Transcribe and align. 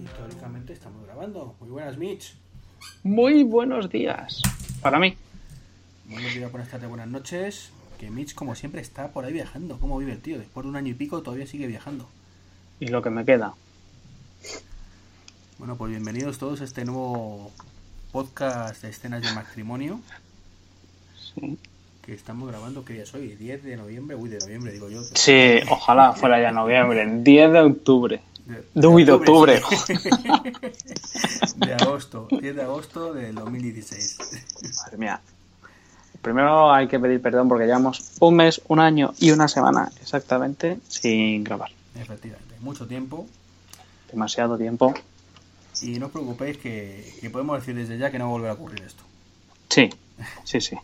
Históricamente 0.00 0.72
estamos 0.72 1.04
grabando. 1.06 1.56
Muy 1.58 1.70
buenas, 1.70 1.98
Mitch. 1.98 2.36
Muy 3.02 3.42
buenos 3.42 3.90
días. 3.90 4.40
Para 4.80 5.00
mí. 5.00 5.16
Buenos 6.08 6.34
días, 6.34 6.52
buenas 6.52 6.68
tardes, 6.68 6.88
buenas 6.88 7.08
noches. 7.08 7.70
Que 7.98 8.10
Mitch, 8.10 8.34
como 8.34 8.54
siempre, 8.54 8.80
está 8.80 9.08
por 9.08 9.24
ahí 9.24 9.32
viajando. 9.32 9.78
¿Cómo 9.80 9.98
vive 9.98 10.12
el 10.12 10.20
tío? 10.20 10.38
Después 10.38 10.62
de 10.62 10.70
un 10.70 10.76
año 10.76 10.90
y 10.90 10.94
pico 10.94 11.22
todavía 11.22 11.48
sigue 11.48 11.66
viajando. 11.66 12.08
Y 12.78 12.86
lo 12.86 13.02
que 13.02 13.10
me 13.10 13.24
queda. 13.24 13.54
Bueno, 15.58 15.76
pues 15.76 15.90
bienvenidos 15.90 16.38
todos 16.38 16.60
a 16.60 16.64
este 16.64 16.84
nuevo 16.84 17.52
podcast 18.12 18.82
de 18.82 18.90
escenas 18.90 19.22
de 19.22 19.32
matrimonio 19.32 20.00
Sí. 21.34 21.58
que 22.02 22.12
estamos 22.14 22.48
grabando. 22.50 22.84
¿Qué 22.84 22.92
día 22.94 23.04
es 23.04 23.14
hoy? 23.14 23.36
¿10 23.40 23.62
de 23.62 23.76
noviembre? 23.76 24.14
Uy, 24.16 24.28
de 24.28 24.38
noviembre, 24.38 24.72
digo 24.72 24.90
yo. 24.90 25.02
Sí, 25.14 25.60
ojalá 25.70 26.12
fuera 26.12 26.40
ya 26.40 26.52
noviembre. 26.52 27.06
10 27.22 27.52
de 27.52 27.60
octubre. 27.60 28.20
De, 28.44 28.64
De- 28.74 28.86
uy, 28.86 29.04
de 29.04 29.12
octubre. 29.12 29.62
de 31.56 31.74
agosto. 31.74 32.28
10 32.30 32.56
de 32.56 32.62
agosto 32.62 33.14
del 33.14 33.34
2016. 33.34 34.18
Madre 34.84 34.98
mía. 34.98 35.20
Primero 36.20 36.72
hay 36.72 36.86
que 36.88 37.00
pedir 37.00 37.20
perdón 37.22 37.48
porque 37.48 37.64
llevamos 37.66 38.12
un 38.20 38.36
mes, 38.36 38.60
un 38.68 38.78
año 38.78 39.12
y 39.18 39.30
una 39.30 39.48
semana 39.48 39.90
exactamente 40.00 40.78
sin 40.88 41.42
grabar. 41.44 41.70
Efectivamente, 41.94 42.54
mucho 42.60 42.86
tiempo. 42.86 43.26
Demasiado 44.10 44.56
tiempo. 44.58 44.92
Y 45.82 45.98
no 45.98 46.06
os 46.06 46.12
preocupéis 46.12 46.58
que, 46.58 47.16
que 47.20 47.30
podemos 47.30 47.58
decir 47.58 47.74
desde 47.74 47.98
ya 47.98 48.10
que 48.10 48.18
no 48.18 48.24
va 48.26 48.30
a 48.30 48.32
volver 48.32 48.50
a 48.50 48.54
ocurrir 48.54 48.82
esto. 48.82 49.02
Sí, 49.68 49.90
sí, 50.44 50.60
sí. 50.60 50.76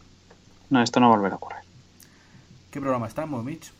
No, 0.70 0.82
esto 0.82 0.98
no 1.00 1.08
volverá 1.08 1.34
a 1.34 1.36
ocurrir. 1.36 1.60
¿Qué 2.70 2.80
programa 2.80 3.06
estamos, 3.06 3.44
Mitch? 3.44 3.70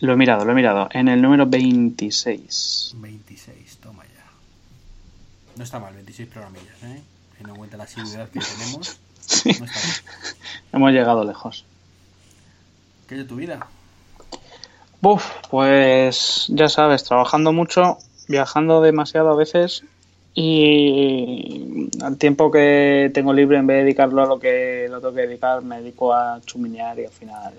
Lo 0.00 0.12
he 0.12 0.16
mirado, 0.16 0.44
lo 0.44 0.52
he 0.52 0.54
mirado. 0.54 0.88
En 0.92 1.08
el 1.08 1.20
número 1.22 1.46
26. 1.46 2.92
26, 2.96 3.76
toma 3.78 4.04
ya. 4.04 4.24
No 5.56 5.64
está 5.64 5.78
mal, 5.78 5.94
26 5.94 6.28
programillas, 6.28 6.82
¿eh? 6.82 7.02
Teniendo 7.32 7.50
en 7.54 7.56
cuenta 7.58 7.76
la 7.76 7.84
asiduidad 7.84 8.28
que 8.30 8.40
tenemos, 8.40 8.98
Sí. 9.20 9.50
no 9.58 9.64
está 9.66 9.80
mal. 9.80 9.96
Hemos 10.72 10.92
llegado 10.92 11.24
lejos. 11.24 11.64
¿Qué 13.08 13.14
es 13.14 13.20
de 13.22 13.26
tu 13.26 13.36
vida? 13.36 13.66
Uf, 15.02 15.24
pues 15.50 16.46
ya 16.48 16.68
sabes, 16.68 17.04
trabajando 17.04 17.52
mucho, 17.52 17.98
viajando 18.28 18.80
demasiado 18.80 19.30
a 19.30 19.36
veces 19.36 19.84
y 20.38 21.88
al 22.02 22.18
tiempo 22.18 22.50
que 22.50 23.10
tengo 23.14 23.32
libre, 23.32 23.56
en 23.58 23.66
vez 23.66 23.78
de 23.78 23.82
dedicarlo 23.84 24.22
a 24.22 24.26
lo 24.26 24.38
que 24.38 24.86
lo 24.90 25.00
tengo 25.00 25.14
que 25.14 25.22
dedicar, 25.22 25.62
me 25.62 25.80
dedico 25.80 26.12
a 26.12 26.40
chuminear 26.44 26.98
y 27.00 27.06
al 27.06 27.10
final... 27.10 27.54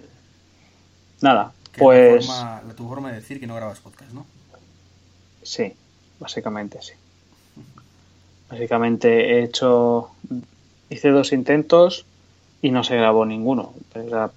Nada, 1.22 1.52
Que 1.74 1.80
pues 1.80 2.28
La, 2.28 2.34
forma, 2.36 2.62
la- 2.68 2.74
tu 2.76 2.88
forma 2.88 3.10
de 3.10 3.16
decir 3.16 3.40
que 3.40 3.48
no 3.48 3.56
grabas 3.56 3.80
podcast, 3.80 4.12
¿no? 4.14 4.26
sí, 5.42 5.74
básicamente 6.20 6.80
sí. 6.82 6.94
Básicamente 8.50 9.32
he 9.40 9.44
hecho, 9.44 10.10
hice 10.90 11.10
dos 11.10 11.34
intentos 11.34 12.06
y 12.62 12.70
no 12.72 12.84
se 12.84 12.96
grabó 12.96 13.26
ninguno. 13.26 13.74
O 13.96 14.10
sea, 14.10 14.30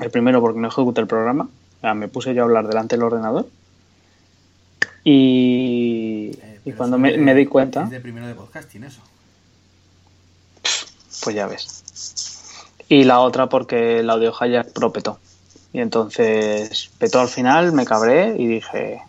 el 0.00 0.10
primero 0.10 0.40
porque 0.40 0.58
no 0.58 0.68
ejecuté 0.68 1.02
el 1.02 1.06
programa, 1.06 1.44
o 1.44 1.80
sea, 1.82 1.92
me 1.94 2.08
puse 2.08 2.32
yo 2.34 2.42
a 2.42 2.44
hablar 2.46 2.66
delante 2.66 2.96
del 2.96 3.02
ordenador 3.04 3.46
y, 5.04 6.11
y 6.64 6.72
cuando 6.72 6.98
me, 6.98 7.12
de- 7.12 7.18
me 7.18 7.34
di 7.34 7.46
cuenta, 7.46 7.84
Es 7.84 7.90
de 7.90 8.00
primero 8.00 8.26
de 8.26 8.34
podcasting, 8.34 8.84
eso. 8.84 9.00
pues 11.22 11.36
ya 11.36 11.46
ves. 11.46 11.82
Y 12.88 13.04
la 13.04 13.20
otra 13.20 13.48
porque 13.48 14.00
el 14.00 14.10
audio 14.10 14.32
hijack 14.32 14.72
pro 14.72 14.92
petó. 14.92 15.18
Y 15.72 15.80
entonces 15.80 16.90
petó 16.98 17.20
al 17.20 17.28
final, 17.28 17.72
me 17.72 17.84
cabré 17.84 18.36
y 18.38 18.46
dije, 18.46 19.00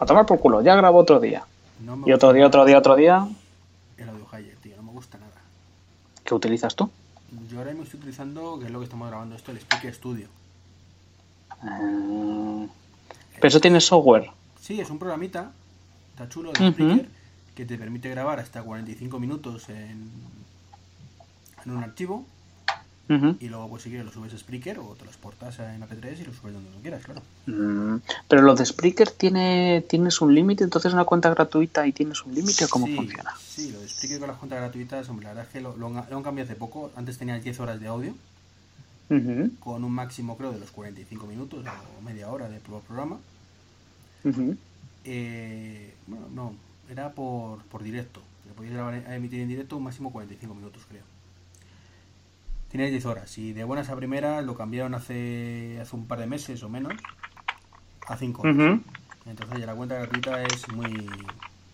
a 0.00 0.06
tomar 0.06 0.26
por 0.26 0.40
culo, 0.40 0.62
ya 0.62 0.74
grabo 0.74 0.98
otro 0.98 1.20
día. 1.20 1.44
No 1.80 2.02
Y 2.06 2.12
otro 2.12 2.32
día, 2.32 2.46
otro 2.46 2.64
día, 2.64 2.78
otro 2.78 2.96
día. 2.96 3.28
El 3.96 4.08
audio 4.08 4.26
hijack, 4.32 4.60
tío, 4.62 4.76
no 4.76 4.82
me 4.82 4.92
gusta 4.92 5.18
nada. 5.18 5.30
¿Qué 6.24 6.34
utilizas 6.34 6.74
tú? 6.74 6.90
Yo 7.50 7.58
ahora 7.58 7.70
mismo 7.70 7.84
estoy 7.84 7.98
utilizando, 8.00 8.58
que 8.58 8.66
es 8.66 8.70
lo 8.70 8.78
que 8.80 8.84
estamos 8.84 9.08
grabando 9.08 9.36
esto, 9.36 9.50
el 9.52 9.58
Speaker 9.58 9.94
Studio. 9.94 10.26
Ah, 11.62 12.66
Pero 13.36 13.48
eso 13.48 13.60
tiene 13.60 13.80
software. 13.80 14.30
Sí, 14.60 14.80
es 14.80 14.90
un 14.90 14.98
programita, 14.98 15.52
está 16.14 16.28
chulo, 16.28 16.52
de 16.52 16.60
Ujú. 16.62 16.72
Spreaker, 16.72 17.08
que 17.56 17.66
te 17.66 17.76
permite 17.76 18.08
grabar 18.10 18.38
hasta 18.40 18.62
45 18.62 19.18
minutos 19.20 19.68
en, 19.68 20.10
en 21.64 21.70
un 21.70 21.82
archivo 21.82 22.24
y 23.38 23.48
luego, 23.48 23.68
pues 23.68 23.82
si 23.82 23.90
quieres, 23.90 24.06
lo 24.06 24.12
subes 24.12 24.32
a 24.32 24.38
Spreaker 24.38 24.78
o 24.78 24.94
te 24.98 25.04
lo 25.04 25.10
exportas 25.10 25.58
en 25.58 25.82
AP3 25.82 26.20
y 26.20 26.24
lo 26.24 26.32
subes 26.32 26.54
donde 26.54 26.70
lo 26.70 26.78
quieras, 26.80 27.04
claro. 27.04 27.20
Mm, 27.46 27.96
Pero 28.28 28.42
lo 28.42 28.54
de 28.54 28.64
Spreaker 28.64 29.10
tiene, 29.10 29.84
tienes 29.88 30.20
un 30.22 30.34
límite, 30.34 30.64
entonces 30.64 30.92
una 30.94 31.04
cuenta 31.04 31.28
gratuita 31.30 31.86
y 31.86 31.92
tienes 31.92 32.24
un 32.24 32.34
límite, 32.34 32.64
¿o 32.64 32.68
¿cómo 32.68 32.86
sí, 32.86 32.96
funciona? 32.96 33.34
Sí, 33.38 33.72
lo 33.72 33.80
de 33.80 33.88
Spreaker 33.88 34.18
con 34.20 34.28
las 34.28 34.38
cuentas 34.38 34.58
gratuitas, 34.60 35.08
hombre, 35.10 35.24
la 35.24 35.30
verdad 35.32 35.44
es 35.46 35.52
que 35.52 35.60
lo, 35.60 35.76
lo 35.76 35.88
han, 35.88 36.06
lo 36.08 36.16
han 36.16 36.22
cambiado 36.22 36.50
hace 36.50 36.58
poco. 36.58 36.90
Antes 36.96 37.18
tenías 37.18 37.42
10 37.44 37.60
horas 37.60 37.78
de 37.78 37.86
audio, 37.88 38.14
con 39.60 39.84
un 39.84 39.92
máximo, 39.92 40.36
creo, 40.38 40.50
de 40.52 40.58
los 40.60 40.70
45 40.70 41.26
minutos 41.26 41.64
o 41.98 42.02
media 42.02 42.30
hora 42.30 42.48
de 42.48 42.58
pro- 42.58 42.80
programa. 42.80 43.18
ujú. 44.24 44.56
Eh, 45.04 45.94
bueno, 46.06 46.26
no, 46.34 46.52
era 46.90 47.12
por, 47.12 47.62
por 47.64 47.82
directo. 47.82 48.20
Le 48.46 48.52
podías 48.54 48.74
grabar, 48.74 48.94
a 48.94 49.16
emitir 49.16 49.40
en 49.40 49.48
directo 49.48 49.76
un 49.76 49.84
máximo 49.84 50.12
45 50.12 50.54
minutos, 50.54 50.82
creo. 50.88 51.02
Tienes 52.70 52.90
10 52.90 53.06
horas 53.06 53.38
y 53.38 53.52
de 53.52 53.62
buenas 53.64 53.88
a 53.88 53.96
primeras 53.96 54.44
lo 54.44 54.56
cambiaron 54.56 54.94
hace, 54.94 55.78
hace 55.80 55.94
un 55.94 56.06
par 56.06 56.18
de 56.18 56.26
meses 56.26 56.62
o 56.62 56.68
menos 56.68 56.92
a 58.08 58.16
5 58.16 58.42
horas. 58.42 58.56
Entonces 59.26 59.60
ya 59.60 59.66
la 59.66 59.74
cuenta 59.74 59.94
gratuita 59.94 60.42
es 60.42 60.68
muy 60.68 60.90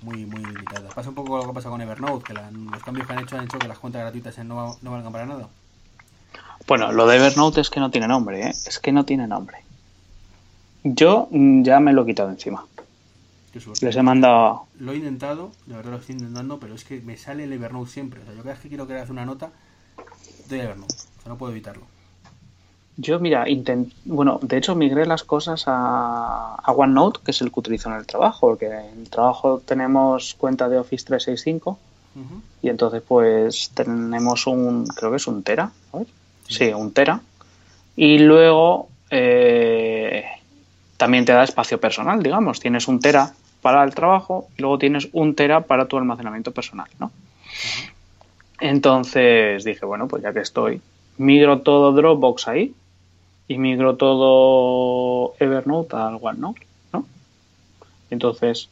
muy 0.02 0.24
muy 0.26 0.44
limitada. 0.44 0.88
Pasa 0.90 1.08
un 1.10 1.14
poco 1.14 1.38
lo 1.38 1.46
que 1.48 1.52
pasa 1.54 1.68
con 1.70 1.80
Evernote, 1.80 2.24
que 2.26 2.34
la- 2.34 2.50
los 2.50 2.82
cambios 2.82 3.06
que 3.06 3.12
han 3.12 3.18
hecho 3.20 3.36
han 3.36 3.44
hecho 3.44 3.58
que 3.58 3.68
las 3.68 3.78
cuentas 3.78 4.02
gratuitas 4.02 4.38
no, 4.44 4.76
no 4.82 4.90
valgan 4.90 5.12
para 5.12 5.26
nada. 5.26 5.48
Bueno, 6.66 6.92
lo 6.92 7.06
de 7.06 7.16
Evernote 7.16 7.60
es 7.60 7.70
que 7.70 7.80
no 7.80 7.90
tiene 7.90 8.06
nombre, 8.08 8.46
¿eh? 8.46 8.54
Es 8.66 8.78
que 8.78 8.92
no 8.92 9.04
tiene 9.04 9.26
nombre. 9.26 9.58
Yo 10.84 11.28
mm, 11.30 11.62
ya 11.62 11.80
me 11.80 11.92
lo 11.92 12.02
he 12.02 12.06
quitado 12.06 12.30
encima. 12.30 12.66
Qué 13.52 13.60
suerte. 13.60 13.84
Les 13.84 13.96
he 13.96 14.02
mandado... 14.02 14.66
Lo 14.78 14.92
he 14.92 14.96
intentado, 14.96 15.50
de 15.66 15.74
verdad 15.74 15.92
lo 15.92 15.98
estoy 15.98 16.14
intentando, 16.14 16.60
pero 16.60 16.74
es 16.74 16.84
que 16.84 17.00
me 17.00 17.16
sale 17.16 17.44
el 17.44 17.52
Evernote 17.52 17.90
siempre. 17.90 18.20
O 18.20 18.24
sea, 18.24 18.32
yo 18.34 18.42
cada 18.42 18.54
vez 18.54 18.62
que 18.62 18.68
quiero 18.68 18.86
crear 18.86 19.10
una 19.10 19.24
nota, 19.24 19.50
a 19.96 20.54
Evernote. 20.54 20.94
O 20.94 21.22
sea, 21.22 21.28
no 21.28 21.38
puedo 21.38 21.52
evitarlo. 21.52 21.82
Yo, 22.96 23.18
mira, 23.18 23.48
intent... 23.48 23.92
bueno, 24.04 24.38
de 24.42 24.58
hecho 24.58 24.74
migré 24.74 25.06
las 25.06 25.24
cosas 25.24 25.64
a, 25.66 26.54
a 26.56 26.72
OneNote, 26.72 27.20
que 27.24 27.30
es 27.30 27.40
el 27.40 27.50
que 27.50 27.60
utilizo 27.60 27.88
en 27.88 27.96
el 27.96 28.06
trabajo, 28.06 28.48
porque 28.48 28.66
en 28.66 29.00
el 29.00 29.10
trabajo 29.10 29.62
tenemos 29.64 30.34
cuenta 30.38 30.68
de 30.68 30.78
Office 30.78 31.06
365 31.06 31.78
Ujú. 32.16 32.42
y 32.62 32.68
entonces 32.68 33.02
pues 33.06 33.70
tenemos 33.70 34.46
un, 34.46 34.86
creo 34.86 35.10
que 35.10 35.16
es 35.16 35.26
un 35.26 35.42
tera, 35.42 35.70
a 35.92 35.98
ver. 35.98 36.06
Sí, 36.46 36.72
un 36.72 36.92
tera. 36.92 37.20
Y 37.96 38.18
luego 38.18 38.88
eh, 39.08 40.24
también 40.96 41.24
te 41.24 41.32
da 41.32 41.44
espacio 41.44 41.80
personal, 41.80 42.22
digamos. 42.22 42.60
Tienes 42.60 42.88
un 42.88 43.00
tera 43.00 43.32
para 43.62 43.84
el 43.84 43.94
trabajo 43.94 44.48
y 44.56 44.62
luego 44.62 44.78
tienes 44.78 45.08
un 45.12 45.34
tera 45.34 45.62
para 45.62 45.86
tu 45.86 45.96
almacenamiento 45.96 46.52
personal, 46.52 46.88
¿no? 46.98 47.10
Entonces 48.60 49.64
dije, 49.64 49.86
bueno, 49.86 50.08
pues 50.08 50.22
ya 50.22 50.32
que 50.32 50.40
estoy, 50.40 50.80
migro 51.18 51.60
todo 51.60 51.92
Dropbox 51.92 52.48
ahí 52.48 52.74
y 53.48 53.58
migro 53.58 53.96
todo 53.96 55.34
Evernote 55.40 55.96
al 55.96 56.18
OneNote, 56.20 56.66
¿no? 56.92 57.06
Entonces 58.10 58.68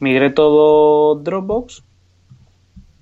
migré 0.00 0.30
todo 0.30 1.14
Dropbox 1.16 1.82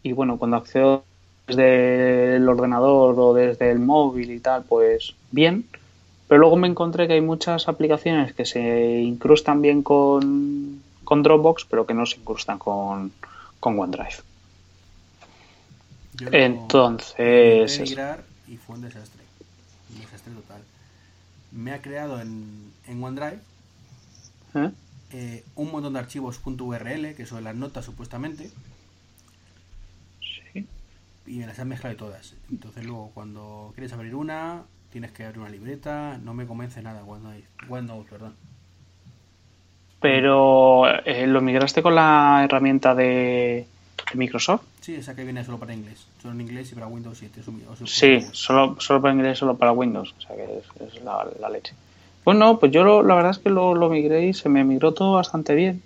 y 0.03 0.13
bueno, 0.13 0.39
cuando 0.39 0.57
accedo 0.57 1.05
desde 1.47 2.37
el 2.37 2.49
ordenador 2.49 3.19
o 3.19 3.35
desde 3.35 3.71
el 3.71 3.79
móvil 3.79 4.31
y 4.31 4.41
tal, 4.41 4.65
pues 4.65 5.15
bien. 5.31 5.65
Pero 6.29 6.41
luego 6.41 6.57
me 6.57 6.69
encontré 6.69 7.07
que 7.07 7.15
hay 7.15 7.21
muchas 7.21 7.69
aplicaciones 7.69 8.33
que 8.33 8.47
se 8.47 9.01
incrustan 9.01 9.61
bien 9.61 9.83
con, 9.83 10.81
con 11.13 11.23
Dropbox, 11.23 11.67
pero 11.67 11.87
que 11.87 11.93
no 11.93 12.07
se 12.07 12.17
incrustan 12.17 12.59
con, 12.59 13.13
con 13.61 13.79
OneDrive. 13.79 14.17
Yo 16.15 16.29
Entonces, 16.33 17.81
migrar 17.81 18.25
y 18.49 18.57
fue 18.57 18.77
un 18.77 18.81
desastre. 18.81 19.23
Un 19.93 20.01
desastre 20.01 20.33
total. 20.33 20.63
Me 21.51 21.73
ha 21.73 21.83
creado 21.83 22.19
en, 22.19 22.73
en 22.87 23.05
OneDrive 23.05 23.41
¿eh? 24.55 24.71
eh, 25.11 25.45
un 25.55 25.71
montón 25.71 25.93
de 25.93 25.99
archivos 25.99 26.41
.url, 26.43 27.15
que 27.15 27.27
son 27.27 27.45
las 27.45 27.57
notas 27.57 27.85
supuestamente, 27.85 28.51
Sí. 30.55 30.67
y 31.27 31.37
me 31.41 31.47
las 31.47 31.59
han 31.59 31.69
mezclado 31.69 31.95
todas. 31.95 32.33
Entonces 32.51 32.87
luego 32.87 33.11
cuando 33.13 33.73
quieres 33.75 33.93
abrir 33.93 34.15
una, 34.15 34.63
tienes 34.91 35.13
que 35.13 35.27
abrir 35.27 35.41
una 35.41 35.51
libreta, 35.51 36.17
no 36.25 36.33
me 36.33 36.47
convence 36.47 36.81
nada 36.81 37.05
OneNote, 37.05 37.45
OneNote 37.69 38.09
perdón. 38.09 38.35
Pero 40.03 40.89
eh, 41.05 41.27
lo 41.27 41.41
migraste 41.41 41.83
con 41.83 41.95
la 41.95 42.43
herramienta 42.45 42.95
de 42.95 43.67
Microsoft. 44.15 44.63
Sí, 44.81 44.97
esa 44.97 45.15
que 45.15 45.25
viene 45.25 45.45
solo 45.45 45.59
para 45.59 45.73
inglés. 45.73 46.07
Solo 46.21 46.35
en 46.35 46.41
inglés 46.41 46.73
y 46.73 46.75
para 46.75 46.89
Windows 46.89 47.17
7. 47.19 47.41
es 47.41 47.49
un- 47.49 47.63
o 47.71 47.77
sea, 47.77 47.87
Sí, 47.87 48.27
solo, 48.33 48.77
solo 48.81 49.01
para 49.01 49.15
inglés, 49.15 49.39
solo 49.39 49.57
para 49.57 49.73
Windows. 49.73 50.13
O 50.19 50.21
sea 50.21 50.35
que 50.37 50.43
es, 50.43 50.95
es 50.95 51.03
la, 51.05 51.27
la 51.41 51.49
leche. 51.49 51.73
Pues 52.25 52.37
no, 52.37 52.59
pues 52.59 52.73
yo 52.73 52.83
lo- 52.85 53.03
la 53.03 53.15
verdad 53.15 53.31
es 53.31 53.39
que 53.39 53.49
lo, 53.51 53.75
lo 53.75 53.89
migré 53.89 54.27
y 54.27 54.35
se 54.35 54.49
me 54.49 54.65
migró 54.65 54.93
todo 54.93 55.15
bastante 55.15 55.55
bien. 55.55 55.83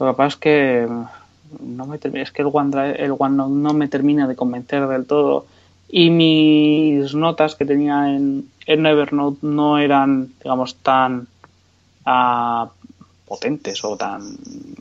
Lo 0.00 0.06
que 0.08 0.16
pasa 0.16 0.28
es 0.28 0.36
que 0.36 0.86
mm, 0.88 1.76
no 1.76 1.86
me 1.86 1.98
es 2.02 2.30
que 2.32 2.42
el 2.42 2.48
OneDrive, 2.52 3.04
el 3.04 3.14
OneNote 3.18 3.52
no 3.54 3.72
me 3.74 3.88
termina 3.88 4.26
de 4.26 4.34
convencer 4.36 4.86
del 4.88 5.06
todo. 5.06 5.46
Y 5.88 6.10
mis 6.10 7.14
notas 7.14 7.54
que 7.54 7.64
tenía 7.64 8.14
en, 8.16 8.48
en 8.66 8.86
Evernote 8.86 9.38
no 9.42 9.78
eran, 9.78 10.32
digamos, 10.42 10.74
tan 10.76 11.28
ah, 12.04 12.70
potentes 13.26 13.84
o 13.84 13.96
tan 13.96 14.36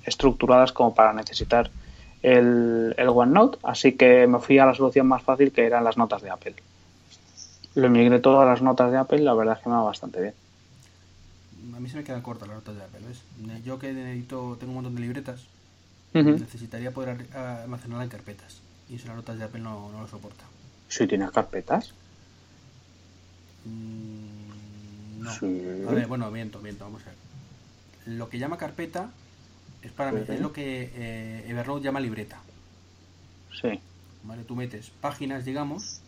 estructuradas 0.05 0.71
como 0.71 0.93
para 0.93 1.13
necesitar 1.13 1.69
el, 2.23 2.93
el 2.97 3.09
OneNote, 3.09 3.57
así 3.63 3.93
que 3.93 4.27
me 4.27 4.39
fui 4.39 4.57
a 4.59 4.65
la 4.65 4.73
solución 4.73 5.07
más 5.07 5.23
fácil 5.23 5.51
que 5.51 5.65
eran 5.65 5.83
las 5.83 5.97
notas 5.97 6.21
de 6.21 6.29
Apple. 6.29 6.55
Lo 7.75 7.89
migré 7.89 8.19
todo 8.19 8.39
a 8.41 8.45
las 8.45 8.61
notas 8.61 8.91
de 8.91 8.97
Apple, 8.97 9.19
la 9.19 9.33
verdad 9.33 9.57
es 9.57 9.63
que 9.63 9.69
me 9.69 9.75
va 9.75 9.83
bastante 9.83 10.21
bien. 10.21 10.33
A 11.75 11.79
mí 11.79 11.89
se 11.89 11.97
me 11.97 12.03
quedan 12.03 12.21
cortas 12.21 12.47
las 12.47 12.57
notas 12.57 12.75
de 12.75 12.83
Apple, 12.83 13.01
¿ves? 13.07 13.21
Yo 13.65 13.79
que 13.79 13.91
necesito, 13.91 14.55
tengo 14.59 14.71
un 14.71 14.75
montón 14.75 14.95
de 14.95 15.01
libretas, 15.01 15.41
necesitaría 16.13 16.91
poder 16.91 17.09
ar- 17.33 17.61
almacenarla 17.63 18.03
en 18.05 18.09
carpetas. 18.09 18.61
Y 18.89 18.95
eso 18.95 19.07
las 19.07 19.17
notas 19.17 19.37
de 19.37 19.43
Apple 19.45 19.61
no, 19.61 19.91
no 19.91 20.01
lo 20.01 20.07
soporta. 20.07 20.45
Si 20.87 21.05
tienes 21.07 21.31
carpetas. 21.31 21.93
Mm, 23.65 25.23
no. 25.23 25.31
Sí. 25.31 25.61
A 25.87 25.91
ver, 25.91 26.07
bueno, 26.07 26.29
miento, 26.31 26.59
miento, 26.59 26.85
vamos 26.85 27.01
a 27.03 27.05
ver. 27.07 27.24
Lo 28.05 28.29
que 28.29 28.37
llama 28.37 28.57
carpeta 28.57 29.09
es 29.81 29.91
para 29.91 30.11
es 30.11 30.39
lo 30.39 30.51
que 30.51 30.91
eh, 30.95 31.45
Evernote 31.47 31.83
llama 31.83 31.99
libreta. 31.99 32.39
Sí. 33.61 33.79
¿Vale? 34.23 34.43
Tú 34.43 34.55
metes 34.55 34.89
páginas, 34.89 35.45
digamos, 35.45 36.01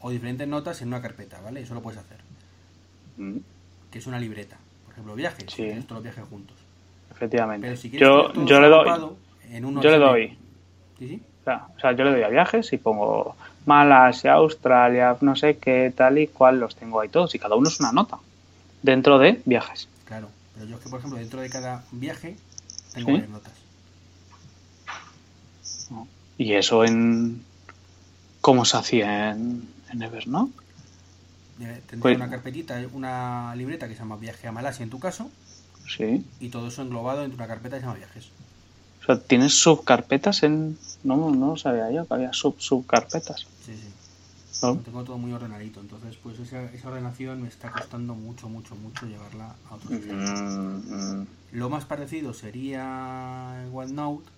o 0.00 0.10
diferentes 0.10 0.48
notas 0.48 0.80
en 0.82 0.88
una 0.88 1.02
carpeta, 1.02 1.40
¿vale? 1.40 1.60
Eso 1.60 1.74
lo 1.74 1.82
puedes 1.82 2.00
hacer. 2.00 2.18
Mm, 3.18 3.38
Que 3.90 3.98
es 3.98 4.06
una 4.06 4.18
libreta. 4.18 4.56
Por 4.84 4.92
ejemplo, 4.92 5.14
viajes. 5.14 5.44
Sí. 5.48 5.62
tienes 5.64 5.86
todos 5.86 5.96
los 5.98 6.04
viajes 6.04 6.24
juntos. 6.28 6.56
Efectivamente. 7.10 7.66
Pero 7.66 7.76
si 7.76 7.90
quieres 7.90 8.06
yo, 8.06 8.32
todo 8.32 8.46
yo 8.46 8.60
le 8.60 8.68
doy. 8.68 8.88
en 9.50 9.80
yo 9.80 9.90
le 9.90 9.98
doy. 9.98 10.38
Sí, 10.98 11.08
sí. 11.08 11.22
O 11.46 11.80
sea, 11.80 11.92
yo 11.92 12.04
le 12.04 12.10
doy 12.10 12.22
a 12.22 12.28
viajes 12.28 12.72
y 12.72 12.78
pongo 12.78 13.36
Malasia, 13.66 14.32
Australia, 14.32 15.16
no 15.20 15.36
sé 15.36 15.58
qué, 15.58 15.92
tal 15.94 16.18
y 16.18 16.26
cual, 16.26 16.58
los 16.58 16.74
tengo 16.74 17.00
ahí 17.00 17.08
todos. 17.08 17.34
Y 17.34 17.38
cada 17.38 17.54
uno 17.54 17.68
es 17.68 17.78
una 17.78 17.92
nota. 17.92 18.18
Dentro 18.82 19.18
de 19.18 19.40
viajes. 19.44 19.88
Claro. 20.06 20.28
Pero 20.56 20.66
yo 20.66 20.76
es 20.76 20.82
que, 20.82 20.88
por 20.88 20.98
ejemplo, 20.98 21.18
dentro 21.18 21.40
de 21.40 21.48
cada 21.50 21.84
viaje 21.92 22.36
tengo 22.94 23.06
Sí. 23.06 23.12
varias 23.12 23.30
notas. 23.30 23.52
Y 26.38 26.52
eso 26.52 26.84
en. 26.84 27.42
¿Cómo 28.40 28.64
se 28.64 28.76
hacía 28.76 29.30
en, 29.30 29.68
en 29.90 30.02
Evernote? 30.02 30.52
Tendría 31.58 31.82
Pues- 32.00 32.16
una 32.16 32.28
carpetita, 32.30 32.80
una 32.92 33.54
libreta 33.56 33.88
que 33.88 33.94
se 33.94 34.00
llama 34.00 34.16
Viaje 34.16 34.46
a 34.46 34.52
Malasia 34.52 34.82
en 34.82 34.90
tu 34.90 34.98
caso, 35.00 35.30
Sí. 35.88 36.24
y 36.38 36.50
todo 36.50 36.68
eso 36.68 36.82
englobado 36.82 37.24
en 37.24 37.32
una 37.32 37.46
carpeta 37.46 37.76
que 37.76 37.80
se 37.80 37.86
llama 37.86 37.98
Viajes. 37.98 38.26
O 39.02 39.06
sea, 39.06 39.18
tienes 39.20 39.54
subcarpetas 39.58 40.42
en. 40.42 40.78
No, 41.02 41.30
no 41.30 41.46
lo 41.52 41.56
sabía 41.56 41.90
yo 41.90 42.06
que 42.06 42.14
había 42.14 42.32
sub 42.34 42.56
subcarpetas. 42.60 43.46
Sí, 43.64 43.72
sí. 43.74 43.88
¿No? 44.62 44.74
Lo 44.74 44.80
tengo 44.80 45.04
todo 45.04 45.18
muy 45.18 45.32
ordenadito, 45.32 45.80
entonces 45.80 46.16
pues 46.16 46.38
esa, 46.38 46.64
esa 46.72 46.88
ordenación 46.88 47.42
me 47.42 47.48
está 47.48 47.70
costando 47.70 48.14
mucho, 48.14 48.48
mucho, 48.48 48.74
mucho 48.74 49.06
llevarla 49.06 49.54
a 49.70 49.74
otro 49.74 49.90
sistema. 49.90 50.30
Mm, 50.30 51.20
mm. 51.20 51.26
Lo 51.52 51.70
más 51.70 51.84
parecido 51.84 52.34
sería 52.34 53.66
OneNote, 53.72 54.28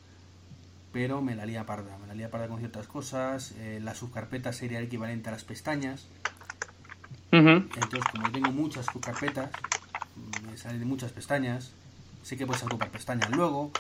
pero 0.93 1.21
me 1.23 1.35
la 1.35 1.47
lía 1.47 1.65
parda. 1.67 1.97
Me 1.99 2.07
la 2.07 2.15
lía 2.15 2.31
parda 2.31 2.49
con 2.49 2.59
ciertas 2.59 2.87
cosas. 2.87 3.53
eh, 3.59 3.81
la 3.83 3.95
subcarpeta 3.95 4.53
sería 4.53 4.79
el 4.79 4.85
equivalente 4.87 5.29
a 5.29 5.33
las 5.33 5.45
pestañas. 5.45 6.07
Entonces, 7.31 8.01
como 8.11 8.31
tengo 8.33 8.51
muchas 8.53 8.87
subcarpetas, 8.87 9.51
me 10.47 10.57
salen 10.57 10.87
muchas 10.89 11.13
pestañas. 11.13 11.73
Sé 12.23 12.37
que 12.37 12.47
puedes 12.47 12.63
agrupar 12.63 12.91
pestañas 12.91 13.31
luego. 13.31 13.71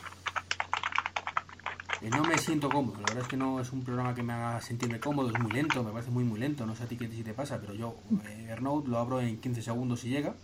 Eh, 2.02 2.10
no 2.10 2.22
me 2.24 2.38
siento 2.38 2.68
cómodo. 2.68 2.94
La 3.00 3.06
verdad 3.08 3.22
es 3.22 3.28
que 3.28 3.36
no 3.36 3.60
es 3.60 3.72
un 3.72 3.82
programa 3.82 4.14
que 4.14 4.22
me 4.22 4.32
haga 4.32 4.60
sentirme 4.60 5.00
cómodo. 5.00 5.30
Es 5.30 5.38
muy 5.40 5.50
lento, 5.52 5.82
me 5.82 5.90
parece 5.90 6.10
muy, 6.10 6.24
muy 6.24 6.38
lento. 6.38 6.64
No 6.66 6.76
sé 6.76 6.84
a 6.84 6.86
ti 6.86 6.96
qué 6.96 7.08
si 7.08 7.22
te 7.24 7.34
pasa, 7.34 7.58
pero 7.60 7.74
yo 7.74 7.96
eh, 8.28 8.46
Evernote 8.50 8.88
lo 8.88 8.98
abro 8.98 9.20
en 9.20 9.40
15 9.40 9.62
segundos 9.62 10.00
si 10.00 10.08
llega. 10.08 10.34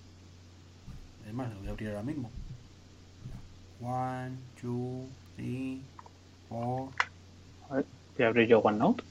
Es 1.26 1.32
más, 1.32 1.52
lo 1.52 1.60
voy 1.60 1.68
a 1.68 1.70
abrir 1.70 1.88
ahora 1.90 2.02
mismo. 2.02 2.30
One, 3.80 4.32
two, 4.60 5.06
three, 5.36 5.80
four. 6.48 6.88
A 7.70 7.74
ver, 7.76 7.84
voy 8.16 8.24
a 8.24 8.28
abrir 8.28 8.48
yo 8.48 8.58
OneNote. 8.60 9.02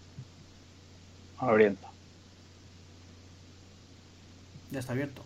Abriendo. 1.37 1.79
Ya 4.71 4.79
está 4.79 4.93
abierto. 4.93 5.23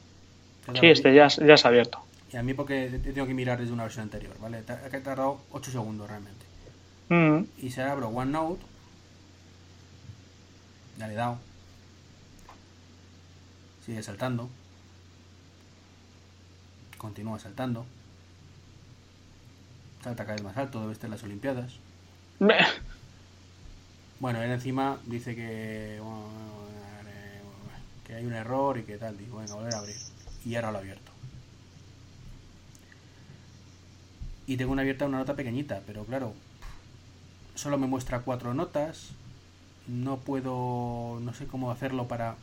Sí, 0.74 0.80
te 0.82 0.92
este 0.92 1.16
ya, 1.16 1.28
ya 1.30 1.54
ha 1.64 1.68
abierto. 1.68 2.00
Y 2.34 2.36
a 2.38 2.44
mí 2.44 2.54
porque 2.54 2.90
te 3.02 3.14
tengo 3.14 3.26
que 3.26 3.34
mirar 3.34 3.58
desde 3.60 3.72
una 3.72 3.84
versión 3.84 4.04
anterior, 4.04 4.36
¿vale? 4.42 4.62
Ta- 4.64 4.82
Ha 4.86 4.90
tardado 5.00 5.40
8 5.52 5.72
segundos 5.72 6.10
realmente. 6.10 6.46
Mm. 7.10 7.44
Y 7.58 7.72
se 7.72 7.84
abro 7.84 8.10
OneNote. 8.10 8.64
Ya 10.98 11.08
le 11.08 11.14
he 11.14 11.18
dado. 11.18 11.38
Sigue 13.86 14.04
saltando. 14.04 14.50
Continúa 16.98 17.40
saltando. 17.40 17.86
Salta 20.04 20.24
cada 20.24 20.36
vez 20.36 20.44
más 20.44 20.58
alto, 20.58 20.82
debe 20.82 20.94
estar 20.94 21.08
en 21.08 21.12
las 21.12 21.24
Olimpiadas. 21.24 21.74
Bueno, 24.20 24.42
él 24.42 24.50
encima 24.50 24.98
dice 25.06 25.36
que, 25.36 26.00
bueno, 26.02 26.26
que 28.04 28.16
hay 28.16 28.26
un 28.26 28.34
error 28.34 28.78
y 28.80 28.84
que 28.84 28.98
tal. 28.98 29.16
Digo, 29.16 29.38
venga, 29.38 29.54
volver 29.54 29.76
a 29.76 29.78
abrir. 29.78 29.96
Y 30.44 30.56
ahora 30.56 30.72
lo 30.72 30.78
he 30.80 30.82
abierto. 30.82 31.12
Y 34.48 34.58
tengo 34.58 34.72
una 34.72 34.82
abierta 34.82 35.06
una 35.06 35.20
nota 35.20 35.36
pequeñita, 35.36 35.82
pero 35.86 36.04
claro, 36.06 36.34
solo 37.58 37.78
me 37.78 37.88
muestra 37.88 38.22
cuatro 38.22 38.54
notas. 38.54 39.10
No 39.88 40.18
puedo, 40.18 41.20
no 41.22 41.34
sé 41.34 41.48
cómo 41.48 41.72
hacerlo 41.72 42.08
para 42.08 42.36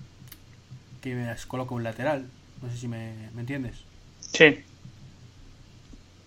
que 1.03 1.15
me 1.15 1.27
las 1.27 1.47
coloque 1.47 1.75
un 1.75 1.83
lateral. 1.83 2.27
No 2.63 2.71
sé 2.71 2.79
si 2.79 2.89
me, 2.89 3.13
me 3.35 3.41
entiendes. 3.41 3.77
Sí. 4.21 4.63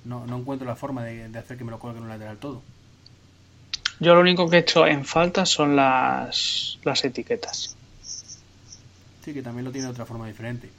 No, 0.06 0.25
no 0.25 0.38
encuentro 0.38 0.68
la 0.68 0.75
forma 0.75 1.04
de, 1.04 1.28
de 1.30 1.39
hacer 1.39 1.57
que 1.57 1.63
me 1.63 1.72
lo 1.72 1.80
coloque 1.80 1.98
en 1.98 2.04
un 2.04 2.10
lateral 2.10 2.38
todo. 2.38 2.62
Yo 4.00 4.13
lo 4.13 4.22
único 4.22 4.48
que 4.48 4.57
he 4.57 4.60
hecho 4.60 4.85
en 4.85 5.06
falta 5.06 5.45
son 5.45 5.76
las, 5.76 6.78
las 6.83 7.04
etiquetas. 7.04 7.76
Sí, 8.04 9.33
que 9.33 9.42
también 9.42 9.66
lo 9.66 9.71
tiene 9.71 9.88
de 9.88 9.92
otra 9.92 10.06
forma 10.06 10.28
diferente. 10.28 10.69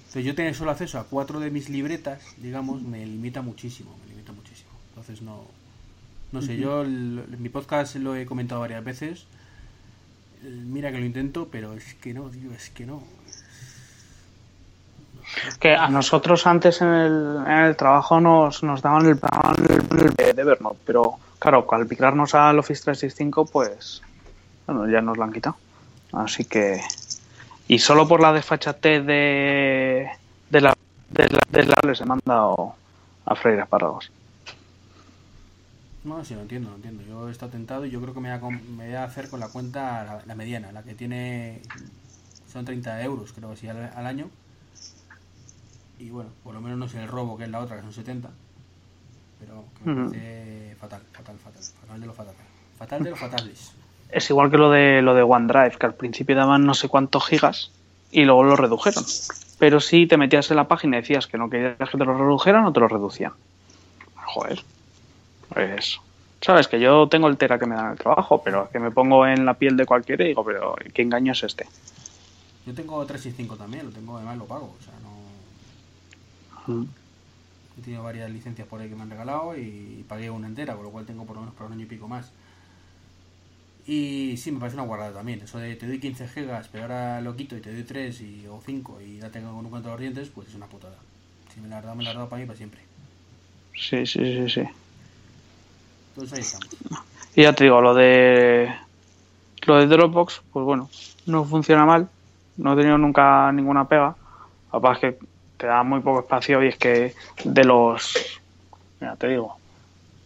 Entonces 0.00 0.24
yo 0.24 0.34
tener 0.34 0.54
solo 0.54 0.72
acceso 0.72 0.98
a 0.98 1.04
cuatro 1.04 1.40
de 1.40 1.50
mis 1.50 1.70
libretas, 1.70 2.20
digamos, 2.36 2.82
me 2.82 3.06
limita 3.06 3.40
muchísimo, 3.40 3.96
me 4.02 4.10
limita 4.10 4.32
muchísimo. 4.32 4.70
Entonces 4.90 5.22
no, 5.22 5.46
no 6.32 6.42
sé, 6.42 6.56
yo 6.56 6.82
el- 6.82 7.24
en 7.32 7.42
mi 7.42 7.48
podcast 7.48 7.96
lo 7.96 8.16
he 8.16 8.26
comentado 8.26 8.60
varias 8.60 8.82
veces. 8.84 9.26
Eh, 10.42 10.48
Mira 10.66 10.90
que 10.90 10.98
lo 10.98 11.04
intento, 11.06 11.48
pero 11.50 11.74
es 11.74 11.94
que 11.94 12.12
no, 12.14 12.24
tío, 12.30 12.52
es 12.52 12.70
que 12.70 12.86
no. 12.86 13.02
Que 15.60 15.74
a 15.74 15.88
nosotros 15.88 16.46
antes 16.46 16.80
en 16.82 16.88
el, 16.88 17.36
en 17.46 17.58
el 17.58 17.76
trabajo 17.76 18.20
nos, 18.20 18.62
nos 18.62 18.82
daban 18.82 19.06
el 19.06 19.18
el 19.18 20.34
de 20.36 20.42
Evernote, 20.42 20.78
pero 20.84 21.18
claro, 21.38 21.66
al 21.70 21.88
migrarnos 21.88 22.34
al 22.34 22.58
Office 22.58 22.82
365, 22.84 23.46
pues 23.46 24.02
bueno, 24.66 24.88
ya 24.90 25.00
nos 25.00 25.16
lo 25.16 25.24
han 25.24 25.32
quitado. 25.32 25.56
Así 26.12 26.44
que. 26.44 26.80
Y 27.68 27.78
solo 27.78 28.06
por 28.06 28.20
la 28.20 28.32
desfachatez 28.32 29.06
de, 29.06 30.08
de 30.50 30.60
la 30.60 30.74
de 31.10 31.28
la, 31.28 31.38
de 31.50 31.64
la 31.64 31.76
les 31.86 32.00
he 32.00 32.04
mandado 32.04 32.74
a 33.24 33.34
freír 33.34 33.60
espárragos. 33.60 34.10
No, 36.04 36.24
sí, 36.24 36.34
lo 36.34 36.40
entiendo, 36.40 36.70
lo 36.70 36.76
entiendo. 36.76 37.02
Yo 37.04 37.28
he 37.28 37.30
estado 37.30 37.52
tentado 37.52 37.86
y 37.86 37.90
yo 37.90 38.00
creo 38.00 38.12
que 38.12 38.20
me 38.20 38.36
voy 38.36 38.52
a, 38.52 38.58
me 38.58 38.86
voy 38.86 38.94
a 38.94 39.04
hacer 39.04 39.28
con 39.28 39.40
la 39.40 39.48
cuenta, 39.48 40.04
la, 40.04 40.22
la 40.26 40.34
mediana, 40.34 40.72
la 40.72 40.82
que 40.82 40.94
tiene. 40.94 41.62
Son 42.52 42.64
30 42.64 43.02
euros, 43.02 43.32
creo 43.32 43.50
que 43.50 43.56
sí, 43.56 43.68
al, 43.68 43.90
al 43.94 44.06
año. 44.06 44.28
Y 45.98 46.10
bueno, 46.10 46.30
por 46.42 46.54
lo 46.54 46.60
menos 46.60 46.78
no 46.78 46.88
sé 46.88 47.00
el 47.00 47.08
robo, 47.08 47.36
que 47.38 47.44
es 47.44 47.50
la 47.50 47.60
otra, 47.60 47.76
que 47.76 47.82
son 47.82 47.92
70. 47.92 48.28
Pero 49.38 49.64
que 49.78 49.90
me 49.90 50.08
parece 50.08 50.76
fatal, 50.80 51.02
fatal, 51.12 51.38
fatal. 51.38 51.62
Fatal 51.80 52.00
de 52.00 52.06
lo 52.06 52.12
fatal. 52.12 52.34
Fatal 52.78 53.02
de 53.04 53.10
lo 53.10 53.16
fatales. 53.16 53.72
Es 54.10 54.28
igual 54.28 54.50
que 54.50 54.58
lo 54.58 54.70
de 54.70 55.00
lo 55.02 55.14
de 55.14 55.22
OneDrive, 55.22 55.76
que 55.78 55.86
al 55.86 55.94
principio 55.94 56.36
daban 56.36 56.66
no 56.66 56.74
sé 56.74 56.88
cuántos 56.88 57.26
gigas 57.26 57.70
y 58.10 58.24
luego 58.24 58.42
lo 58.42 58.56
redujeron. 58.56 59.04
Pero 59.58 59.80
si 59.80 60.06
te 60.06 60.16
metías 60.16 60.50
en 60.50 60.56
la 60.56 60.68
página 60.68 60.98
y 60.98 61.00
decías 61.00 61.26
que 61.26 61.38
no 61.38 61.48
querías 61.48 61.88
que 61.88 61.96
te 61.98 62.04
lo 62.04 62.18
redujeran, 62.18 62.64
no 62.64 62.72
te 62.72 62.80
lo 62.80 62.88
reducían. 62.88 63.32
Joder. 64.16 64.62
Pues. 65.52 66.00
Sabes 66.40 66.66
que 66.66 66.80
yo 66.80 67.08
tengo 67.08 67.28
el 67.28 67.36
Tera 67.36 67.58
que 67.58 67.66
me 67.66 67.76
dan 67.76 67.92
el 67.92 67.98
trabajo, 67.98 68.42
pero 68.42 68.68
que 68.70 68.80
me 68.80 68.90
pongo 68.90 69.26
en 69.26 69.46
la 69.46 69.54
piel 69.54 69.76
de 69.76 69.86
cualquiera 69.86 70.24
y 70.24 70.28
digo, 70.28 70.44
pero 70.44 70.74
¿qué 70.92 71.02
engaño 71.02 71.32
es 71.32 71.44
este? 71.44 71.66
Yo 72.66 72.74
tengo 72.74 73.04
365 73.04 73.56
también, 73.56 73.86
lo 73.86 73.92
tengo, 73.92 74.16
además 74.16 74.38
lo 74.38 74.46
pago. 74.46 74.74
O 74.78 74.82
sea, 74.82 74.92
no. 76.66 76.86
He 77.78 77.82
tenido 77.82 78.02
varias 78.02 78.30
licencias 78.30 78.66
por 78.68 78.80
ahí 78.80 78.88
que 78.88 78.96
me 78.96 79.02
han 79.02 79.10
regalado 79.10 79.56
y 79.56 80.04
pagué 80.08 80.30
una 80.30 80.48
entera, 80.48 80.74
con 80.74 80.84
lo 80.84 80.90
cual 80.90 81.06
tengo 81.06 81.24
por 81.24 81.36
lo 81.36 81.42
menos 81.42 81.54
para 81.54 81.66
un 81.66 81.74
año 81.74 81.84
y 81.84 81.86
pico 81.86 82.08
más. 82.08 82.32
Y 83.86 84.36
sí, 84.36 84.52
me 84.52 84.60
parece 84.60 84.76
una 84.76 84.86
guardada 84.86 85.12
también. 85.12 85.40
Eso 85.42 85.58
de 85.58 85.74
te 85.76 85.86
doy 85.86 85.98
15 85.98 86.28
gigas, 86.28 86.68
pero 86.70 86.84
ahora 86.84 87.20
lo 87.20 87.34
quito 87.36 87.56
y 87.56 87.60
te 87.60 87.72
doy 87.72 87.82
3 87.82 88.20
y, 88.20 88.46
o 88.46 88.60
5 88.64 89.00
y 89.00 89.18
ya 89.18 89.30
tengo 89.30 89.52
con 89.54 89.64
un 89.64 89.70
cuento 89.70 89.90
de 89.90 90.02
dientes, 90.02 90.28
pues 90.28 90.48
es 90.48 90.54
una 90.54 90.66
putada. 90.66 90.96
Si 91.52 91.60
me 91.60 91.68
la 91.68 91.78
has 91.78 91.84
dado, 91.84 91.96
me 91.96 92.04
la 92.04 92.10
has 92.10 92.16
dado 92.16 92.28
para 92.28 92.40
mí 92.40 92.46
para 92.46 92.56
siempre. 92.56 92.80
Sí, 93.74 94.06
sí, 94.06 94.20
sí, 94.20 94.50
sí. 94.50 94.62
Entonces 96.14 96.32
ahí 96.34 96.40
estamos. 96.40 96.68
Y 97.34 97.42
ya 97.42 97.54
te 97.54 97.64
digo, 97.64 97.80
lo 97.80 97.94
de 97.94 98.72
lo 99.66 99.76
de 99.76 99.86
Dropbox, 99.86 100.42
pues 100.52 100.64
bueno, 100.64 100.90
no 101.26 101.44
funciona 101.44 101.86
mal. 101.86 102.08
No 102.56 102.74
he 102.74 102.76
tenido 102.76 102.98
nunca 102.98 103.50
ninguna 103.52 103.88
pega. 103.88 104.14
Capaz 104.70 104.98
que 104.98 105.18
te 105.56 105.66
da 105.66 105.82
muy 105.82 106.00
poco 106.00 106.20
espacio 106.20 106.62
y 106.62 106.68
es 106.68 106.76
que 106.76 107.14
de 107.44 107.64
los 107.64 108.14
mira, 109.00 109.16
te 109.16 109.28
digo, 109.28 109.56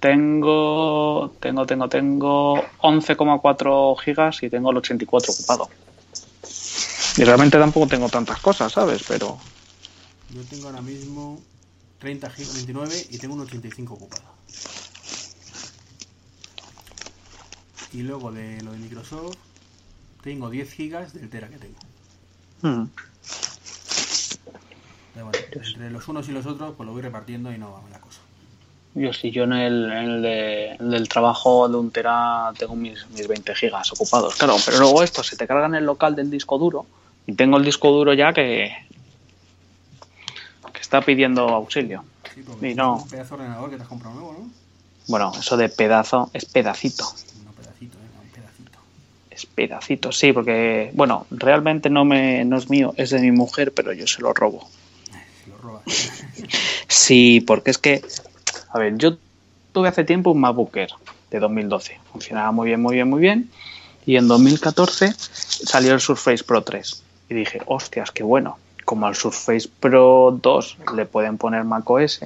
tengo 0.00 1.32
tengo 1.38 1.66
tengo 1.66 1.88
tengo 1.88 2.54
11,4 2.80 3.98
gigas 4.00 4.42
y 4.42 4.50
tengo 4.50 4.70
el 4.70 4.78
84 4.78 5.32
ocupado. 5.32 5.68
Y 7.18 7.24
realmente 7.24 7.58
tampoco 7.58 7.86
tengo 7.86 8.08
tantas 8.08 8.40
cosas, 8.40 8.72
¿sabes? 8.72 9.04
Pero 9.06 9.38
Yo 10.34 10.42
tengo 10.50 10.66
ahora 10.66 10.82
mismo 10.82 11.40
30 12.00 12.30
gigas, 12.30 12.54
29 12.54 13.06
y 13.10 13.18
tengo 13.18 13.34
un 13.34 13.42
85 13.42 13.94
ocupado. 13.94 14.35
Y 17.92 18.02
luego 18.02 18.32
de 18.32 18.62
lo 18.62 18.72
de 18.72 18.78
Microsoft, 18.78 19.36
tengo 20.22 20.50
10 20.50 20.72
gigas 20.72 21.12
del 21.14 21.28
Tera 21.30 21.48
que 21.48 21.56
tengo. 21.58 21.78
mm, 22.62 22.90
Pero 25.14 25.26
bueno, 25.26 25.38
entre 25.64 25.90
los 25.90 26.06
unos 26.08 26.28
y 26.28 26.32
los 26.32 26.46
otros, 26.46 26.74
pues 26.76 26.86
lo 26.86 26.92
voy 26.92 27.02
repartiendo 27.02 27.52
y 27.52 27.58
no 27.58 27.72
va 27.72 27.80
la 27.90 28.00
cosa. 28.00 28.20
Yo 28.94 29.12
sí, 29.12 29.30
yo 29.30 29.44
en 29.44 29.52
el, 29.52 29.84
en 29.92 29.92
el, 30.10 30.22
de- 30.22 30.70
en 30.72 30.80
el 30.86 30.90
del 30.90 31.08
trabajo 31.08 31.68
de 31.68 31.76
un 31.76 31.90
tera 31.90 32.52
tengo 32.58 32.74
mis, 32.74 33.06
mis 33.10 33.28
20 33.28 33.54
gigas 33.54 33.92
ocupados, 33.92 34.36
claro, 34.36 34.56
pero 34.64 34.78
luego 34.78 35.02
esto 35.02 35.22
se 35.22 35.36
te 35.36 35.46
carga 35.46 35.66
en 35.66 35.74
el 35.74 35.84
local 35.84 36.16
del 36.16 36.30
disco 36.30 36.58
duro 36.58 36.86
y 37.26 37.34
tengo 37.34 37.58
el 37.58 37.64
disco 37.64 37.90
duro 37.90 38.14
ya 38.14 38.32
que, 38.32 38.74
que 40.72 40.80
está 40.80 41.02
pidiendo 41.02 41.46
auxilio. 41.48 42.04
Sí, 42.34 42.42
Y 42.62 42.74
no. 42.74 42.96
es 42.96 43.02
un 43.04 43.08
pedazo 43.10 43.36
de 43.36 43.42
ordenador 43.42 43.70
que 43.70 43.76
te 43.76 43.82
has 43.82 43.88
comprado 43.88 44.14
nuevo, 44.14 44.32
¿no? 44.32 44.50
Bueno, 45.08 45.32
eso 45.38 45.56
de 45.58 45.68
pedazo 45.68 46.30
es 46.32 46.46
pedacito. 46.46 47.04
Es 49.36 49.46
pedacito, 49.46 50.12
sí, 50.12 50.32
porque, 50.32 50.90
bueno, 50.94 51.26
realmente 51.30 51.90
no, 51.90 52.04
me, 52.04 52.44
no 52.44 52.56
es 52.56 52.70
mío, 52.70 52.94
es 52.96 53.10
de 53.10 53.20
mi 53.20 53.30
mujer, 53.30 53.72
pero 53.72 53.92
yo 53.92 54.06
se 54.06 54.22
lo 54.22 54.32
robo. 54.32 54.66
Se 55.44 55.50
lo 55.50 55.58
robas. 55.58 55.84
Sí, 56.88 57.40
porque 57.40 57.70
es 57.70 57.78
que, 57.78 58.02
a 58.70 58.78
ver, 58.78 58.96
yo 58.96 59.18
tuve 59.72 59.88
hace 59.88 60.04
tiempo 60.04 60.30
un 60.30 60.40
MacBook 60.40 60.76
Air 60.76 60.90
de 61.30 61.38
2012. 61.38 61.98
Funcionaba 62.12 62.50
muy 62.52 62.68
bien, 62.68 62.80
muy 62.80 62.94
bien, 62.94 63.10
muy 63.10 63.20
bien. 63.20 63.50
Y 64.06 64.16
en 64.16 64.28
2014 64.28 65.12
salió 65.16 65.92
el 65.92 66.00
Surface 66.00 66.44
Pro 66.44 66.62
3. 66.62 67.02
Y 67.28 67.34
dije, 67.34 67.60
hostias, 67.66 68.10
qué 68.12 68.22
bueno. 68.22 68.56
Como 68.84 69.06
al 69.06 69.16
Surface 69.16 69.68
Pro 69.80 70.38
2 70.40 70.78
le 70.94 71.06
pueden 71.06 71.38
poner 71.38 71.64
macOS, 71.64 72.20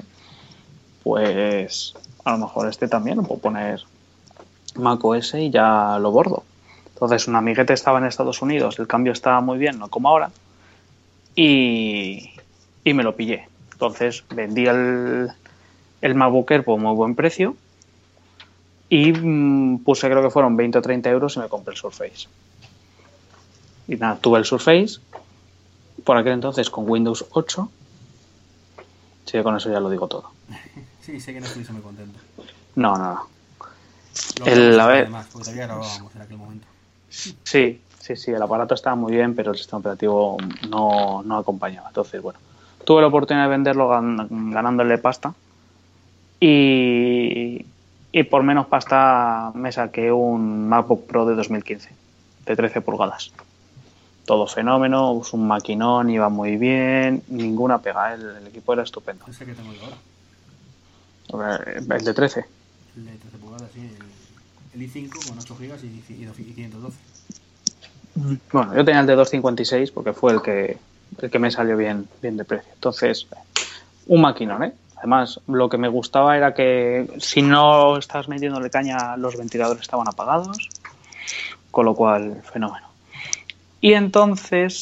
pues 1.02 1.94
a 2.24 2.32
lo 2.32 2.38
mejor 2.38 2.68
este 2.68 2.86
también 2.86 3.16
lo 3.16 3.22
puedo 3.22 3.40
poner 3.40 3.80
macOS 4.76 5.34
y 5.34 5.50
ya 5.50 5.98
lo 5.98 6.10
bordo. 6.10 6.44
Entonces, 7.00 7.26
un 7.28 7.36
amiguete 7.36 7.72
estaba 7.72 7.98
en 7.98 8.04
Estados 8.04 8.42
Unidos, 8.42 8.78
el 8.78 8.86
cambio 8.86 9.14
estaba 9.14 9.40
muy 9.40 9.56
bien, 9.56 9.78
no 9.78 9.88
como 9.88 10.10
ahora. 10.10 10.30
Y, 11.34 12.30
y 12.84 12.92
me 12.92 13.02
lo 13.02 13.16
pillé. 13.16 13.48
Entonces 13.72 14.22
vendí 14.28 14.66
el, 14.66 15.30
el 16.02 16.14
MacBook 16.14 16.50
Air 16.50 16.62
por 16.62 16.78
muy 16.78 16.94
buen 16.94 17.14
precio 17.14 17.56
y 18.90 19.12
mm, 19.12 19.82
puse 19.82 20.10
creo 20.10 20.22
que 20.22 20.28
fueron 20.28 20.56
20 20.58 20.76
o 20.76 20.82
30 20.82 21.08
euros 21.08 21.36
y 21.36 21.38
me 21.38 21.48
compré 21.48 21.72
el 21.72 21.78
Surface. 21.78 22.28
Y 23.88 23.96
nada, 23.96 24.18
tuve 24.20 24.38
el 24.38 24.44
Surface 24.44 24.98
por 26.04 26.18
aquel 26.18 26.34
entonces 26.34 26.68
con 26.68 26.86
Windows 26.86 27.24
8. 27.30 27.70
Sí, 29.24 29.42
con 29.42 29.56
eso 29.56 29.70
ya 29.72 29.80
lo 29.80 29.88
digo 29.88 30.06
todo. 30.06 30.30
Sí, 31.00 31.18
sé 31.18 31.32
que 31.32 31.40
no 31.40 31.46
estuviste 31.46 31.72
muy 31.72 31.80
contento. 31.80 32.18
No, 32.74 32.94
no, 32.98 33.14
no. 33.14 33.28
Lo 34.38 34.46
El- 34.46 34.78
hablamos 34.78 34.80
a 34.80 34.86
ver. 34.86 35.00
Además, 35.04 35.26
porque 35.32 35.44
todavía 35.46 35.66
grabábamos 35.66 36.14
en 36.14 36.20
aquel 36.22 36.36
momento. 36.36 36.66
Sí, 37.10 37.82
sí, 37.98 38.16
sí, 38.16 38.30
el 38.30 38.40
aparato 38.42 38.74
estaba 38.74 38.96
muy 38.96 39.12
bien, 39.12 39.34
pero 39.34 39.50
el 39.52 39.58
sistema 39.58 39.80
operativo 39.80 40.36
no, 40.70 41.22
no 41.24 41.36
acompañaba. 41.36 41.88
Entonces, 41.88 42.22
bueno, 42.22 42.38
tuve 42.84 43.00
la 43.02 43.08
oportunidad 43.08 43.44
de 43.44 43.50
venderlo 43.50 43.90
gan- 43.90 44.52
ganándole 44.52 44.96
pasta 44.98 45.34
y, 46.38 47.66
y 48.12 48.22
por 48.24 48.42
menos 48.42 48.66
pasta 48.66 49.52
me 49.54 49.72
saqué 49.72 50.10
un 50.12 50.68
MacBook 50.68 51.06
Pro 51.06 51.26
de 51.26 51.34
2015, 51.34 51.90
de 52.46 52.56
13 52.56 52.80
pulgadas. 52.80 53.32
Todo 54.24 54.46
fenómeno, 54.46 55.20
es 55.20 55.32
un 55.32 55.46
maquinón, 55.48 56.08
iba 56.10 56.28
muy 56.28 56.56
bien, 56.56 57.22
ninguna 57.28 57.78
pega, 57.78 58.14
el, 58.14 58.36
el 58.36 58.46
equipo 58.46 58.72
era 58.72 58.82
estupendo. 58.82 59.24
Ese 59.28 59.44
que 59.44 59.54
tengo 59.54 59.72
yo 59.72 59.80
ahora. 61.34 61.70
El 61.76 62.04
de 62.04 62.14
13. 62.14 62.44
El 62.96 63.06
de 63.06 63.12
13 63.18 63.38
pulgadas, 63.38 63.70
sí. 63.72 63.80
El, 63.80 64.09
el 64.74 64.80
i5 64.80 65.28
con 65.28 65.38
8 65.38 65.56
GB 65.58 65.84
y, 65.84 66.12
y, 66.12 66.24
y 66.24 66.54
512. 66.54 66.96
Bueno, 68.52 68.74
yo 68.74 68.84
tenía 68.84 69.00
el 69.00 69.06
de 69.06 69.14
256 69.14 69.90
porque 69.92 70.12
fue 70.12 70.32
el 70.32 70.42
que, 70.42 70.78
el 71.18 71.30
que 71.30 71.38
me 71.38 71.50
salió 71.50 71.76
bien, 71.76 72.08
bien 72.20 72.36
de 72.36 72.44
precio. 72.44 72.70
Entonces, 72.74 73.26
un 74.06 74.20
maquinón, 74.20 74.64
¿eh? 74.64 74.72
Además, 74.96 75.40
lo 75.46 75.68
que 75.70 75.78
me 75.78 75.88
gustaba 75.88 76.36
era 76.36 76.52
que 76.52 77.08
si 77.18 77.40
no 77.40 77.96
estabas 77.96 78.28
metiéndole 78.28 78.68
caña, 78.68 79.16
los 79.16 79.36
ventiladores 79.36 79.82
estaban 79.82 80.06
apagados, 80.06 80.68
con 81.70 81.86
lo 81.86 81.94
cual, 81.94 82.42
fenómeno. 82.52 82.86
Y 83.80 83.94
entonces 83.94 84.76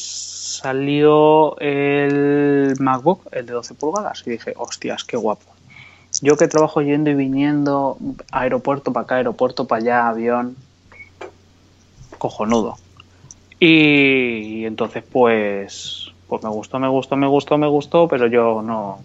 salió 0.61 1.57
el 1.59 2.75
MacBook, 2.79 3.27
el 3.31 3.45
de 3.45 3.53
12 3.53 3.75
pulgadas, 3.75 4.23
y 4.25 4.31
dije, 4.31 4.53
hostias, 4.57 5.05
qué 5.05 5.15
guapo. 5.15 5.45
Yo 6.21 6.35
que 6.35 6.47
trabajo 6.47 6.81
yendo 6.81 7.09
y 7.09 7.15
viniendo, 7.15 7.97
aeropuerto 8.31 8.91
para 8.91 9.03
acá, 9.05 9.15
aeropuerto 9.15 9.65
para 9.65 9.81
allá, 9.81 10.07
avión, 10.09 10.57
cojonudo. 12.17 12.77
Y, 13.59 14.65
entonces, 14.65 15.03
pues, 15.09 16.11
pues 16.27 16.43
me 16.43 16.49
gustó, 16.49 16.79
me 16.79 16.87
gustó, 16.87 17.15
me 17.15 17.27
gustó, 17.27 17.57
me 17.57 17.67
gustó, 17.67 18.07
pero 18.07 18.27
yo 18.27 18.61
no. 18.61 18.99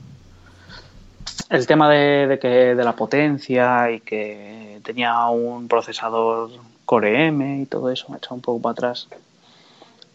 El 1.51 1.67
tema 1.67 1.89
de, 1.89 2.27
de 2.27 2.39
que 2.39 2.49
de 2.49 2.85
la 2.85 2.97
potencia 2.97 3.91
y 3.91 4.01
que 4.01 4.81
tenía 4.83 5.27
un 5.29 5.69
procesador 5.69 6.51
Core 6.85 7.27
M 7.27 7.63
y 7.63 7.67
todo 7.67 7.91
eso 7.91 8.07
me 8.09 8.17
echaba 8.17 8.35
un 8.35 8.41
poco 8.41 8.61
para 8.61 8.73
atrás. 8.73 9.09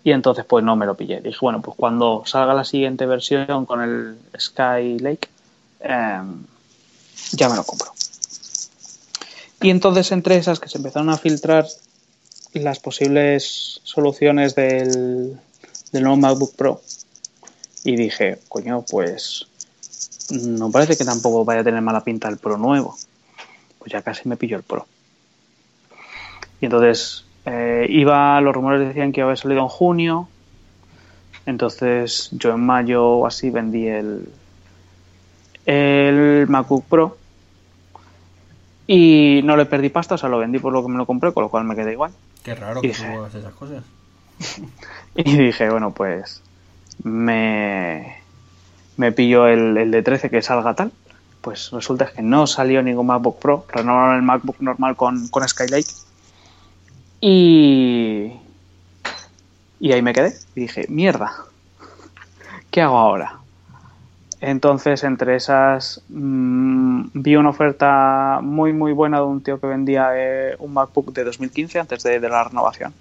Y 0.04 0.12
entonces, 0.12 0.46
pues 0.46 0.64
no 0.64 0.76
me 0.76 0.86
lo 0.86 0.96
pillé. 0.96 1.22
Dije, 1.22 1.38
bueno, 1.42 1.62
pues 1.62 1.76
cuando 1.78 2.24
salga 2.26 2.54
la 2.54 2.64
siguiente 2.64 3.06
versión 3.06 3.66
con 3.66 3.82
el 3.82 4.18
Sky 4.38 5.00
Lake, 5.00 5.28
eh, 5.82 6.22
ya 7.32 7.50
me 7.50 7.56
lo 7.56 7.64
compro. 7.64 7.92
Y 9.62 9.70
entonces, 9.70 10.12
entre 10.12 10.38
esas 10.38 10.60
que 10.60 10.70
se 10.70 10.78
empezaron 10.78 11.10
a 11.10 11.18
filtrar 11.18 11.68
las 12.54 12.80
posibles 12.80 13.82
soluciones 13.84 14.56
del, 14.56 15.40
del 15.92 16.04
nuevo 16.04 16.18
MacBook 16.18 16.56
Pro 16.56 16.82
y 17.84 17.96
dije, 17.96 18.40
coño, 18.48 18.84
pues 18.90 19.48
no 20.32 20.72
parece 20.72 20.98
que 20.98 21.06
tampoco 21.06 21.46
vaya 21.46 21.62
a 21.62 21.64
tener 21.64 21.82
mala 21.82 22.04
pinta 22.04 22.30
el 22.30 22.38
Pro 22.38 22.58
nuevo. 22.58 22.98
Pues 23.80 23.92
ya 23.92 24.02
casi 24.02 24.28
me 24.28 24.38
pillo 24.38 24.58
el 24.58 24.64
Pro. 24.64 24.86
Y 26.62 26.66
entonces 26.66 27.26
eh, 27.46 27.88
iba, 27.90 28.40
los 28.42 28.54
rumores 28.54 28.88
decían 28.88 29.12
que 29.12 29.22
iba 29.22 29.28
a 29.28 29.30
haber 29.30 29.40
salido 29.40 29.62
en 29.62 29.68
junio. 29.68 30.30
Entonces 31.46 32.30
yo 32.32 32.52
en 32.52 32.60
mayo 32.60 33.06
o 33.06 33.26
así 33.26 33.50
vendí 33.50 33.88
el, 33.88 34.30
el 35.72 36.48
MacBook 36.48 36.86
Pro 36.86 37.18
y 38.88 39.42
no 39.44 39.56
le 39.56 39.66
perdí 39.66 39.90
pasta, 39.90 40.16
o 40.16 40.18
sea, 40.18 40.30
lo 40.30 40.40
vendí 40.40 40.58
por 40.60 40.74
lo 40.74 40.82
que 40.84 40.90
me 40.92 40.98
lo 40.98 41.06
compré, 41.06 41.32
con 41.32 41.44
lo 41.44 41.50
cual 41.50 41.64
me 41.64 41.76
quedé 41.76 41.92
igual. 41.94 42.12
Qué 42.44 42.56
raro 42.56 42.80
Y 42.80 42.82
que 42.82 42.88
dije- 42.90 43.14
tú 43.14 43.20
hagas 43.20 43.36
esas 43.36 43.54
cosas. 43.54 43.84
Y 45.16 45.38
dije, 45.38 45.70
bueno, 45.70 45.92
pues 45.92 46.42
me, 47.04 48.16
me 48.98 49.12
pillo 49.12 49.48
el, 49.48 49.76
el 49.78 49.92
de 49.92 50.02
13 50.02 50.30
que 50.30 50.42
salga 50.42 50.74
tal. 50.76 50.92
Pues 51.42 51.72
resulta 51.72 52.12
que 52.12 52.22
no 52.22 52.48
salió 52.48 52.82
ningún 52.82 53.08
MacBook 53.08 53.40
Pro, 53.40 53.66
renovaron 53.72 54.16
el 54.18 54.22
MacBook 54.24 54.58
normal 54.60 54.96
con, 54.96 55.28
con 55.30 55.48
Skylake. 55.48 55.88
Y, 57.22 58.32
y 59.80 59.92
ahí 59.92 60.02
me 60.02 60.14
quedé. 60.14 60.34
Y 60.56 60.62
dije, 60.62 60.86
mierda, 60.90 61.34
¿qué 62.72 62.82
hago 62.82 62.98
ahora? 62.98 63.39
Entonces, 64.42 65.04
entre 65.04 65.36
esas, 65.36 66.02
mm, 66.08 67.08
vi 67.14 67.36
una 67.36 67.50
oferta 67.50 68.40
muy, 68.42 68.72
muy 68.72 68.94
buena 68.94 69.18
de 69.18 69.26
un 69.26 69.42
tío 69.42 69.60
que 69.60 69.68
vendía 69.68 70.12
eh, 70.16 70.56
un 70.60 70.74
MacBook 70.74 71.12
de 71.14 71.26
2015 71.26 71.80
antes 71.80 72.04
de, 72.04 72.20
la 72.22 72.46
renovación. 72.46 72.94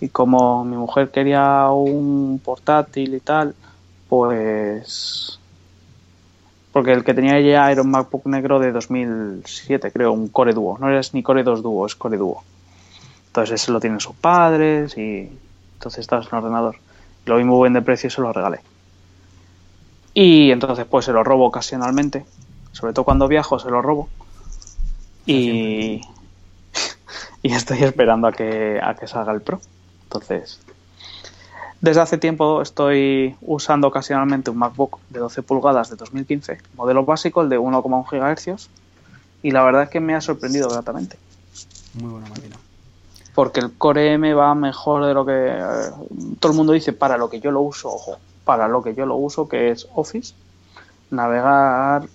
Y 0.00 0.08
como 0.08 0.64
mi 0.64 0.76
mujer 0.76 1.10
quería 1.10 1.68
un 1.70 2.40
portátil 2.44 3.14
y 3.14 3.20
tal, 3.20 3.54
pues 4.08 5.38
Porque 6.72 6.92
el 6.92 7.04
que 7.04 7.14
tenía 7.14 7.40
ya 7.40 7.70
era 7.70 7.82
un 7.82 7.90
MacBook 7.90 8.26
negro 8.26 8.58
de 8.58 8.72
2007, 8.72 9.92
creo, 9.92 10.12
un 10.12 10.28
Core 10.28 10.52
Duo. 10.54 10.76
No 10.78 10.90
es 10.90 11.14
ni 11.14 11.22
Core 11.22 11.44
2 11.44 11.62
Duo, 11.62 11.86
es 11.86 11.94
Core 11.94 12.16
Duo. 12.16 12.42
Entonces 13.28 13.62
ese 13.62 13.72
lo 13.72 13.80
tienen 13.80 14.00
sus 14.00 14.16
padres 14.16 14.96
y 14.98 15.30
entonces 15.74 16.00
estaba 16.00 16.22
en 16.22 16.36
ordenador. 16.36 16.76
Lo 17.26 17.36
vi 17.36 17.44
muy 17.44 17.56
buen 17.56 17.72
de 17.74 17.82
precio 17.82 18.10
se 18.10 18.20
lo 18.20 18.32
regalé. 18.32 18.60
Y 20.14 20.52
entonces 20.52 20.86
pues 20.88 21.04
se 21.04 21.12
lo 21.12 21.24
robo 21.24 21.46
ocasionalmente. 21.46 22.24
Sobre 22.72 22.92
todo 22.92 23.04
cuando 23.04 23.28
viajo 23.28 23.58
se 23.58 23.70
lo 23.70 23.82
robo. 23.82 24.08
Y, 25.26 26.00
y 27.42 27.52
estoy 27.52 27.82
esperando 27.82 28.28
a 28.28 28.32
que, 28.32 28.80
a 28.82 28.94
que 28.94 29.06
salga 29.06 29.32
el 29.32 29.42
Pro. 29.42 29.60
Entonces, 30.04 30.60
desde 31.84 32.00
hace 32.00 32.16
tiempo 32.16 32.62
estoy 32.62 33.36
usando 33.42 33.88
ocasionalmente 33.88 34.50
un 34.50 34.56
MacBook 34.56 35.00
de 35.10 35.20
12 35.20 35.42
pulgadas 35.42 35.90
de 35.90 35.96
2015, 35.96 36.58
modelo 36.76 37.04
básico, 37.04 37.42
el 37.42 37.50
de 37.50 37.58
1,1 37.58 38.56
GHz, 38.56 38.70
y 39.42 39.50
la 39.50 39.62
verdad 39.62 39.82
es 39.82 39.88
que 39.90 40.00
me 40.00 40.14
ha 40.14 40.22
sorprendido 40.22 40.70
gratamente. 40.70 41.18
Muy 41.92 42.10
buena 42.10 42.28
máquina. 42.28 42.56
Porque 43.34 43.60
el 43.60 43.74
Core 43.74 44.14
M 44.14 44.32
va 44.32 44.54
mejor 44.54 45.04
de 45.04 45.12
lo 45.12 45.26
que 45.26 45.32
eh, 45.34 45.90
todo 46.40 46.52
el 46.52 46.56
mundo 46.56 46.72
dice 46.72 46.94
para 46.94 47.18
lo 47.18 47.28
que 47.28 47.40
yo 47.40 47.50
lo 47.50 47.60
uso, 47.60 47.90
ojo, 47.92 48.16
para 48.44 48.68
lo 48.68 48.82
que 48.82 48.94
yo 48.94 49.06
lo 49.06 49.16
uso, 49.16 49.48
que 49.48 49.70
es 49.70 49.88
Office, 49.94 50.34
navegar 51.10 52.08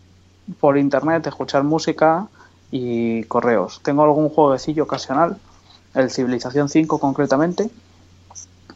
por 0.59 0.77
internet, 0.77 1.25
escuchar 1.27 1.63
música 1.63 2.27
y 2.71 3.23
correos. 3.23 3.81
Tengo 3.83 4.03
algún 4.03 4.29
jueguecillo 4.29 4.83
ocasional, 4.83 5.37
el 5.93 6.09
Civilización 6.11 6.69
5 6.69 6.99
concretamente, 6.99 7.69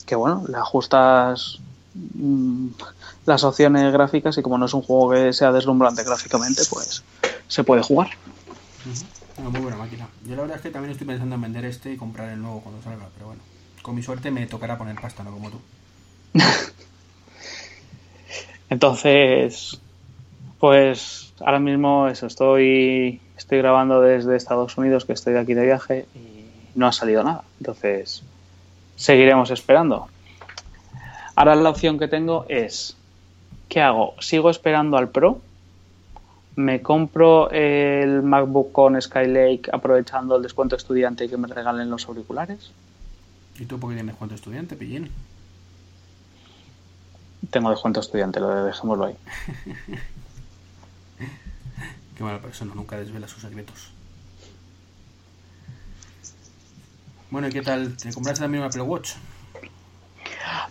que 0.06 0.16
bueno, 0.16 0.44
le 0.48 0.58
ajustas 0.58 1.60
mm, 1.94 2.68
las 3.26 3.44
opciones 3.44 3.92
gráficas 3.94 4.38
y 4.38 4.42
como 4.42 4.58
no 4.58 4.66
es 4.66 4.74
un 4.74 4.82
juego 4.82 5.12
que 5.12 5.34
sea 5.34 5.52
deslumbrante 5.52 6.04
gráficamente, 6.04 6.64
pues 6.70 7.04
se 7.48 7.64
puede 7.64 7.84
jugar. 7.84 8.10
Una 9.38 9.50
muy 9.50 9.62
buena 9.62 9.78
máquina. 9.78 10.08
Yo 10.26 10.36
la 10.36 10.42
verdad 10.42 10.58
es 10.58 10.64
que 10.64 10.70
también 10.70 10.92
estoy 10.92 11.08
pensando 11.08 11.36
en 11.36 11.42
vender 11.42 11.66
este 11.66 11.94
y 11.94 11.98
comprar 11.98 12.30
el 12.30 12.42
nuevo 12.42 12.62
cuando 12.62 12.82
salga, 12.82 13.08
pero 13.16 13.28
bueno, 13.28 13.42
con 13.82 13.96
mi 13.96 14.04
suerte 14.04 14.32
me 14.32 14.46
tocará 14.48 14.78
poner 14.78 15.00
pasta, 15.00 15.24
no 15.24 15.32
como 15.32 15.50
tú. 15.50 15.60
Entonces, 18.74 19.80
pues 20.60 21.32
ahora 21.42 21.60
mismo 21.60 22.08
eso, 22.08 22.26
estoy, 22.26 23.22
estoy 23.38 23.60
grabando 23.60 24.02
desde 24.02 24.36
Estados 24.36 24.76
Unidos, 24.80 25.06
que 25.06 25.14
estoy 25.14 25.36
aquí 25.36 25.54
de 25.54 25.64
viaje 25.64 26.08
y 26.16 26.48
no 26.74 26.88
ha 26.88 26.92
salido 26.92 27.24
nada. 27.24 27.44
Entonces, 27.60 28.24
seguiremos 28.96 29.52
esperando. 29.52 30.08
Ahora 31.36 31.54
la 31.54 31.70
opción 31.70 32.00
que 32.00 32.08
tengo 32.08 32.48
es, 32.50 32.98
¿qué 33.70 33.80
hago? 33.80 34.16
¿Sigo 34.20 34.50
esperando 34.50 34.98
al 34.98 35.10
Pro? 35.10 35.40
¿Me 36.56 36.82
compro 36.82 37.52
el 37.52 38.24
MacBook 38.24 38.72
con 38.72 39.00
Skylake 39.00 39.70
aprovechando 39.72 40.38
el 40.38 40.42
descuento 40.42 40.76
estudiante 40.76 41.26
y 41.26 41.30
que 41.30 41.38
me 41.38 41.48
regalen 41.48 41.92
los 41.92 42.08
auriculares? 42.08 42.72
¿Y 43.60 43.66
tú 43.66 43.80
por 43.80 43.92
qué 43.92 43.98
tienes 43.98 44.14
descuento 44.14 44.34
estudiante, 44.34 44.76
Pillín? 44.76 45.12
Tengo 47.50 47.70
descuento 47.70 48.00
estudiante, 48.00 48.40
lo 48.40 48.66
dejémoslo 48.66 49.06
ahí. 49.06 49.16
Qué 52.18 52.24
mala 52.24 52.40
persona, 52.40 52.74
nunca 52.76 52.98
desvela 52.98 53.28
sus 53.28 53.42
secretos. 53.42 53.92
Bueno, 57.32 57.48
¿y 57.48 57.52
qué 57.52 57.62
tal? 57.62 57.98
¿Te 57.98 58.14
compraste 58.14 58.42
también 58.44 58.64
un 58.64 58.70
Apple 58.70 58.84
Watch? 58.84 59.14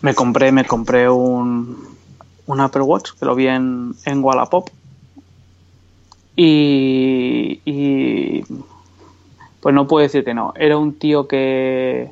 Me 0.01 0.15
compré, 0.15 0.51
me 0.51 0.65
compré 0.65 1.09
un, 1.09 1.97
un 2.45 2.59
Apple 2.61 2.81
Watch 2.81 3.11
que 3.19 3.25
lo 3.25 3.35
vi 3.35 3.47
en, 3.47 3.95
en 4.05 4.23
Wallapop. 4.23 4.69
Y, 6.35 7.61
y 7.65 8.43
pues 9.59 9.75
no 9.75 9.87
puedo 9.87 10.03
decir 10.03 10.23
que 10.23 10.33
no. 10.33 10.53
Era 10.55 10.77
un 10.77 10.97
tío 10.97 11.27
que, 11.27 12.11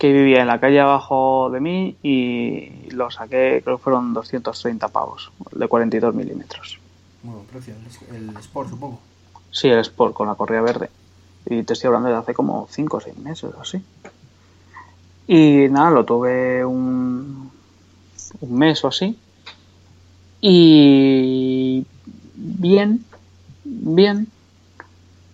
que 0.00 0.14
vivía 0.14 0.40
en 0.40 0.46
la 0.46 0.58
calle 0.58 0.80
abajo 0.80 1.50
de 1.50 1.60
mí 1.60 1.94
y 2.02 2.88
lo 2.90 3.10
saqué, 3.10 3.60
creo 3.62 3.76
que 3.76 3.82
fueron 3.82 4.14
230 4.14 4.88
pavos, 4.88 5.30
de 5.52 5.68
42 5.68 6.14
milímetros. 6.14 6.80
Muy 7.22 7.34
buen 7.34 7.46
precio, 7.46 7.74
el, 8.10 8.30
el 8.30 8.36
Sport 8.38 8.70
supongo. 8.70 8.98
Sí, 9.50 9.68
el 9.68 9.80
Sport 9.80 10.14
con 10.14 10.26
la 10.26 10.36
correa 10.36 10.62
verde. 10.62 10.88
Y 11.44 11.64
te 11.64 11.74
estoy 11.74 11.88
hablando 11.88 12.08
de 12.08 12.14
hace 12.14 12.32
como 12.32 12.66
5 12.70 12.96
o 12.96 13.00
6 13.00 13.18
meses 13.18 13.50
o 13.54 13.60
así. 13.60 13.82
Y 15.26 15.68
nada, 15.68 15.90
lo 15.90 16.06
tuve 16.06 16.64
un, 16.64 17.50
un 18.40 18.58
mes 18.58 18.82
o 18.82 18.88
así. 18.88 19.18
Y 20.40 21.84
bien, 22.34 23.04
bien, 23.64 24.28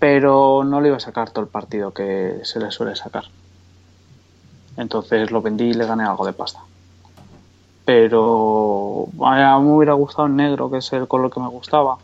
pero 0.00 0.64
no 0.64 0.80
le 0.80 0.88
iba 0.88 0.96
a 0.96 1.00
sacar 1.00 1.30
todo 1.30 1.44
el 1.44 1.50
partido 1.50 1.94
que 1.94 2.40
se 2.42 2.58
le 2.58 2.72
suele 2.72 2.96
sacar. 2.96 3.26
Entonces 4.76 5.30
lo 5.30 5.42
vendí 5.42 5.64
y 5.64 5.74
le 5.74 5.86
gané 5.86 6.04
algo 6.04 6.26
de 6.26 6.32
pasta. 6.32 6.60
Pero 7.84 9.08
a 9.22 9.58
mí 9.58 9.66
me 9.66 9.76
hubiera 9.76 9.92
gustado 9.92 10.26
el 10.26 10.36
negro, 10.36 10.70
que 10.70 10.78
es 10.78 10.92
el 10.92 11.06
color 11.06 11.32
que 11.32 11.40
me 11.40 11.48
gustaba. 11.48 11.98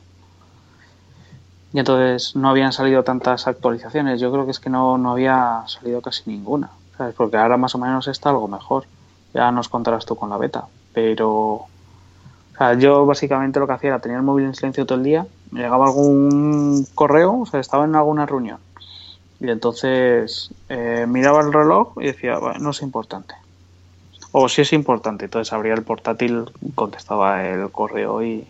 Y 1.72 1.78
entonces 1.78 2.37
no 2.37 2.50
habían 2.50 2.72
salido 2.72 3.02
tantas 3.02 3.46
actualizaciones. 3.46 4.20
Yo 4.20 4.30
creo 4.30 4.44
que 4.44 4.52
es 4.52 4.61
que 4.61 4.70
no, 4.70 4.98
no 4.98 5.12
había 5.12 5.64
salido 5.66 6.00
casi 6.00 6.22
ninguna. 6.30 6.70
¿sabes? 6.96 7.14
Porque 7.14 7.37
ahora 7.37 7.56
más 7.56 7.74
o 7.74 7.78
menos 7.78 8.06
está 8.08 8.30
algo 8.30 8.48
mejor. 8.48 8.85
Ya 9.35 9.50
nos 9.50 9.68
contarás 9.68 10.04
tú 10.04 10.14
con 10.14 10.30
la 10.30 10.37
beta. 10.37 10.66
Pero 10.92 11.66
yo 12.78 13.06
básicamente 13.06 13.58
lo 13.58 13.66
que 13.66 13.72
hacía 13.72 13.90
era 13.90 13.98
tener 13.98 14.18
el 14.18 14.22
móvil 14.22 14.46
en 14.46 14.54
silencio 14.54 14.87
todo 14.87 14.98
el 14.98 15.04
día. 15.04 15.26
Me 15.50 15.61
llegaba 15.61 15.87
algún 15.87 16.87
correo, 16.94 17.40
o 17.40 17.46
sea, 17.46 17.61
estaba 17.61 17.85
en 17.85 17.96
alguna 17.96 18.26
reunión. 18.26 18.58
Y 19.42 19.50
entonces 19.50 20.50
eh, 20.68 21.05
miraba 21.09 21.40
el 21.40 21.52
reloj 21.52 21.94
y 22.00 22.07
decía, 22.07 22.38
no 22.61 22.70
es 22.70 22.81
importante. 22.81 23.35
O 24.31 24.48
si 24.48 24.62
es 24.62 24.72
importante. 24.72 25.24
Entonces 25.24 25.52
abría 25.52 25.74
el 25.74 25.83
portátil, 25.83 26.44
contestaba 26.76 27.44
el 27.44 27.68
correo 27.72 28.22
y, 28.22 28.46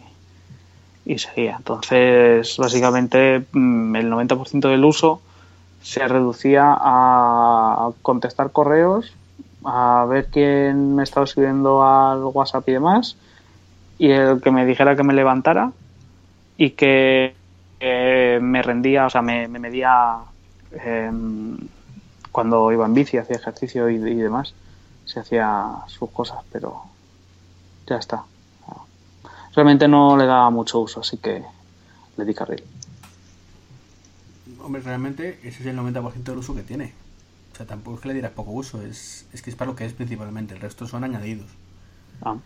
y 1.06 1.18
seguía. 1.18 1.56
Entonces, 1.56 2.58
básicamente, 2.58 3.42
mm, 3.52 3.96
el 3.96 4.10
90% 4.10 4.68
del 4.68 4.84
uso 4.84 5.22
se 5.80 6.06
reducía 6.06 6.76
a 6.78 7.90
contestar 8.02 8.52
correos, 8.52 9.14
a 9.64 10.04
ver 10.06 10.26
quién 10.26 10.94
me 10.94 11.04
estaba 11.04 11.24
escribiendo 11.24 11.82
al 11.82 12.22
WhatsApp 12.22 12.68
y 12.68 12.72
demás, 12.72 13.16
y 13.98 14.10
el 14.10 14.42
que 14.42 14.50
me 14.50 14.66
dijera 14.66 14.94
que 14.94 15.04
me 15.04 15.14
levantara 15.14 15.72
y 16.58 16.70
que 16.70 17.34
eh, 17.80 18.38
me 18.42 18.62
rendía, 18.62 19.06
o 19.06 19.10
sea, 19.10 19.22
me, 19.22 19.48
me 19.48 19.58
medía 19.58 20.18
eh, 20.72 21.10
cuando 22.30 22.72
iba 22.72 22.86
en 22.86 22.94
bici, 22.94 23.18
hacía 23.18 23.36
ejercicio 23.36 23.90
y, 23.90 23.96
y 23.96 24.14
demás, 24.14 24.54
se 25.04 25.20
hacía 25.20 25.82
sus 25.86 26.10
cosas, 26.10 26.38
pero 26.50 26.82
ya 27.86 27.96
está 27.96 28.24
realmente 29.54 29.88
no 29.88 30.16
le 30.16 30.26
daba 30.26 30.50
mucho 30.50 30.80
uso, 30.80 31.00
así 31.00 31.18
que 31.18 31.42
le 32.16 32.24
di 32.24 32.34
carril. 32.34 32.62
Hombre, 34.60 34.82
realmente 34.82 35.40
ese 35.42 35.60
es 35.60 35.66
el 35.66 35.76
90% 35.76 36.22
del 36.22 36.38
uso 36.38 36.54
que 36.54 36.62
tiene. 36.62 36.92
O 37.52 37.56
sea, 37.56 37.66
tampoco 37.66 37.96
es 37.96 38.02
que 38.02 38.08
le 38.08 38.14
dieras 38.14 38.32
poco 38.32 38.52
uso, 38.52 38.82
es, 38.82 39.26
es 39.32 39.42
que 39.42 39.50
es 39.50 39.56
para 39.56 39.70
lo 39.70 39.76
que 39.76 39.84
es 39.84 39.92
principalmente, 39.92 40.54
el 40.54 40.60
resto 40.60 40.86
son 40.86 41.04
añadidos. 41.04 41.50
Ah. 42.22 42.36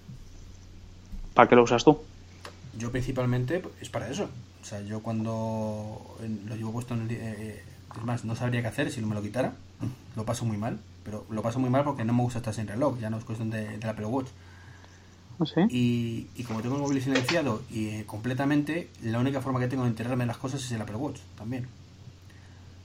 ¿Para 1.34 1.48
qué 1.48 1.54
lo 1.54 1.62
usas 1.62 1.84
tú? 1.84 1.98
Yo 2.78 2.90
principalmente 2.90 3.62
es 3.80 3.88
para 3.88 4.08
eso. 4.08 4.28
O 4.62 4.64
sea, 4.64 4.80
yo 4.80 5.00
cuando 5.00 6.16
lo 6.46 6.56
llevo 6.56 6.72
puesto 6.72 6.94
en 6.94 7.02
el... 7.02 7.10
Eh, 7.12 7.64
es 8.00 8.06
más, 8.06 8.24
no 8.24 8.36
sabría 8.36 8.62
qué 8.62 8.68
hacer 8.68 8.90
si 8.90 9.00
no 9.00 9.06
me 9.06 9.14
lo 9.14 9.22
quitara. 9.22 9.54
Lo 10.16 10.24
paso 10.24 10.44
muy 10.44 10.56
mal, 10.56 10.78
pero 11.04 11.24
lo 11.30 11.42
paso 11.42 11.58
muy 11.58 11.70
mal 11.70 11.84
porque 11.84 12.04
no 12.04 12.12
me 12.12 12.22
gusta 12.22 12.38
estar 12.38 12.54
sin 12.54 12.66
reloj, 12.66 12.98
ya 12.98 13.10
no 13.10 13.18
es 13.18 13.24
cuestión 13.24 13.50
de, 13.50 13.78
la 13.78 13.90
Apple 13.90 14.06
Watch. 14.06 14.28
¿Sí? 15.44 15.60
Y, 15.68 16.26
y, 16.40 16.44
como 16.44 16.62
tengo 16.62 16.76
el 16.76 16.80
móvil 16.80 17.02
silenciado 17.02 17.62
y 17.70 17.88
eh, 17.88 18.04
completamente, 18.06 18.88
la 19.02 19.18
única 19.18 19.42
forma 19.42 19.60
que 19.60 19.68
tengo 19.68 19.82
de 19.82 19.90
enterarme 19.90 20.24
de 20.24 20.28
las 20.28 20.38
cosas 20.38 20.64
es 20.64 20.72
el 20.72 20.80
Apple 20.80 20.96
Watch 20.96 21.20
también. 21.36 21.66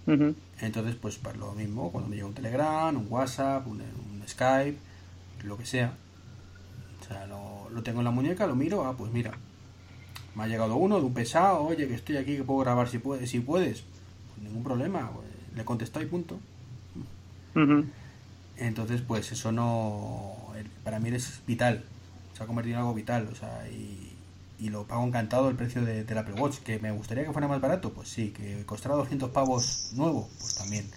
Uh 0.05 0.11
-huh. 0.11 0.35
Entonces, 0.59 0.95
pues 0.95 1.17
para 1.17 1.37
lo 1.37 1.53
mismo, 1.53 1.91
cuando 1.91 2.09
me 2.09 2.15
llega 2.17 2.27
un 2.27 2.33
Telegram, 2.33 2.95
un 2.95 3.07
WhatsApp, 3.09 3.65
un, 3.67 3.81
un 3.81 4.23
Skype, 4.27 4.77
lo 5.43 5.57
que 5.57 5.65
sea. 5.65 5.93
O 7.01 7.07
sea, 7.07 7.25
lo, 7.27 7.69
lo, 7.69 7.83
tengo 7.83 7.99
en 7.99 8.05
la 8.05 8.11
muñeca, 8.11 8.45
lo 8.47 8.55
miro, 8.55 8.85
ah, 8.85 8.95
pues 8.97 9.11
mira, 9.13 9.31
me 10.35 10.43
ha 10.43 10.47
llegado 10.47 10.75
uno 10.75 10.99
de 10.99 11.05
un 11.05 11.13
pesado, 11.13 11.63
oye, 11.63 11.87
que 11.87 11.95
estoy 11.95 12.17
aquí, 12.17 12.35
que 12.37 12.43
puedo 12.43 12.59
grabar 12.59 12.89
si 12.89 12.99
puedes, 12.99 13.29
si 13.29 13.39
puedes. 13.39 13.83
Ningún 14.41 14.63
problema, 14.63 15.11
le 15.55 15.65
contesto 15.65 16.01
y 16.01 16.05
punto. 16.05 16.39
Uh 17.55 17.59
-huh. 17.59 17.85
Entonces, 18.57 19.01
pues 19.01 19.31
eso 19.31 19.51
no, 19.51 20.35
para 20.83 20.99
mí 20.99 21.09
es 21.09 21.41
vital 21.47 21.83
se 22.41 22.43
ha 22.43 22.47
convertido 22.47 22.75
en 22.75 22.79
algo 22.79 22.93
vital, 22.93 23.29
o 23.31 23.35
sea, 23.35 23.67
y, 23.69 24.13
y 24.59 24.69
lo 24.69 24.85
pago 24.85 25.05
encantado 25.05 25.49
el 25.49 25.55
precio 25.55 25.83
de, 25.83 26.03
del 26.03 26.17
Apple 26.17 26.35
Watch. 26.35 26.59
¿Que 26.59 26.79
me 26.79 26.91
gustaría 26.91 27.25
que 27.25 27.31
fuera 27.31 27.47
más 27.47 27.61
barato? 27.61 27.91
Pues 27.93 28.09
sí, 28.09 28.29
que 28.29 28.65
costara 28.65 28.95
200 28.95 29.29
pavos 29.31 29.91
nuevo, 29.93 30.29
pues 30.39 30.55
también. 30.55 30.89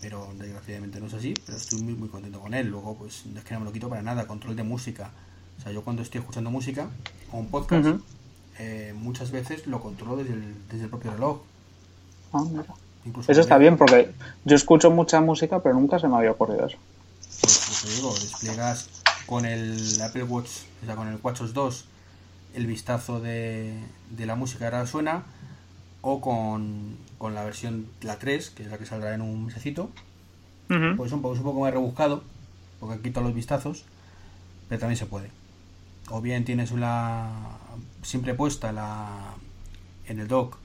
Pero 0.00 0.28
desgraciadamente 0.38 1.00
no 1.00 1.06
es 1.06 1.14
así, 1.14 1.34
pero 1.46 1.56
estoy 1.58 1.82
muy, 1.82 1.94
muy 1.94 2.08
contento 2.08 2.40
con 2.40 2.54
él. 2.54 2.68
Luego, 2.68 2.96
pues 2.96 3.26
no 3.26 3.38
es 3.38 3.44
que 3.44 3.54
no 3.54 3.60
me 3.60 3.66
lo 3.66 3.72
quito 3.72 3.88
para 3.88 4.02
nada, 4.02 4.26
control 4.26 4.56
de 4.56 4.62
música. 4.62 5.10
O 5.58 5.62
sea, 5.62 5.72
yo 5.72 5.82
cuando 5.82 6.02
estoy 6.02 6.20
escuchando 6.20 6.50
música 6.50 6.88
o 7.30 7.38
un 7.38 7.48
podcast, 7.48 7.86
uh 7.86 7.90
-huh. 7.90 8.00
eh, 8.58 8.94
muchas 8.96 9.30
veces 9.30 9.66
lo 9.66 9.80
controlo 9.80 10.16
desde 10.16 10.32
el, 10.34 10.54
desde 10.68 10.84
el 10.84 10.90
propio 10.90 11.12
reloj. 11.12 11.42
Ah, 12.32 12.44
mira. 12.50 12.64
Incluso 13.04 13.32
Eso 13.32 13.40
está 13.40 13.58
bien 13.58 13.76
porque 13.76 14.12
yo 14.44 14.56
escucho 14.56 14.90
mucha 14.90 15.20
música, 15.20 15.60
pero 15.60 15.74
nunca 15.74 15.98
se 15.98 16.08
me 16.08 16.16
había 16.16 16.30
ocurrido 16.30 16.66
eso. 16.66 16.78
Pues 17.40 17.82
te 17.82 17.90
digo, 17.90 18.14
despliegas 18.14 18.88
con 19.26 19.44
el 19.44 20.00
Apple 20.00 20.22
Watch, 20.24 20.50
o 20.82 20.86
sea, 20.86 20.94
con 20.94 21.08
el 21.08 21.18
WatchOS 21.20 21.52
2, 21.52 21.84
el 22.54 22.66
vistazo 22.66 23.20
de, 23.20 23.74
de 24.10 24.26
la 24.26 24.36
música 24.36 24.60
que 24.60 24.76
ahora 24.76 24.86
suena, 24.86 25.24
o 26.00 26.20
con, 26.20 26.96
con 27.18 27.34
la 27.34 27.44
versión, 27.44 27.86
la 28.02 28.18
3, 28.18 28.50
que 28.50 28.62
es 28.64 28.70
la 28.70 28.78
que 28.78 28.86
saldrá 28.86 29.14
en 29.14 29.20
un 29.22 29.46
mesecito, 29.46 29.90
pues 30.96 31.12
un 31.12 31.20
poco, 31.20 31.34
es 31.34 31.40
un 31.40 31.44
poco 31.44 31.60
más 31.60 31.72
rebuscado, 31.72 32.22
porque 32.80 32.94
han 32.94 33.02
quitado 33.02 33.26
los 33.26 33.34
vistazos, 33.34 33.84
pero 34.68 34.80
también 34.80 34.96
se 34.96 35.06
puede. 35.06 35.30
O 36.08 36.20
bien 36.20 36.44
tienes 36.44 36.70
una 36.70 37.30
siempre 38.02 38.34
puesta 38.34 38.72
la 38.72 39.34
en 40.06 40.18
el 40.18 40.28
dock 40.28 40.56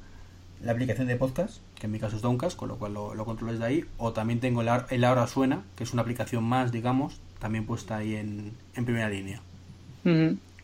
la 0.62 0.72
aplicación 0.72 1.08
de 1.08 1.16
podcast, 1.16 1.58
que 1.76 1.86
en 1.86 1.92
mi 1.92 2.00
caso 2.00 2.16
es 2.16 2.22
Downcast, 2.22 2.58
con 2.58 2.70
lo 2.70 2.78
cual 2.78 2.94
lo, 2.94 3.16
lo 3.16 3.26
controlo 3.26 3.52
desde 3.54 3.66
ahí, 3.66 3.86
o 3.98 4.14
también 4.14 4.40
tengo 4.40 4.62
el, 4.62 4.70
el 4.90 5.04
Ahora 5.04 5.28
Suena, 5.28 5.64
que 5.76 5.84
es 5.84 5.94
una 5.94 6.02
aplicación 6.02 6.44
más, 6.44 6.72
digamos, 6.72 7.20
también 7.40 7.66
puesta 7.66 7.98
ahí 7.98 8.16
en, 8.16 8.54
en 8.76 8.86
primera 8.86 9.10
línea. 9.10 9.42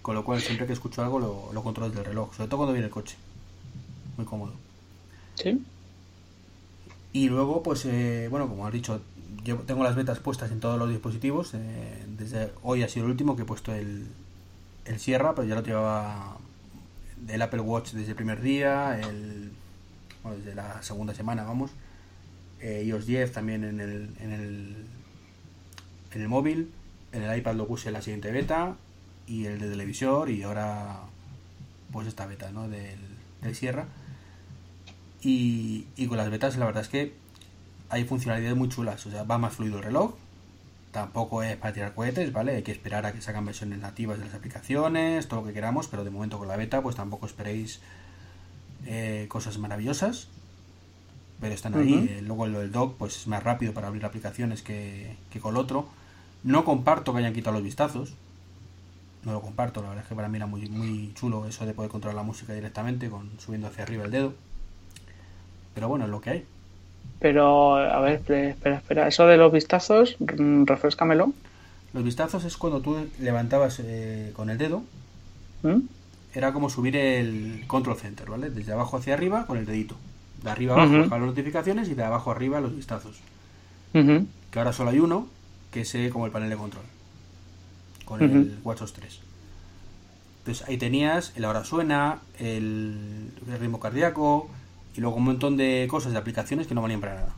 Con 0.01 0.15
lo 0.15 0.23
cual 0.23 0.41
siempre 0.41 0.65
que 0.65 0.73
escucho 0.73 1.01
algo 1.01 1.19
lo, 1.19 1.51
lo 1.53 1.63
controlo 1.63 1.89
desde 1.89 2.01
el 2.01 2.07
reloj, 2.07 2.33
sobre 2.33 2.47
todo 2.47 2.57
cuando 2.59 2.73
viene 2.73 2.87
el 2.87 2.93
coche. 2.93 3.17
Muy 4.17 4.25
cómodo. 4.25 4.53
Sí. 5.35 5.61
Y 7.11 7.29
luego, 7.29 7.61
pues, 7.61 7.85
eh, 7.85 8.27
bueno, 8.31 8.47
como 8.47 8.65
has 8.65 8.73
dicho, 8.73 9.01
yo 9.43 9.57
tengo 9.57 9.83
las 9.83 9.95
betas 9.95 10.19
puestas 10.19 10.51
en 10.51 10.59
todos 10.59 10.79
los 10.79 10.89
dispositivos. 10.89 11.53
eh, 11.53 12.05
desde 12.17 12.51
hoy 12.63 12.83
ha 12.83 12.89
sido 12.89 13.05
el 13.05 13.11
último 13.11 13.35
que 13.35 13.41
he 13.41 13.45
puesto 13.45 13.73
el, 13.73 14.07
el 14.85 14.99
Sierra, 14.99 15.35
pero 15.35 15.47
ya 15.47 15.55
lo 15.55 15.63
llevaba 15.63 16.37
el 17.27 17.41
Apple 17.41 17.61
Watch 17.61 17.91
desde 17.91 18.11
el 18.11 18.15
primer 18.15 18.41
día, 18.41 18.99
el, 18.99 19.51
desde 20.31 20.55
la 20.55 20.81
segunda 20.81 21.13
semana, 21.13 21.43
vamos. 21.43 21.71
Eh, 22.59 22.83
iOS 22.85 23.05
10 23.05 23.31
también 23.31 23.63
en 23.63 23.79
el, 23.79 24.09
en 24.19 24.31
el, 24.31 24.85
en 26.11 26.21
el 26.21 26.27
móvil. 26.29 26.71
En 27.11 27.23
el 27.23 27.37
iPad 27.37 27.55
lo 27.55 27.67
puse 27.67 27.91
la 27.91 28.01
siguiente 28.01 28.31
beta 28.31 28.75
y 29.27 29.45
el 29.45 29.59
de 29.59 29.69
televisor 29.69 30.29
y 30.29 30.43
ahora 30.43 31.01
pues 31.91 32.07
esta 32.07 32.25
beta, 32.25 32.51
¿no? 32.51 32.67
Del, 32.67 32.99
del 33.41 33.55
Sierra. 33.55 33.85
Y, 35.21 35.87
y 35.95 36.07
con 36.07 36.17
las 36.17 36.29
betas 36.29 36.57
la 36.57 36.65
verdad 36.65 36.83
es 36.83 36.89
que 36.89 37.13
hay 37.89 38.05
funcionalidades 38.05 38.57
muy 38.57 38.69
chulas, 38.69 39.05
o 39.05 39.11
sea, 39.11 39.23
va 39.23 39.37
más 39.37 39.53
fluido 39.53 39.77
el 39.77 39.83
reloj, 39.83 40.15
tampoco 40.91 41.43
es 41.43 41.55
para 41.57 41.73
tirar 41.73 41.93
cohetes, 41.93 42.33
¿vale? 42.33 42.55
Hay 42.55 42.63
que 42.63 42.71
esperar 42.71 43.05
a 43.05 43.13
que 43.13 43.21
sacan 43.21 43.45
versiones 43.45 43.79
nativas 43.79 44.17
de 44.17 44.25
las 44.25 44.33
aplicaciones, 44.33 45.27
todo 45.27 45.41
lo 45.41 45.47
que 45.47 45.53
queramos, 45.53 45.87
pero 45.87 46.03
de 46.03 46.09
momento 46.09 46.39
con 46.39 46.47
la 46.47 46.57
beta 46.57 46.81
pues 46.81 46.95
tampoco 46.95 47.27
esperéis 47.27 47.81
eh, 48.85 49.25
cosas 49.29 49.57
maravillosas, 49.57 50.27
pero 51.39 51.53
están 51.53 51.75
ahí. 51.75 51.93
Ujú. 51.93 52.05
Eh, 52.05 52.21
Luego 52.21 52.47
lo 52.47 52.59
del 52.59 52.71
dock 52.71 52.95
pues 52.97 53.17
es 53.17 53.27
más 53.27 53.43
rápido 53.43 53.73
para 53.73 53.87
abrir 53.87 54.05
aplicaciones 54.05 54.61
que, 54.61 55.15
que 55.31 55.39
con 55.39 55.55
el 55.55 55.61
otro. 55.61 55.87
No 56.43 56.65
comparto 56.65 57.13
que 57.13 57.19
hayan 57.19 57.33
quitado 57.33 57.55
los 57.55 57.63
vistazos, 57.63 58.13
no 59.25 59.31
lo 59.31 59.41
comparto, 59.41 59.81
la 59.81 59.89
verdad 59.89 60.03
es 60.03 60.09
que 60.09 60.15
para 60.15 60.27
mí 60.27 60.37
era 60.37 60.47
muy, 60.47 60.67
muy 60.69 61.13
chulo 61.13 61.47
eso 61.47 61.65
de 61.65 61.73
poder 61.73 61.89
controlar 61.89 62.15
la 62.15 62.23
música 62.23 62.53
directamente 62.53 63.09
con 63.09 63.29
subiendo 63.39 63.67
hacia 63.67 63.83
arriba 63.83 64.03
el 64.03 64.11
dedo. 64.11 64.33
Pero 65.73 65.87
bueno, 65.87 66.05
es 66.05 66.11
lo 66.11 66.21
que 66.21 66.29
hay. 66.29 66.45
Pero, 67.19 67.77
a 67.77 67.99
ver, 68.01 68.15
espera, 68.15 68.49
espera, 68.49 68.75
espera. 68.77 69.07
Eso 69.07 69.25
de 69.25 69.37
los 69.37 69.51
vistazos, 69.51 70.17
mm, 70.19 70.65
refrescamelo. 70.65 71.31
Los 71.93 72.03
vistazos 72.03 72.43
es 72.43 72.57
cuando 72.57 72.81
tú 72.81 72.97
levantabas 73.19 73.79
eh, 73.79 74.33
con 74.35 74.49
el 74.49 74.57
dedo, 74.57 74.83
¿Mm? 75.61 75.79
Era 76.33 76.53
como 76.53 76.69
subir 76.69 76.95
el 76.95 77.63
control 77.67 77.97
center, 77.97 78.29
¿vale? 78.29 78.49
Desde 78.49 78.73
abajo 78.73 78.97
hacia 78.97 79.13
arriba 79.13 79.45
con 79.45 79.57
el 79.57 79.65
dedito. 79.65 79.95
De 80.41 80.49
arriba 80.49 80.73
abajo 80.73 80.93
las 80.93 81.19
notificaciones 81.19 81.89
y 81.89 81.93
de 81.93 82.03
abajo 82.03 82.31
arriba 82.31 82.59
los 82.59 82.75
vistazos. 82.75 83.19
Que 83.93 84.59
ahora 84.59 84.73
solo 84.73 84.89
hay 84.89 84.99
uno, 84.99 85.27
que 85.71 85.81
es 85.81 85.95
eh, 85.95 86.09
como 86.11 86.25
el 86.25 86.31
panel 86.31 86.49
de 86.49 86.57
control. 86.57 86.83
Con 88.05 88.21
el 88.21 88.57
WatchOS 88.63 88.93
3. 88.93 89.19
Entonces 90.39 90.67
ahí 90.67 90.77
tenías 90.77 91.31
el 91.35 91.45
ahora 91.45 91.63
suena, 91.63 92.19
el, 92.37 93.31
el 93.47 93.59
ritmo 93.59 93.79
cardíaco 93.79 94.49
y 94.95 95.01
luego 95.01 95.15
un 95.15 95.23
montón 95.23 95.55
de 95.55 95.87
cosas 95.89 96.11
de 96.11 96.17
aplicaciones 96.17 96.67
que 96.67 96.75
no 96.75 96.81
valían 96.81 96.99
para 96.99 97.15
nada. 97.15 97.35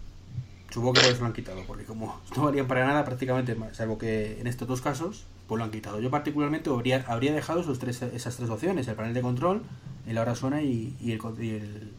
Supongo 0.72 0.94
que 0.94 1.02
por 1.02 1.12
eso 1.12 1.20
lo 1.22 1.28
han 1.28 1.34
quitado, 1.34 1.64
porque 1.68 1.86
como 1.86 2.20
no 2.36 2.44
valían 2.44 2.68
para 2.68 2.86
nada 2.86 3.06
prácticamente, 3.06 3.56
salvo 3.74 3.98
que 3.98 4.40
en 4.40 4.48
estos 4.48 4.68
dos 4.68 4.82
casos, 4.82 5.26
pues 5.48 5.58
lo 5.60 5.66
han 5.66 5.72
quitado. 5.72 6.00
Yo 6.00 6.10
particularmente 6.10 6.70
habría, 6.70 7.04
habría 7.08 7.34
dejado 7.34 7.62
esos 7.62 7.80
tres, 7.80 8.02
esas 8.02 8.36
tres 8.38 8.50
opciones, 8.50 8.88
el 8.88 8.96
panel 8.96 9.14
de 9.14 9.22
control, 9.22 9.62
el 10.08 10.18
ahora 10.18 10.36
suena 10.36 10.62
y, 10.62 10.96
y 11.00 11.12
el, 11.12 11.22
y, 11.40 11.50
el, 11.52 11.92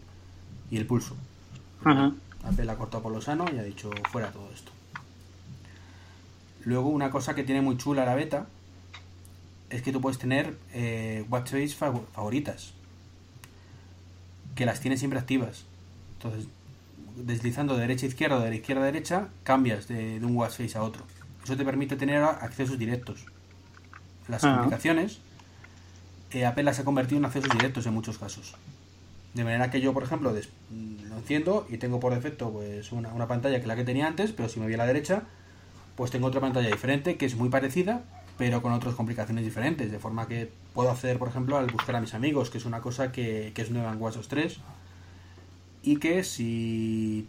y 0.71 0.77
el 0.77 0.87
pulso. 0.87 1.17
Ajá. 1.85 2.13
Apple 2.45 2.71
ha 2.71 2.77
cortado 2.77 3.03
por 3.03 3.13
lo 3.13 3.21
sano 3.21 3.45
y 3.53 3.59
ha 3.59 3.63
dicho 3.63 3.91
fuera 4.11 4.31
todo 4.33 4.51
esto. 4.55 4.71
Luego 6.65 6.89
una 6.89 7.11
cosa 7.11 7.35
que 7.35 7.45
tiene 7.45 7.61
muy 7.61 7.77
chula 7.77 8.05
la 8.05 8.15
beta 8.15 8.47
es 9.71 9.83
que 9.83 9.93
tú 9.93 10.01
puedes 10.01 10.19
tener 10.19 10.57
eh, 10.73 11.25
watch 11.29 11.51
face 11.51 11.69
fav- 11.79 12.07
favoritas. 12.13 12.73
Que 14.55 14.67
las 14.67 14.81
tienes 14.81 14.99
siempre 15.01 15.19
activas. 15.19 15.65
Entonces, 16.15 16.49
deslizando 17.17 17.75
de 17.75 17.81
derecha 17.83 18.07
a 18.07 18.09
izquierda 18.09 18.37
o 18.37 18.41
de 18.41 18.57
izquierda 18.57 18.83
a 18.83 18.87
derecha, 18.87 19.29
cambias 19.45 19.87
de, 19.89 20.19
de 20.19 20.27
un 20.27 20.37
watch 20.37 20.53
face 20.57 20.77
a 20.79 20.83
otro. 20.83 21.05
Eso 21.45 21.57
te 21.57 21.65
permite 21.65 21.95
tener 21.97 22.23
accesos 22.23 22.79
directos. 22.79 23.25
Las 24.29 24.45
Ah. 24.45 24.57
aplicaciones, 24.61 25.19
eh, 26.33 26.45
Apple 26.47 26.65
las 26.65 26.79
ha 26.79 26.85
convertido 26.85 27.19
en 27.19 27.25
accesos 27.25 27.51
directos 27.51 27.87
en 27.87 27.95
muchos 27.95 28.19
casos. 28.19 28.55
De 29.35 29.45
manera 29.45 29.71
que 29.71 29.81
yo, 29.81 29.93
por 29.93 30.03
ejemplo, 30.03 30.33
lo 30.33 31.17
enciendo 31.17 31.67
y 31.71 31.77
tengo 31.79 32.01
por 32.01 32.15
defecto 32.15 32.51
pues 32.51 32.91
una, 32.93 33.11
una 33.11 33.29
pantalla 33.29 33.61
que 33.61 33.67
la 33.67 33.77
que 33.77 33.85
tenía 33.85 34.07
antes, 34.07 34.33
pero 34.33 34.49
si 34.49 34.59
me 34.59 34.67
voy 34.67 34.75
a 34.75 34.79
la 34.79 34.87
derecha, 34.87 35.23
pues 35.95 36.11
tengo 36.11 36.27
otra 36.27 36.41
pantalla 36.41 36.69
diferente 36.69 37.17
que 37.17 37.27
es 37.27 37.37
muy 37.37 37.49
parecida, 37.51 38.03
pero 38.39 38.63
con 38.63 38.73
otras 38.73 38.95
complicaciones 38.95 39.45
diferentes. 39.45 39.91
De 39.93 39.99
forma 39.99 40.27
que 40.27 40.51
puedo 40.75 40.91
acceder, 40.91 41.19
por 41.19 41.29
ejemplo, 41.29 41.57
al 41.59 41.67
buscar 41.71 41.97
a 41.97 42.01
mis 42.01 42.15
amigos, 42.15 42.51
que 42.51 42.59
es 42.59 42.65
una 42.65 42.81
cosa 42.81 43.13
que, 43.13 43.53
que 43.55 43.63
es 43.63 43.71
nueva 43.71 43.93
en 43.93 44.01
WatchOS 44.01 44.29
3. 44.29 44.59
Y 45.83 45.97
que 45.99 46.25
si 46.25 47.29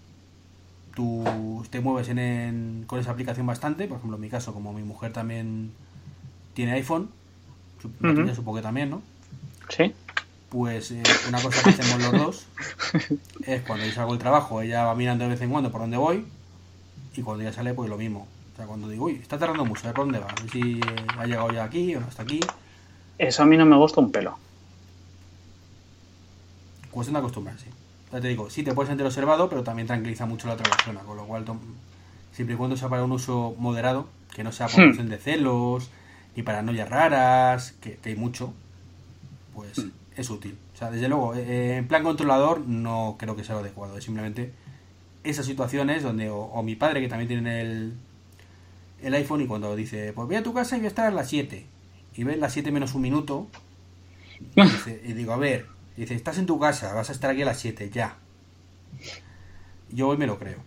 tú 0.95 1.63
te 1.69 1.79
mueves 1.79 2.10
en, 2.10 2.19
en- 2.19 2.83
con 2.88 2.99
esa 2.99 3.12
aplicación 3.12 3.45
bastante, 3.45 3.88
por 3.88 3.97
ejemplo, 3.97 4.15
en 4.15 4.21
mi 4.21 4.29
caso, 4.29 4.53
como 4.53 4.73
mi 4.73 4.83
mujer 4.83 5.13
también 5.13 5.71
tiene 6.58 6.72
iPhone, 6.72 7.08
supongo 8.34 8.56
que 8.56 8.63
también, 8.63 8.89
¿no? 8.89 9.04
Sí. 9.70 9.93
Pues 10.50 10.89
eh, 10.89 11.04
una 11.28 11.39
cosa 11.39 11.62
que 11.62 11.70
hacemos 11.70 12.02
los 12.02 12.12
dos 12.13 12.48
es 13.46 13.62
cuando 13.62 13.86
yo 13.86 13.91
salgo 13.91 14.13
del 14.13 14.20
trabajo, 14.20 14.63
ella 14.63 14.84
va 14.86 14.96
mirando 14.96 15.26
de 15.26 15.30
vez 15.30 15.41
en 15.41 15.52
cuando 15.52 15.72
por 15.72 15.82
dónde 15.82 15.98
voy 15.98 16.26
y 17.15 17.22
cuando 17.22 17.43
ya 17.43 17.54
sale, 17.54 17.76
pues 17.76 17.91
lo 17.91 17.98
mismo. 17.98 18.28
O 18.54 18.58
sea, 18.58 18.65
cuando 18.65 18.89
digo, 18.89 19.06
uy, 19.06 19.20
está 19.22 19.38
tardando 19.38 19.65
mucho, 19.65 19.82
a 19.82 19.89
ver 19.89 19.93
por 19.93 20.06
dónde 20.06 20.17
va, 20.17 20.30
a 20.32 20.41
ver 20.41 20.50
si 20.50 20.80
eh, 20.80 21.06
ha 21.20 21.28
llegado 21.28 21.52
ya 21.52 21.63
aquí 21.63 21.93
o 21.96 22.00
no 22.00 22.08
está 22.08 22.24
aquí. 22.24 22.39
Eso 23.20 23.43
a 23.43 23.46
mí 23.46 23.56
no 23.56 23.65
me 23.67 23.76
gusta 23.76 24.02
un 24.02 24.12
pelo. 24.12 24.39
Cuestión 26.89 27.13
de 27.13 27.20
acostumbrarse. 27.20 27.67
Ya 28.12 28.20
te 28.20 28.30
digo, 28.30 28.50
sí 28.50 28.63
te 28.63 28.74
puedes 28.74 28.88
sentir 28.89 29.06
observado, 29.06 29.48
pero 29.48 29.62
también 29.62 29.86
tranquiliza 29.86 30.26
mucho 30.26 30.48
la 30.48 30.56
otra 30.56 30.72
persona, 30.72 31.02
con 31.02 31.17
lo 31.17 31.26
cual, 31.26 31.46
siempre 32.32 32.56
y 32.56 32.58
cuando 32.58 32.76
sea 32.78 32.89
para 32.89 33.04
un 33.04 33.12
uso 33.12 33.54
moderado, 33.60 34.08
que 34.34 34.43
no 34.43 34.52
sea 34.52 34.65
por 34.67 34.80
Hmm. 34.80 34.86
cuestión 34.86 35.10
de 35.10 35.17
celos, 35.20 35.91
ni 36.38 36.43
paranoias 36.43 36.89
raras, 36.89 37.73
que, 37.82 37.97
que 37.97 38.12
hay 38.12 38.17
mucho, 38.17 38.56
pues 39.54 39.78
Hmm. 39.78 39.91
es 40.15 40.30
útil. 40.30 40.58
O 40.73 40.78
sea, 40.78 40.91
desde 40.91 41.08
luego, 41.10 41.36
eh, 41.36 41.78
en 41.78 41.88
plan 41.88 42.04
controlador 42.04 42.62
no 42.67 43.15
creo 43.19 43.36
que 43.36 43.43
sea 43.43 43.56
lo 43.56 43.62
adecuado, 43.62 43.97
es 43.97 44.04
simplemente 44.04 44.54
esas 45.23 45.45
situaciones 45.45 46.04
donde, 46.04 46.30
o, 46.30 46.38
o 46.39 46.63
mi 46.63 46.76
padre 46.76 47.02
que 47.02 47.10
también 47.10 47.28
tiene 47.30 47.62
el, 47.62 47.93
el 49.02 49.13
iPhone 49.13 49.41
y 49.41 49.47
cuando 49.47 49.76
dice, 49.76 50.13
pues 50.13 50.28
voy 50.28 50.36
a 50.36 50.43
tu 50.43 50.54
casa 50.54 50.76
y 50.76 50.80
voy 50.80 50.86
a 50.86 50.89
estar 50.89 51.08
a 51.08 51.12
las 51.12 51.30
7, 51.30 51.65
y 52.15 52.23
ves 52.23 52.38
las 52.39 52.54
7 52.54 52.71
menos 52.71 52.93
un 52.95 53.02
minuto, 53.02 53.47
y, 54.56 54.65
dice- 54.67 55.02
y 55.06 55.13
digo, 55.13 55.34
a 55.34 55.38
ver, 55.38 55.67
dice, 55.95 56.15
estás 56.15 56.38
en 56.38 56.45
tu 56.45 56.60
casa, 56.60 56.93
vas 56.93 57.10
a 57.10 57.13
estar 57.13 57.32
aquí 57.32 57.41
a 57.41 57.45
las 57.45 57.60
7, 57.60 57.89
ya. 57.89 58.17
Yo 59.89 60.08
hoy 60.10 60.17
me 60.17 60.28
lo 60.28 60.38
creo. 60.38 60.63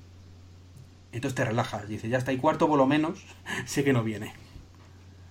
Entonces 1.13 1.35
te 1.37 1.45
relajas, 1.45 1.89
dice, 1.89 2.09
ya 2.09 2.19
está 2.19 2.33
y 2.33 2.37
cuarto 2.39 2.69
por 2.69 2.79
lo 2.79 2.87
menos, 2.87 3.25
sé 3.67 3.85
que 3.85 3.93
no 3.93 4.05
viene. 4.05 4.33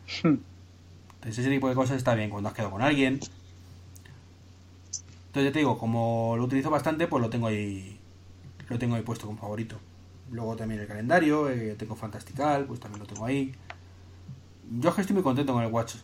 Entonces 0.23 1.39
ese 1.39 1.49
tipo 1.49 1.69
de 1.69 1.75
cosas 1.75 1.97
está 1.97 2.15
bien 2.15 2.29
cuando 2.29 2.49
has 2.49 2.55
quedado 2.55 2.71
con 2.71 2.81
alguien. 2.81 3.19
Entonces 5.27 5.43
ya 5.43 5.51
te 5.51 5.59
digo, 5.59 5.77
como 5.77 6.35
lo 6.37 6.45
utilizo 6.45 6.69
bastante, 6.69 7.07
pues 7.07 7.21
lo 7.21 7.29
tengo 7.29 7.47
ahí 7.47 7.99
lo 8.69 8.77
tengo 8.77 8.95
ahí 8.95 9.01
puesto 9.01 9.25
como 9.25 9.39
favorito. 9.39 9.77
Luego 10.31 10.55
también 10.55 10.79
el 10.79 10.87
calendario, 10.87 11.49
eh, 11.49 11.75
tengo 11.77 11.95
Fantastical, 11.95 12.65
pues 12.65 12.79
también 12.79 13.01
lo 13.01 13.07
tengo 13.07 13.25
ahí. 13.25 13.53
Yo 14.79 14.89
estoy 14.95 15.13
muy 15.13 15.23
contento 15.23 15.53
con 15.53 15.63
el 15.63 15.71
Watch. 15.71 15.95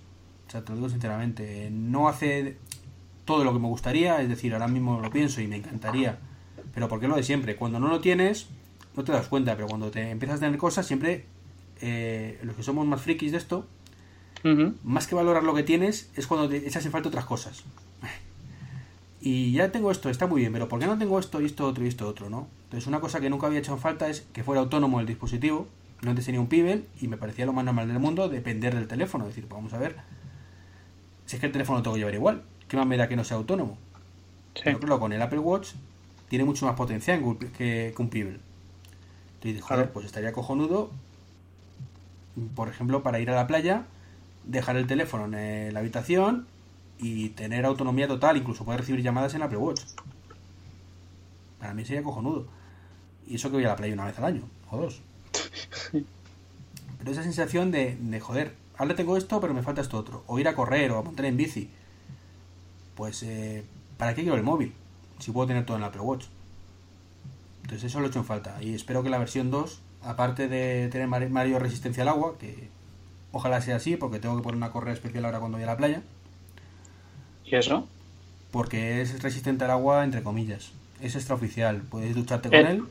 O 0.47 0.51
sea, 0.51 0.63
te 0.63 0.71
lo 0.71 0.77
digo 0.77 0.89
sinceramente. 0.89 1.69
No 1.71 2.09
hace 2.09 2.57
todo 3.23 3.43
lo 3.43 3.53
que 3.53 3.59
me 3.59 3.67
gustaría, 3.67 4.21
es 4.21 4.29
decir, 4.29 4.53
ahora 4.53 4.67
mismo 4.67 4.99
lo 4.99 5.09
pienso 5.11 5.41
y 5.41 5.47
me 5.47 5.57
encantaría. 5.57 6.17
Pero 6.73 6.87
porque 6.87 7.07
lo 7.07 7.15
de 7.15 7.23
siempre. 7.23 7.55
Cuando 7.55 7.79
no 7.79 7.87
lo 7.87 8.01
tienes, 8.01 8.47
no 8.95 9.03
te 9.03 9.11
das 9.11 9.27
cuenta, 9.27 9.55
pero 9.55 9.67
cuando 9.67 9.91
te 9.91 10.09
empiezas 10.09 10.37
a 10.37 10.39
tener 10.41 10.57
cosas, 10.57 10.87
siempre 10.87 11.25
eh, 11.81 12.39
los 12.43 12.55
que 12.55 12.63
somos 12.63 12.85
más 12.87 13.01
frikis 13.01 13.31
de 13.31 13.37
esto, 13.37 13.67
Más 14.83 15.07
que 15.07 15.15
valorar 15.15 15.43
lo 15.43 15.55
que 15.55 15.63
tienes, 15.63 16.11
es 16.15 16.27
cuando 16.27 16.47
te 16.47 16.57
echas 16.57 16.85
en 16.85 16.91
falta 16.91 17.09
otras 17.09 17.25
cosas. 17.25 17.63
y 19.21 19.53
ya 19.53 19.71
tengo 19.71 19.89
esto, 19.89 20.09
está 20.09 20.27
muy 20.27 20.41
bien, 20.41 20.53
pero 20.53 20.69
¿por 20.69 20.79
qué 20.79 20.85
no 20.85 20.99
tengo 20.99 21.17
esto 21.17 21.41
y 21.41 21.45
esto 21.45 21.65
otro 21.65 21.83
y 21.83 21.87
esto 21.87 22.07
otro, 22.07 22.29
no? 22.29 22.47
Entonces 22.65 22.85
una 22.85 22.99
cosa 22.99 23.19
que 23.19 23.29
nunca 23.31 23.47
había 23.47 23.59
hecho 23.59 23.73
en 23.73 23.79
falta 23.79 24.07
es 24.07 24.21
que 24.33 24.43
fuera 24.43 24.61
autónomo 24.61 24.99
el 24.99 25.07
dispositivo, 25.07 25.67
no 26.03 26.11
antes 26.11 26.25
tenía 26.25 26.39
un 26.39 26.47
Pibel 26.47 26.85
y 27.01 27.07
me 27.07 27.17
parecía 27.17 27.47
lo 27.47 27.53
más 27.53 27.65
normal 27.65 27.87
del 27.87 27.97
mundo 27.97 28.29
depender 28.29 28.75
del 28.75 28.87
teléfono, 28.87 29.23
es 29.23 29.29
decir, 29.29 29.47
pues 29.47 29.57
vamos 29.57 29.73
a 29.73 29.79
ver, 29.79 29.95
si 31.25 31.37
es 31.37 31.39
que 31.39 31.47
el 31.47 31.51
teléfono 31.51 31.79
lo 31.79 31.83
tengo 31.83 31.95
que 31.95 32.01
llevar 32.01 32.13
igual, 32.13 32.43
¿qué 32.67 32.77
más 32.77 32.85
me 32.85 32.97
da 32.97 33.07
que 33.07 33.15
no 33.15 33.23
sea 33.23 33.37
autónomo? 33.37 33.79
Sí. 34.53 34.61
Pero 34.63 34.79
claro, 34.79 34.99
con 34.99 35.11
el 35.11 35.21
Apple 35.21 35.39
Watch 35.39 35.69
tiene 36.29 36.45
mucho 36.45 36.67
más 36.67 36.75
potencial 36.75 37.23
que, 37.39 37.93
que, 37.93 37.95
un 37.97 38.09
Pibel. 38.09 38.39
Entonces, 39.35 39.61
joder, 39.61 39.91
pues 39.91 40.05
estaría 40.05 40.31
cojonudo, 40.33 40.91
por 42.55 42.69
ejemplo, 42.69 43.01
para 43.03 43.19
ir 43.19 43.29
a 43.31 43.35
la 43.35 43.47
playa, 43.47 43.85
dejar 44.45 44.77
el 44.77 44.87
teléfono 44.87 45.25
en 45.25 45.33
eh, 45.33 45.71
la 45.71 45.79
habitación 45.79 46.47
y 46.99 47.29
tener 47.29 47.65
autonomía 47.65 48.07
total, 48.07 48.37
incluso 48.37 48.63
poder 48.65 48.81
recibir 48.81 49.01
llamadas 49.01 49.33
en 49.33 49.43
Apple 49.43 49.57
Watch. 49.57 49.81
Para 51.59 51.73
mí 51.73 51.83
sería 51.85 52.03
cojonudo. 52.03 52.47
Y 53.27 53.35
eso 53.35 53.49
que 53.49 53.55
voy 53.55 53.65
a 53.65 53.69
la 53.69 53.75
playa 53.75 53.93
una 53.93 54.05
vez 54.05 54.17
al 54.19 54.25
año, 54.25 54.43
o 54.69 54.77
dos. 54.77 55.01
Pero 55.91 57.11
esa 57.11 57.23
sensación 57.23 57.71
de, 57.71 57.97
de 57.99 58.19
joder, 58.19 58.55
ahora 58.77 58.95
tengo 58.95 59.17
esto, 59.17 59.39
pero 59.41 59.53
me 59.53 59.63
falta 59.63 59.81
esto 59.81 59.97
otro. 59.97 60.23
O 60.27 60.39
ir 60.39 60.47
a 60.47 60.55
correr 60.55 60.91
o 60.91 60.99
a 60.99 61.01
montar 61.01 61.25
en 61.25 61.37
bici. 61.37 61.69
Pues, 62.95 63.23
eh, 63.23 63.63
¿para 63.97 64.15
qué 64.15 64.21
quiero 64.21 64.37
el 64.37 64.43
móvil? 64.43 64.73
Si 65.19 65.31
puedo 65.31 65.47
tener 65.47 65.65
todo 65.65 65.77
en 65.77 65.83
el 65.83 65.89
Apple 65.89 66.01
Watch. 66.01 66.25
Entonces 67.63 67.85
eso 67.85 67.99
lo 67.99 68.05
he 68.05 68.09
hecho 68.09 68.19
en 68.19 68.25
falta. 68.25 68.61
Y 68.61 68.73
espero 68.73 69.01
que 69.03 69.09
la 69.09 69.17
versión 69.17 69.49
2, 69.49 69.81
aparte 70.03 70.47
de 70.47 70.87
tener 70.89 71.07
mayor 71.07 71.61
resistencia 71.61 72.03
al 72.03 72.09
agua, 72.09 72.37
que 72.37 72.69
ojalá 73.37 73.59
sea 73.59 73.75
así, 73.75 73.97
porque 73.97 74.19
tengo 74.19 74.37
que 74.37 74.43
poner 74.43 74.55
una 74.55 74.71
correa 74.71 74.93
especial 74.93 75.25
ahora 75.25 75.39
cuando 75.39 75.57
voy 75.57 75.63
a 75.63 75.67
la 75.67 75.75
playa, 75.77 76.01
¿Y 77.43 77.55
eso? 77.55 77.85
porque 78.51 79.01
es 79.01 79.21
resistente 79.21 79.65
al 79.65 79.71
agua, 79.71 80.05
entre 80.05 80.23
comillas. 80.23 80.71
Es 81.01 81.15
extraoficial, 81.15 81.81
puedes 81.81 82.15
ducharte 82.15 82.47
con 82.49 82.59
Eh. 82.59 82.71
él. 82.71 82.83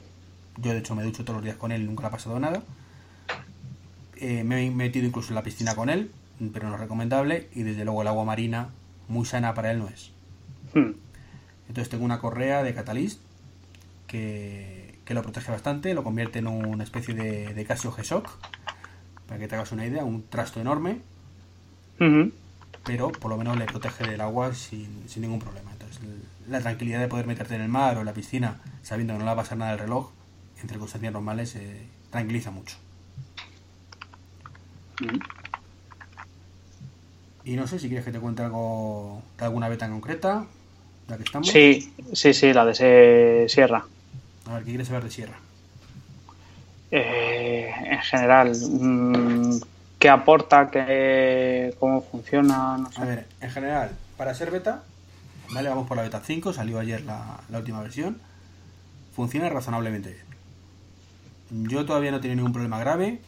Yo 0.59 0.73
de 0.73 0.79
hecho 0.81 0.95
me 0.95 1.03
ducho 1.03 1.25
todos 1.25 1.37
los 1.39 1.45
días 1.45 1.57
con 1.57 1.73
él 1.73 1.81
y 1.83 1.87
nunca 1.87 2.03
le 2.03 2.09
ha 2.09 2.11
pasado 2.11 2.39
nada. 2.39 2.63
Eh, 4.17 4.45
me 4.45 4.65
he 4.67 4.71
metido 4.71 5.07
incluso 5.07 5.31
en 5.31 5.37
la 5.37 5.43
piscina 5.43 5.75
con 5.75 5.89
él, 5.89 6.11
pero 6.53 6.69
no 6.69 6.75
es 6.75 6.81
recomendable. 6.81 7.49
Y 7.55 7.63
desde 7.63 7.85
luego 7.87 8.03
el 8.03 8.09
agua 8.09 8.25
marina, 8.25 8.69
muy 9.09 9.25
sana 9.25 9.55
para 9.55 9.71
él 9.73 9.79
no 9.79 9.89
es. 9.89 10.11
Hmm. 10.75 10.93
Entonces 11.69 11.89
tengo 11.89 12.05
una 12.05 12.19
correa 12.21 12.63
de 12.63 12.75
Catalyst 12.75 13.21
que, 14.07 14.99
que 15.07 15.15
lo 15.15 15.23
protege 15.23 15.51
bastante, 15.51 15.95
lo 15.95 16.05
convierte 16.05 16.39
en 16.41 16.47
una 16.49 16.85
especie 16.85 17.15
de, 17.15 17.55
de 17.55 17.65
Casio 17.65 17.91
G-Shock, 17.93 18.29
para 19.27 19.41
que 19.41 19.49
te 19.49 19.55
hagas 19.55 19.73
una 19.73 19.87
idea, 19.87 20.05
un 20.05 20.23
trasto 20.29 20.61
enorme, 20.61 21.01
pero 22.85 23.11
por 23.13 23.31
lo 23.31 23.37
menos 23.39 23.57
le 23.57 23.65
protege 23.67 24.05
del 24.05 24.21
agua 24.21 24.53
sin, 24.55 25.09
sin 25.09 25.23
ningún 25.23 25.39
problema. 25.41 25.71
Entonces 25.73 26.01
la 26.49 26.61
tranquilidad 26.61 27.01
de 27.01 27.09
poder 27.09 27.27
meterte 27.27 27.55
en 27.55 27.63
el 27.63 27.69
mar 27.69 27.97
o 27.97 28.01
en 28.01 28.07
la 28.07 28.13
piscina 28.13 28.61
sabiendo 28.83 29.15
que 29.15 29.19
no 29.19 29.25
le 29.25 29.29
va 29.29 29.33
a 29.33 29.37
pasar 29.45 29.57
nada 29.59 29.73
al 29.73 29.79
reloj, 29.79 30.11
en 30.63 30.69
circunstancias 30.69 31.13
normales, 31.13 31.57
eh, 31.57 31.87
tranquiliza 32.11 32.51
mucho. 32.51 32.77
Y 37.45 37.57
no 37.57 37.67
sé 37.67 37.79
si 37.79 37.89
quieres 37.89 38.05
que 38.05 38.13
te 38.13 38.21
cuente 38.21 38.43
algo 38.43 39.23
de 39.39 39.45
alguna 39.45 39.69
beta 39.69 39.85
en 39.87 39.93
concreta, 39.93 40.47
ya 41.09 41.17
que 41.17 41.23
estamos. 41.25 41.49
Sí, 41.49 41.93
sí, 42.13 42.33
sí, 42.33 42.53
la 42.53 42.65
de 42.65 42.75
Se- 42.75 43.47
Sierra. 43.49 43.85
A 44.47 44.55
ver, 44.55 44.65
¿qué 44.65 44.71
quieres 44.71 44.89
saber 44.89 45.05
de 45.05 45.11
Sierra? 45.11 45.39
Eh, 46.97 47.75
en 47.87 47.99
general, 48.03 48.53
mm, 48.55 49.57
¿qué 49.99 50.09
aporta? 50.09 50.71
Qué, 50.71 51.75
¿Cómo 51.81 52.03
funciona? 52.03 52.79
No 52.79 52.93
sé. 52.93 53.03
A 53.03 53.05
ver, 53.05 53.27
en 53.41 53.51
general, 53.51 53.91
para 54.17 54.33
ser 54.33 54.53
beta, 54.53 54.85
vale, 55.53 55.71
vamos 55.71 55.89
por 55.89 55.97
la 55.97 56.05
beta 56.05 56.21
5, 56.25 56.53
salió 56.53 56.79
ayer 56.79 57.03
la, 57.03 57.41
última 57.53 57.83
versión. 57.83 58.19
Funciona 59.13 59.49
razonablemente 59.49 60.11
bien. 60.13 61.69
Yo 61.69 61.85
todavía 61.85 62.13
no 62.13 62.19
he 62.19 62.21
tenido 62.21 62.37
ningún 62.37 62.53
problema 62.53 62.79
grave. 62.79 63.21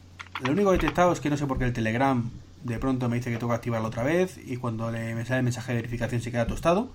Lo 0.45 0.53
único 0.53 0.71
que 0.71 0.77
he 0.77 0.79
detectado 0.79 1.13
es 1.13 1.19
que 1.19 1.29
no 1.29 1.37
sé 1.37 1.49
por 1.49 1.59
qué 1.59 1.65
el 1.65 1.73
Telegram 1.73 2.31
de 2.63 2.79
pronto 2.79 3.09
me 3.09 3.17
dice 3.17 3.33
que 3.33 3.39
tengo 3.39 3.51
que 3.51 3.57
activarlo 3.57 3.89
otra 3.89 4.05
vez 4.05 4.39
y 4.47 4.59
cuando 4.59 4.93
le, 4.93 5.17
me 5.17 5.25
sale 5.25 5.39
el 5.39 5.45
mensaje 5.45 5.73
de 5.73 5.79
verificación 5.79 6.21
se 6.21 6.31
queda 6.31 6.47
tostado. 6.47 6.93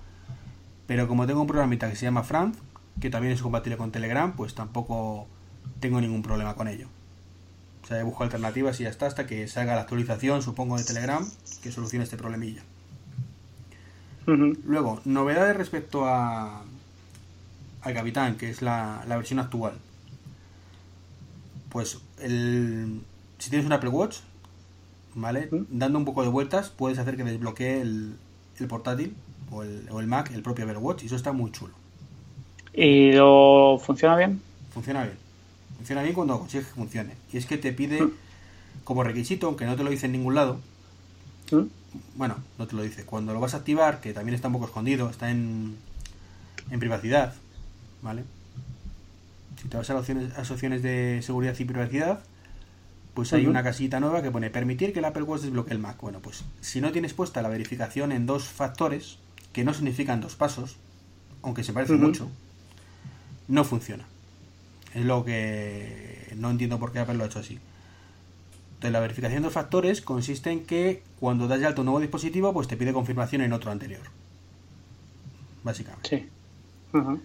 Pero 0.86 1.06
como 1.06 1.26
tengo 1.26 1.42
un 1.42 1.48
programita 1.48 1.90
que 1.90 1.96
se 1.96 2.06
llama 2.06 2.22
Franz, 2.22 2.56
que 2.98 3.10
también 3.10 3.34
es 3.34 3.42
compatible 3.42 3.76
con 3.76 3.92
Telegram, 3.92 4.32
pues 4.32 4.54
tampoco 4.54 5.28
tengo 5.80 6.00
ningún 6.00 6.22
problema 6.22 6.54
con 6.54 6.68
ello. 6.68 6.88
O 7.82 7.86
sea, 7.86 7.98
he 7.98 8.02
buscado 8.02 8.24
alternativas 8.24 8.80
y 8.80 8.84
ya 8.84 8.90
está 8.90 9.06
hasta 9.06 9.26
que 9.26 9.48
salga 9.48 9.74
la 9.74 9.82
actualización, 9.82 10.42
supongo, 10.42 10.78
de 10.78 10.84
Telegram, 10.84 11.28
que 11.62 11.72
solucione 11.72 12.04
este 12.04 12.16
problemilla. 12.16 12.62
Luego, 14.26 15.00
novedades 15.04 15.56
respecto 15.56 16.06
a 16.06 16.62
al 17.82 17.94
Capitán, 17.94 18.36
que 18.36 18.48
es 18.48 18.62
la, 18.62 19.04
la 19.08 19.16
versión 19.16 19.40
actual. 19.40 19.74
Pues 21.68 21.98
el, 22.20 23.00
si 23.38 23.50
tienes 23.50 23.66
un 23.66 23.72
Apple 23.72 23.90
Watch, 23.90 24.18
¿vale? 25.14 25.48
Dando 25.68 25.98
un 25.98 26.04
poco 26.04 26.22
de 26.22 26.28
vueltas, 26.28 26.70
puedes 26.70 26.98
hacer 26.98 27.16
que 27.16 27.24
desbloquee 27.24 27.80
el, 27.80 28.16
el 28.58 28.66
portátil 28.68 29.16
o 29.50 29.64
el, 29.64 29.88
o 29.90 29.98
el 29.98 30.06
Mac, 30.06 30.30
el 30.32 30.42
propio 30.42 30.64
Apple 30.64 30.78
Watch, 30.78 31.02
y 31.02 31.06
eso 31.06 31.16
está 31.16 31.32
muy 31.32 31.50
chulo. 31.50 31.74
¿Y 32.72 33.12
lo 33.12 33.80
funciona 33.84 34.16
bien? 34.16 34.40
Funciona 34.72 35.02
bien. 35.02 35.21
Funciona 35.82 36.02
bien 36.02 36.14
cuando 36.14 36.38
consigues 36.38 36.68
que 36.68 36.74
funcione. 36.74 37.14
Y 37.32 37.38
es 37.38 37.46
que 37.46 37.58
te 37.58 37.72
pide 37.72 38.04
¿Mm? 38.04 38.12
como 38.84 39.02
requisito, 39.02 39.48
aunque 39.48 39.66
no 39.66 39.74
te 39.74 39.82
lo 39.82 39.90
dice 39.90 40.06
en 40.06 40.12
ningún 40.12 40.36
lado, 40.36 40.60
¿Mm? 41.50 41.62
bueno, 42.14 42.36
no 42.56 42.68
te 42.68 42.76
lo 42.76 42.82
dice. 42.84 43.04
Cuando 43.04 43.34
lo 43.34 43.40
vas 43.40 43.54
a 43.54 43.56
activar, 43.56 44.00
que 44.00 44.12
también 44.12 44.36
está 44.36 44.46
un 44.46 44.52
poco 44.54 44.66
escondido, 44.66 45.10
está 45.10 45.32
en, 45.32 45.76
en 46.70 46.78
privacidad, 46.78 47.34
¿vale? 48.00 48.22
Si 49.60 49.66
te 49.66 49.76
vas 49.76 49.90
a 49.90 49.94
las 49.94 50.02
opciones, 50.02 50.32
a 50.34 50.38
las 50.38 50.50
opciones 50.52 50.84
de 50.84 51.20
seguridad 51.20 51.58
y 51.58 51.64
privacidad, 51.64 52.20
pues 53.12 53.32
hay 53.32 53.46
una 53.48 53.64
casita 53.64 53.98
nueva 53.98 54.22
que 54.22 54.30
pone 54.30 54.50
permitir 54.50 54.92
que 54.92 55.00
el 55.00 55.04
Apple 55.04 55.24
Watch 55.24 55.42
desbloquee 55.42 55.72
el 55.72 55.80
Mac. 55.80 56.00
Bueno, 56.00 56.20
pues 56.20 56.44
si 56.60 56.80
no 56.80 56.92
tienes 56.92 57.12
puesta 57.12 57.42
la 57.42 57.48
verificación 57.48 58.12
en 58.12 58.26
dos 58.26 58.44
factores, 58.44 59.18
que 59.52 59.64
no 59.64 59.74
significan 59.74 60.20
dos 60.20 60.36
pasos, 60.36 60.76
aunque 61.42 61.64
se 61.64 61.72
parece 61.72 61.94
Ujú. 61.94 62.04
mucho, 62.04 62.28
no 63.48 63.64
funciona. 63.64 64.04
Es 64.94 65.04
lo 65.04 65.24
que 65.24 66.32
no 66.36 66.50
entiendo 66.50 66.78
por 66.78 66.92
qué 66.92 67.00
Apple 67.00 67.14
lo 67.14 67.24
ha 67.24 67.26
hecho 67.26 67.38
así. 67.38 67.58
Entonces, 68.74 68.92
la 68.92 69.00
verificación 69.00 69.42
de 69.42 69.46
dos 69.46 69.54
factores 69.54 70.02
consiste 70.02 70.50
en 70.50 70.64
que 70.64 71.02
cuando 71.20 71.48
das 71.48 71.60
de 71.60 71.66
alta 71.66 71.82
un 71.82 71.86
nuevo 71.86 72.00
dispositivo, 72.00 72.52
pues 72.52 72.68
te 72.68 72.76
pide 72.76 72.92
confirmación 72.92 73.42
en 73.42 73.52
otro 73.52 73.70
anterior. 73.70 74.02
Básicamente. 75.62 76.08
Sí. 76.08 76.28
Ujú. 76.96 77.20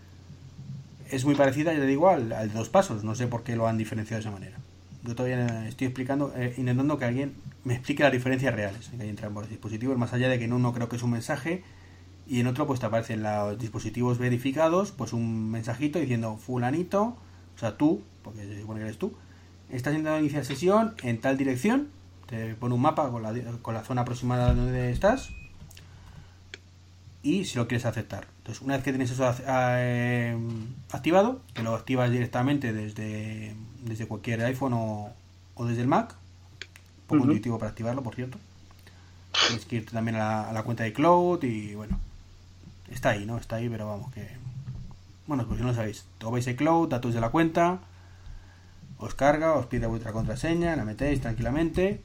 Es 1.09 1.25
muy 1.25 1.35
parecida, 1.35 1.73
ya 1.73 1.79
te 1.79 1.87
digo, 1.87 2.09
al, 2.09 2.31
al 2.31 2.49
de 2.49 2.53
dos 2.53 2.69
pasos. 2.69 3.03
No 3.03 3.15
sé 3.15 3.27
por 3.27 3.43
qué 3.43 3.55
lo 3.55 3.67
han 3.67 3.77
diferenciado 3.77 4.21
de 4.21 4.29
esa 4.29 4.31
manera. 4.31 4.57
Yo 5.03 5.15
todavía 5.15 5.67
estoy 5.67 5.87
explicando, 5.87 6.33
eh, 6.35 6.53
intentando 6.57 6.97
que 6.97 7.05
alguien 7.05 7.33
me 7.63 7.73
explique 7.73 8.03
las 8.03 8.11
diferencias 8.11 8.53
reales 8.53 8.89
que 8.89 9.01
hay 9.01 9.09
entre 9.09 9.25
ambos 9.25 9.49
dispositivos, 9.49 9.97
más 9.97 10.13
allá 10.13 10.29
de 10.29 10.37
que 10.37 10.45
en 10.45 10.53
uno 10.53 10.73
creo 10.73 10.89
que 10.89 10.97
es 10.97 11.03
un 11.03 11.11
mensaje 11.11 11.63
y 12.27 12.41
en 12.41 12.47
otro 12.47 12.67
pues 12.67 12.79
te 12.79 12.85
aparecen 12.85 13.23
los 13.23 13.57
dispositivos 13.57 14.17
verificados, 14.17 14.91
pues 14.91 15.13
un 15.13 15.49
mensajito 15.49 15.97
diciendo 15.97 16.37
fulanito, 16.37 17.15
o 17.57 17.59
sea 17.59 17.75
tú, 17.75 18.03
porque 18.23 18.45
se 18.45 18.61
supone 18.61 18.79
que 18.79 18.85
eres 18.85 18.97
tú, 18.97 19.13
estás 19.69 19.93
intentando 19.93 20.19
iniciar 20.21 20.45
sesión 20.45 20.93
en 21.03 21.19
tal 21.19 21.37
dirección, 21.37 21.89
te 22.27 22.55
pone 22.55 22.75
un 22.75 22.81
mapa 22.81 23.09
con 23.09 23.23
la, 23.23 23.33
con 23.61 23.73
la 23.73 23.83
zona 23.83 24.01
aproximada 24.03 24.53
donde 24.53 24.91
estás 24.91 25.31
y 27.23 27.45
si 27.45 27.57
lo 27.57 27.67
quieres 27.67 27.85
aceptar. 27.85 28.27
Entonces, 28.37 28.61
una 28.63 28.75
vez 28.75 28.83
que 28.83 28.91
tienes 28.91 29.11
eso 29.11 29.25
ac- 29.25 29.43
eh, 29.47 30.37
activado, 30.91 31.41
que 31.53 31.63
lo 31.63 31.75
activas 31.75 32.09
directamente 32.11 32.71
desde, 32.73 33.55
desde 33.83 34.07
cualquier 34.07 34.41
iPhone 34.45 34.73
o, 34.73 35.13
o 35.55 35.65
desde 35.65 35.81
el 35.81 35.87
Mac, 35.87 36.13
un 36.13 37.07
poco 37.07 37.17
intuitivo 37.31 37.57
para 37.59 37.71
activarlo, 37.71 38.03
por 38.03 38.15
cierto. 38.15 38.37
Tienes 39.47 39.65
que 39.65 39.77
irte 39.77 39.91
también 39.91 40.15
a 40.15 40.19
la, 40.19 40.49
a 40.49 40.53
la 40.53 40.63
cuenta 40.63 40.83
de 40.83 40.93
Cloud 40.93 41.43
y 41.43 41.75
bueno, 41.75 41.99
está 42.89 43.09
ahí, 43.09 43.25
¿no? 43.25 43.37
Está 43.37 43.57
ahí, 43.57 43.67
pero 43.69 43.87
vamos, 43.87 44.11
que. 44.13 44.27
Bueno, 45.27 45.45
pues 45.45 45.57
si 45.57 45.63
no 45.63 45.69
lo 45.69 45.75
sabéis, 45.75 46.05
vais 46.21 46.47
a 46.47 46.55
Cloud, 46.55 46.87
datos 46.87 47.13
de 47.13 47.19
la 47.19 47.29
cuenta, 47.29 47.81
os 48.97 49.13
carga, 49.13 49.53
os 49.53 49.65
pide 49.65 49.85
vuestra 49.85 50.13
contraseña, 50.13 50.75
la 50.77 50.85
metéis 50.85 51.19
tranquilamente. 51.19 52.01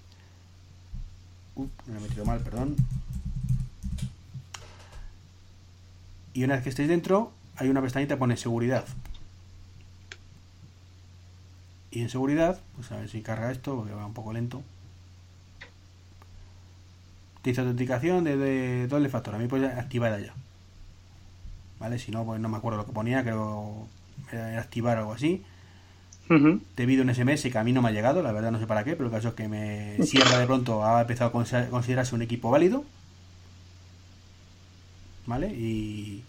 Uh, 1.54 1.68
me 1.87 1.98
he 1.98 2.00
metido 2.00 2.24
mal, 2.24 2.40
perdón. 2.40 2.76
Y 6.35 6.42
una 6.42 6.54
vez 6.54 6.64
que 6.64 6.70
estéis 6.70 6.88
dentro, 6.88 7.30
hay 7.56 7.68
una 7.68 7.80
pestañita 7.80 8.14
que 8.14 8.18
pone 8.18 8.37
seguridad. 8.37 8.85
Y 11.92 12.00
en 12.00 12.08
seguridad, 12.08 12.61
pues 12.74 12.90
a 12.90 12.96
ver 12.96 13.08
si 13.08 13.22
carga 13.22 13.52
esto, 13.52 13.76
porque 13.76 13.92
va 13.92 14.04
un 14.04 14.14
poco 14.14 14.32
lento. 14.32 14.62
Dice 17.44 17.61
autenticación 17.61 18.24
de, 18.24 18.37
de 18.37 18.88
doble 18.88 19.08
factor. 19.08 19.35
A 19.35 19.38
mí 19.38 19.46
pues 19.46 19.62
activada 19.62 20.18
ya. 20.18 20.35
¿Vale? 21.83 21.99
Si 21.99 22.12
no, 22.12 22.25
pues 22.25 22.40
no 22.40 22.49
me 22.49 22.57
acuerdo 22.59 22.79
lo 22.79 22.87
que 22.87 22.92
ponía, 22.92 23.25
creo 23.25 23.88
era 24.31 24.61
activar 24.61 24.99
algo 24.99 25.12
así. 25.14 25.42
Ujú. 26.31 26.61
Te 26.77 26.87
pido 26.87 27.03
un 27.03 27.11
SMS 27.12 27.51
que 27.51 27.59
a 27.59 27.64
mí 27.64 27.73
no 27.73 27.83
me 27.83 27.88
ha 27.88 27.92
llegado, 27.92 28.23
la 28.23 28.31
verdad 28.31 28.53
no 28.53 28.61
sé 28.61 28.68
para 28.68 28.85
qué, 28.85 28.92
pero 28.95 29.07
el 29.07 29.12
caso 29.12 29.29
es 29.31 29.35
que 29.35 29.49
me 29.49 29.97
Sierra 30.07 30.38
de 30.38 30.47
pronto 30.47 30.85
ha 30.85 31.01
empezado 31.01 31.31
a 31.31 31.33
consider- 31.33 31.68
considerarse 31.71 32.14
un 32.14 32.23
equipo 32.23 32.51
válido. 32.53 32.85
¿Vale? 35.27 35.49
Y, 35.49 36.23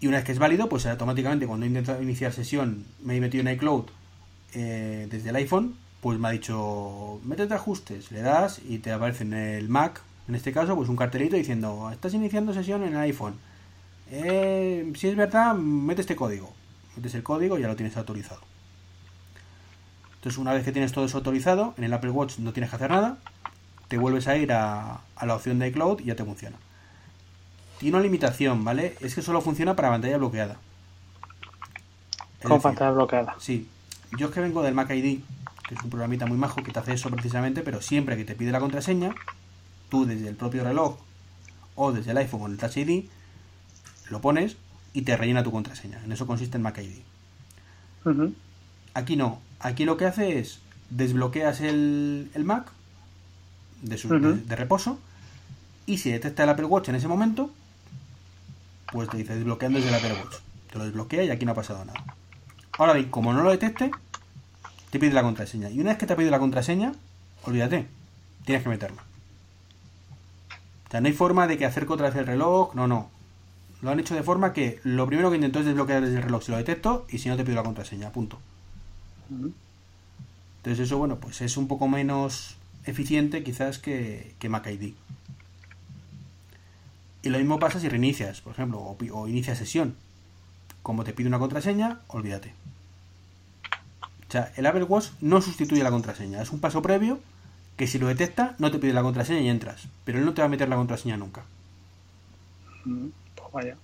Y 0.00 0.08
una 0.08 0.16
vez 0.18 0.26
que 0.26 0.32
es 0.32 0.38
válido, 0.38 0.68
pues 0.68 0.84
automáticamente 0.84 1.46
cuando 1.46 1.64
he 1.64 1.68
intentado 1.68 2.02
iniciar 2.02 2.32
sesión, 2.34 2.84
me 3.02 3.16
he 3.16 3.20
metido 3.20 3.40
en 3.48 3.54
iCloud 3.54 3.84
eh, 4.52 5.06
desde 5.10 5.30
el 5.30 5.36
iPhone, 5.36 5.76
pues 6.02 6.18
me 6.18 6.28
ha 6.28 6.32
dicho, 6.32 7.20
métete 7.24 7.54
ajustes, 7.54 8.10
le 8.10 8.20
das 8.20 8.60
y 8.68 8.78
te 8.78 8.90
aparece 8.92 9.22
en 9.24 9.32
el 9.32 9.68
Mac, 9.68 10.02
en 10.28 10.34
este 10.34 10.52
caso, 10.52 10.76
pues 10.76 10.88
un 10.88 10.96
cartelito 10.96 11.36
diciendo, 11.36 11.90
estás 11.92 12.14
iniciando 12.14 12.54
sesión 12.54 12.82
en 12.82 12.94
el 12.94 13.00
iPhone. 13.00 13.34
Eh, 14.10 14.92
si 14.96 15.08
es 15.08 15.16
verdad, 15.16 15.54
mete 15.54 16.02
este 16.02 16.16
código. 16.16 16.52
Metes 16.96 17.14
el 17.14 17.22
código 17.22 17.58
y 17.58 17.62
ya 17.62 17.68
lo 17.68 17.76
tienes 17.76 17.96
autorizado. 17.96 18.40
Entonces, 20.16 20.38
una 20.38 20.52
vez 20.52 20.64
que 20.64 20.72
tienes 20.72 20.92
todo 20.92 21.06
eso 21.06 21.18
autorizado, 21.18 21.74
en 21.78 21.84
el 21.84 21.92
Apple 21.92 22.10
Watch 22.10 22.38
no 22.38 22.52
tienes 22.52 22.70
que 22.70 22.76
hacer 22.76 22.90
nada. 22.90 23.16
Te 23.88 23.98
vuelves 23.98 24.28
a 24.28 24.36
ir 24.36 24.52
a, 24.52 25.00
a 25.16 25.26
la 25.26 25.34
opción 25.34 25.58
de 25.58 25.68
iCloud 25.68 26.00
y 26.00 26.04
ya 26.04 26.16
te 26.16 26.24
funciona. 26.24 26.56
Tiene 27.78 27.96
una 27.96 28.04
limitación, 28.04 28.64
¿vale? 28.64 28.96
Es 29.00 29.14
que 29.14 29.22
solo 29.22 29.40
funciona 29.40 29.74
para 29.74 29.90
pantalla 29.90 30.18
bloqueada. 30.18 30.58
Es 32.38 32.42
Con 32.42 32.52
decir, 32.52 32.62
pantalla 32.62 32.90
bloqueada. 32.92 33.34
Sí. 33.40 33.68
Yo 34.18 34.28
es 34.28 34.34
que 34.34 34.40
vengo 34.40 34.62
del 34.62 34.74
Mac 34.74 34.90
ID, 34.90 35.20
que 35.66 35.74
es 35.74 35.82
un 35.82 35.90
programita 35.90 36.26
muy 36.26 36.36
majo 36.36 36.62
que 36.62 36.70
te 36.70 36.78
hace 36.78 36.92
eso 36.92 37.10
precisamente, 37.10 37.62
pero 37.62 37.80
siempre 37.80 38.16
que 38.16 38.24
te 38.24 38.34
pide 38.34 38.52
la 38.52 38.60
contraseña, 38.60 39.14
tú 39.92 40.06
desde 40.06 40.26
el 40.26 40.36
propio 40.36 40.64
reloj 40.64 40.96
o 41.76 41.92
desde 41.92 42.12
el 42.12 42.16
iPhone 42.16 42.40
con 42.40 42.52
el 42.52 42.56
Touch 42.58 42.78
ID, 42.78 43.04
lo 44.08 44.20
pones 44.22 44.56
y 44.94 45.02
te 45.02 45.16
rellena 45.18 45.42
tu 45.44 45.52
contraseña. 45.52 46.00
En 46.02 46.10
eso 46.12 46.26
consiste 46.26 46.56
el 46.56 46.62
Mac 46.62 46.78
ID. 46.78 47.00
Aquí 48.94 49.16
no. 49.16 49.40
Aquí 49.60 49.84
lo 49.84 49.98
que 49.98 50.06
hace 50.06 50.38
es 50.38 50.60
desbloqueas 50.88 51.60
el, 51.60 52.30
el 52.34 52.44
Mac 52.44 52.72
de, 53.82 53.98
su- 53.98 54.08
de, 54.08 54.18
de 54.42 54.56
reposo 54.56 54.98
y 55.84 55.98
si 55.98 56.10
detecta 56.10 56.44
el 56.44 56.48
Apple 56.48 56.64
Watch 56.66 56.88
en 56.88 56.94
ese 56.94 57.08
momento, 57.08 57.50
pues 58.92 59.10
te 59.10 59.18
dice 59.18 59.34
desbloqueando 59.34 59.78
desde 59.78 59.90
el 59.90 59.96
Apple 59.96 60.14
Watch. 60.24 60.36
Te 60.70 60.78
lo 60.78 60.84
desbloquea 60.84 61.24
y 61.24 61.30
aquí 61.30 61.44
no 61.44 61.52
ha 61.52 61.54
pasado 61.54 61.84
nada. 61.84 62.02
Ahora 62.78 62.94
bien, 62.94 63.10
como 63.10 63.34
no 63.34 63.42
lo 63.42 63.50
detecte, 63.50 63.90
te 64.90 64.98
pide 64.98 65.12
la 65.12 65.22
contraseña. 65.22 65.68
Y 65.68 65.80
una 65.80 65.90
vez 65.90 65.98
que 65.98 66.06
te 66.06 66.14
ha 66.14 66.16
pedido 66.16 66.30
la 66.30 66.38
contraseña, 66.38 66.92
olvídate, 67.44 67.88
tienes 68.46 68.62
que 68.62 68.70
meterla. 68.70 69.02
O 70.92 70.94
sea, 70.94 71.00
no 71.00 71.06
hay 71.06 71.14
forma 71.14 71.46
de 71.46 71.56
que 71.56 71.64
acerque 71.64 71.90
otra 71.90 72.10
vez 72.10 72.16
el 72.16 72.26
reloj, 72.26 72.74
no, 72.74 72.86
no. 72.86 73.08
Lo 73.80 73.90
han 73.90 73.98
hecho 73.98 74.14
de 74.14 74.22
forma 74.22 74.52
que 74.52 74.78
lo 74.84 75.06
primero 75.06 75.30
que 75.30 75.36
intento 75.36 75.60
es 75.60 75.64
desbloquear 75.64 76.02
desde 76.02 76.16
el 76.16 76.22
reloj 76.22 76.42
si 76.42 76.50
lo 76.50 76.58
detecto 76.58 77.06
y 77.08 77.16
si 77.16 77.30
no 77.30 77.36
te 77.38 77.44
pido 77.44 77.56
la 77.56 77.62
contraseña, 77.62 78.10
punto. 78.10 78.38
Entonces 79.30 80.86
eso, 80.86 80.98
bueno, 80.98 81.16
pues 81.16 81.40
es 81.40 81.56
un 81.56 81.66
poco 81.66 81.88
menos 81.88 82.56
eficiente 82.84 83.42
quizás 83.42 83.78
que, 83.78 84.34
que 84.38 84.50
Mac 84.50 84.66
ID. 84.66 84.92
Y 87.22 87.28
lo 87.30 87.38
mismo 87.38 87.58
pasa 87.58 87.80
si 87.80 87.88
reinicias, 87.88 88.42
por 88.42 88.52
ejemplo, 88.52 88.78
o, 88.78 88.98
o 89.14 89.28
inicias 89.28 89.56
sesión. 89.56 89.96
Como 90.82 91.04
te 91.04 91.14
pide 91.14 91.28
una 91.28 91.38
contraseña, 91.38 92.00
olvídate. 92.08 92.52
O 94.28 94.30
sea, 94.30 94.52
el 94.56 94.66
Apple 94.66 94.84
Watch 94.84 95.06
no 95.22 95.40
sustituye 95.40 95.82
la 95.82 95.90
contraseña, 95.90 96.42
es 96.42 96.52
un 96.52 96.60
paso 96.60 96.82
previo 96.82 97.18
que 97.76 97.86
si 97.86 97.98
lo 97.98 98.06
detecta 98.08 98.54
no 98.58 98.70
te 98.70 98.78
pide 98.78 98.92
la 98.92 99.02
contraseña 99.02 99.40
y 99.40 99.48
entras. 99.48 99.88
Pero 100.04 100.18
él 100.18 100.24
no 100.24 100.34
te 100.34 100.42
va 100.42 100.46
a 100.46 100.50
meter 100.50 100.68
la 100.68 100.76
contraseña 100.76 101.16
nunca. 101.16 101.42
Ujú. 102.86 103.10
Pues 103.34 103.52
vaya. 103.52 103.76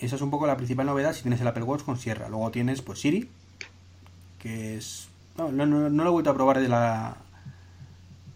Esa 0.00 0.16
es 0.16 0.22
un 0.22 0.30
poco 0.30 0.46
la 0.46 0.56
principal 0.56 0.86
novedad 0.86 1.12
si 1.12 1.22
tienes 1.22 1.40
el 1.40 1.46
Apple 1.48 1.64
Watch 1.64 1.82
con 1.82 1.98
Sierra. 1.98 2.28
Luego 2.28 2.50
tienes 2.50 2.82
pues 2.82 3.00
Siri, 3.00 3.28
que 4.38 4.76
es... 4.76 5.08
No, 5.36 5.50
no, 5.50 5.66
no- 5.66 5.90
no 5.90 6.02
lo 6.04 6.10
he 6.10 6.12
vuelto 6.12 6.30
a 6.30 6.34
probar 6.34 6.56
desde 6.58 6.68
la, 6.70 7.16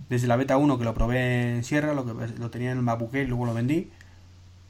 desde 0.08 0.26
la 0.26 0.36
beta 0.36 0.56
1 0.56 0.78
que 0.78 0.84
lo 0.84 0.94
probé 0.94 1.56
en 1.56 1.64
Sierra, 1.64 1.94
lo 1.94 2.04
que 2.04 2.12
lo 2.38 2.50
tenía 2.50 2.72
en 2.72 2.78
el 2.78 2.82
MacBook 2.84 3.14
y 3.14 3.26
luego 3.26 3.46
lo 3.46 3.54
vendí. 3.54 3.90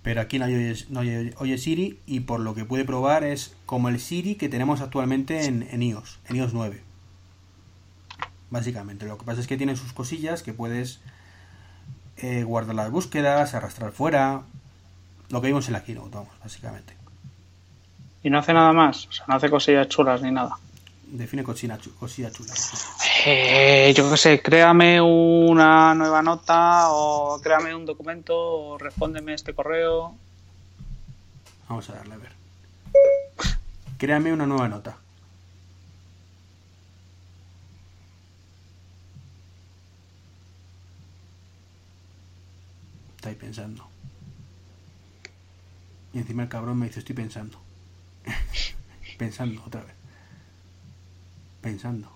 Pero 0.02 0.20
aquí 0.20 0.38
no 0.38 0.46
hay, 0.46 0.54
Oye- 0.54 0.86
no 0.90 1.00
Oye 1.38 1.58
Siri 1.58 1.98
y 2.06 2.20
por 2.20 2.40
lo 2.40 2.54
que 2.54 2.64
pude 2.64 2.84
probar 2.84 3.24
es 3.24 3.54
como 3.66 3.88
el 3.88 3.98
Siri 4.00 4.34
que 4.34 4.48
tenemos 4.48 4.80
actualmente 4.80 5.46
en, 5.46 5.62
en 5.70 5.82
iOS, 5.82 6.18
en 6.28 6.36
iOS 6.36 6.52
9. 6.54 6.82
Básicamente, 8.52 9.06
lo 9.06 9.16
que 9.16 9.24
pasa 9.24 9.40
es 9.40 9.46
que 9.46 9.56
tiene 9.56 9.76
sus 9.76 9.94
cosillas 9.94 10.42
que 10.42 10.52
puedes 10.52 11.00
eh, 12.18 12.42
guardar 12.44 12.74
las 12.74 12.90
búsquedas, 12.90 13.54
arrastrar 13.54 13.92
fuera, 13.92 14.42
lo 15.30 15.40
que 15.40 15.46
vimos 15.46 15.68
en 15.68 15.72
la 15.72 15.82
keynote, 15.82 16.10
vamos, 16.10 16.28
básicamente. 16.42 16.94
Y 18.22 18.28
no 18.28 18.38
hace 18.38 18.52
nada 18.52 18.74
más. 18.74 19.06
O 19.06 19.12
sea, 19.12 19.24
no 19.26 19.36
hace 19.36 19.48
cosillas 19.48 19.88
chulas 19.88 20.20
ni 20.20 20.30
nada. 20.30 20.58
Define 21.06 21.42
cocina, 21.42 21.78
chu- 21.78 21.94
cosilla 21.98 22.30
chula. 22.30 22.52
Eh, 23.24 23.90
yo 23.96 24.10
qué 24.10 24.16
sé, 24.18 24.42
créame 24.42 25.00
una 25.00 25.94
nueva 25.94 26.20
nota 26.20 26.90
o 26.90 27.40
créame 27.42 27.74
un 27.74 27.86
documento 27.86 28.36
o 28.36 28.76
respóndeme 28.76 29.32
este 29.32 29.54
correo. 29.54 30.14
Vamos 31.70 31.88
a 31.88 31.94
darle 31.94 32.14
a 32.14 32.18
ver. 32.18 32.32
Créame 33.96 34.30
una 34.30 34.44
nueva 34.46 34.68
nota. 34.68 34.96
Está 43.22 43.30
ahí 43.30 43.36
pensando. 43.36 43.86
Y 46.12 46.18
encima 46.18 46.42
el 46.42 46.48
cabrón 46.48 46.76
me 46.76 46.86
dice, 46.86 46.98
estoy 46.98 47.14
pensando. 47.14 47.56
pensando 49.16 49.62
otra 49.64 49.82
vez. 49.82 49.94
Pensando. 51.60 52.08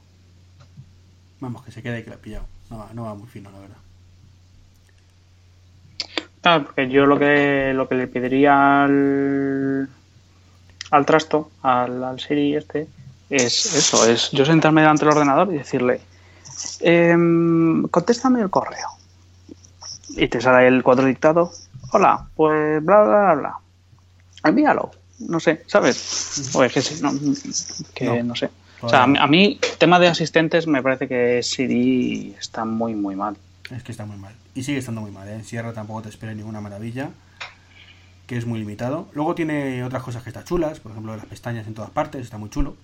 Vamos, 1.38 1.64
que 1.64 1.70
se 1.70 1.80
quede 1.80 1.98
ahí 1.98 2.02
que 2.02 2.10
la 2.10 2.16
ha 2.16 2.18
pillado. 2.18 2.46
No 2.70 2.78
va, 2.78 2.90
no 2.92 3.04
va 3.04 3.14
muy 3.14 3.28
fino, 3.28 3.52
la 3.52 3.58
verdad. 3.60 3.76
Claro, 6.40 6.64
porque 6.64 6.88
yo 6.88 7.06
lo 7.06 7.20
que 7.20 7.72
lo 7.72 7.88
que 7.88 7.94
le 7.94 8.08
pediría 8.08 8.82
al, 8.82 9.88
al 10.90 11.06
trasto, 11.06 11.52
al, 11.62 12.02
al 12.02 12.18
Siri 12.18 12.56
este, 12.56 12.88
es 13.30 13.76
eso, 13.76 14.10
es 14.10 14.32
yo 14.32 14.44
sentarme 14.44 14.80
delante 14.80 15.04
del 15.04 15.14
ordenador 15.14 15.54
y 15.54 15.58
decirle, 15.58 16.00
em, 16.80 17.84
contéstame 17.84 18.40
el 18.40 18.50
correo. 18.50 18.95
Y 20.16 20.28
te 20.28 20.40
sale 20.40 20.66
el 20.66 20.82
cuadro 20.82 21.06
dictado, 21.06 21.52
hola, 21.92 22.26
pues 22.34 22.84
bla 22.84 23.02
bla 23.02 23.18
bla 23.18 23.34
bla. 23.34 23.58
Envíalo. 24.44 24.90
No 25.18 25.40
sé, 25.40 25.62
¿sabes? 25.66 26.50
O 26.54 26.62
es 26.62 26.72
que 26.72 26.82
sí, 26.82 27.02
no, 27.02 27.12
que 27.94 28.04
No. 28.04 28.22
no, 28.22 28.34
sé. 28.34 28.50
O 28.82 28.88
sea, 28.88 29.04
a 29.04 29.26
mí, 29.26 29.58
tema 29.78 29.98
de 29.98 30.08
asistentes, 30.08 30.66
me 30.66 30.82
parece 30.82 31.08
que 31.08 31.42
Siri 31.42 32.34
está 32.38 32.64
muy, 32.64 32.94
muy 32.94 33.16
mal. 33.16 33.36
Es 33.74 33.82
que 33.82 33.92
está 33.92 34.04
muy 34.04 34.18
mal. 34.18 34.34
Y 34.54 34.62
sigue 34.62 34.78
estando 34.78 35.00
muy 35.00 35.10
mal, 35.10 35.26
¿eh? 35.28 35.34
En 35.34 35.44
Sierra 35.44 35.72
tampoco 35.72 36.02
te 36.02 36.08
espera 36.10 36.34
ninguna 36.34 36.60
maravilla. 36.60 37.10
Que 38.26 38.36
es 38.36 38.44
muy 38.44 38.58
limitado. 38.58 39.08
Luego 39.14 39.34
tiene 39.34 39.82
otras 39.84 40.02
cosas 40.02 40.22
que 40.22 40.30
están 40.30 40.44
chulas. 40.44 40.80
Por 40.80 40.92
ejemplo, 40.92 41.16
las 41.16 41.26
pestañas 41.26 41.66
en 41.66 41.74
todas 41.74 41.90
partes. 41.90 42.22
Está 42.22 42.38
muy 42.38 42.50
chulo. 42.50 42.76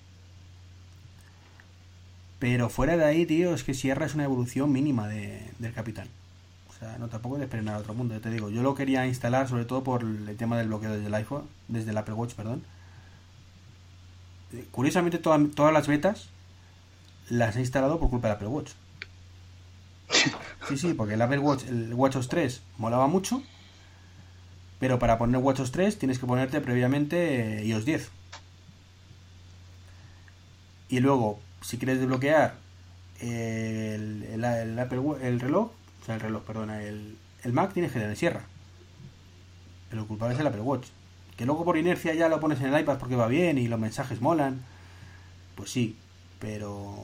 Pero 2.39 2.69
fuera 2.69 2.97
de 2.97 3.05
ahí, 3.05 3.25
tío, 3.25 3.53
es 3.53 3.63
que 3.63 3.73
Sierra 3.73 4.05
es 4.05 4.15
una 4.15 4.23
evolución 4.23 4.71
mínima 4.71 5.07
de, 5.07 5.41
del 5.59 5.73
Capitán. 5.73 6.07
Sea, 6.83 6.97
no 6.97 7.07
tampoco 7.07 7.37
te 7.37 7.43
esperes 7.43 7.63
nada 7.65 7.77
a 7.77 7.81
otro 7.81 7.93
mundo. 7.93 8.13
Ya 8.13 8.19
te 8.21 8.29
digo, 8.29 8.49
yo 8.49 8.61
lo 8.61 8.75
quería 8.75 9.05
instalar 9.07 9.47
sobre 9.47 9.63
todo 9.65 9.83
por 9.83 10.03
el 10.03 10.35
tema 10.37 10.57
del 10.57 10.67
bloqueo 10.67 10.91
desde 10.91 11.07
el 11.07 11.13
iPhone. 11.13 11.43
Desde 11.69 11.91
el 11.91 11.97
Apple 11.97 12.13
Watch, 12.15 12.33
perdón. 12.33 12.63
Curiosamente, 14.71 15.17
toda- 15.17 15.39
todas 15.55 15.73
las 15.73 15.87
betas 15.87 16.27
las 17.29 17.55
he 17.55 17.61
instalado 17.61 17.99
por 17.99 18.09
culpa 18.09 18.27
del 18.27 18.35
Apple 18.35 18.47
Watch. 18.49 18.71
Sí, 20.67 20.77
sí, 20.77 20.93
porque 20.93 21.15
el 21.15 21.21
Apple 21.21 21.39
Watch, 21.39 21.65
el 21.67 21.93
WatchOS 21.93 22.29
3 22.29 22.61
molaba 22.77 23.07
mucho, 23.07 23.43
pero 24.79 24.97
para 24.97 25.17
poner 25.17 25.41
WatchOS 25.41 25.71
3 25.73 25.99
tienes 25.99 26.19
que 26.19 26.25
ponerte 26.25 26.61
previamente 26.61 27.59
eh, 27.61 27.65
iOS 27.65 27.83
10. 27.83 28.09
Y 30.87 30.99
luego, 31.01 31.39
si 31.61 31.77
quieres 31.77 31.99
desbloquear 31.99 32.55
el, 33.19 34.23
el, 34.31 34.43
el 34.45 34.79
Apple 34.79 35.01
el 35.21 35.41
reloj, 35.41 35.71
o 36.03 36.05
sea, 36.05 36.15
el 36.15 36.21
reloj, 36.21 36.43
perdona, 36.43 36.83
el, 36.83 37.17
el 37.43 37.53
Mac 37.53 37.71
tienes 37.73 37.91
que 37.93 37.99
tener 37.99 38.15
Sierra. 38.17 38.41
Pero 39.89 40.01
el 40.01 40.07
culpable 40.07 40.35
es 40.35 40.39
el 40.41 40.47
Apple 40.47 40.61
Watch. 40.61 40.87
Que 41.37 41.45
luego 41.45 41.63
por 41.65 41.77
inercia 41.77 42.13
ya 42.13 42.29
lo 42.29 42.39
pones 42.39 42.59
en 42.61 42.73
el 42.73 42.81
iPad 42.81 42.97
porque 42.99 43.15
va 43.15 43.27
bien 43.27 43.57
y 43.57 43.67
los 43.67 43.79
mensajes 43.79 44.21
molan. 44.21 44.61
Pues 45.55 45.71
sí, 45.71 45.95
pero 46.39 46.95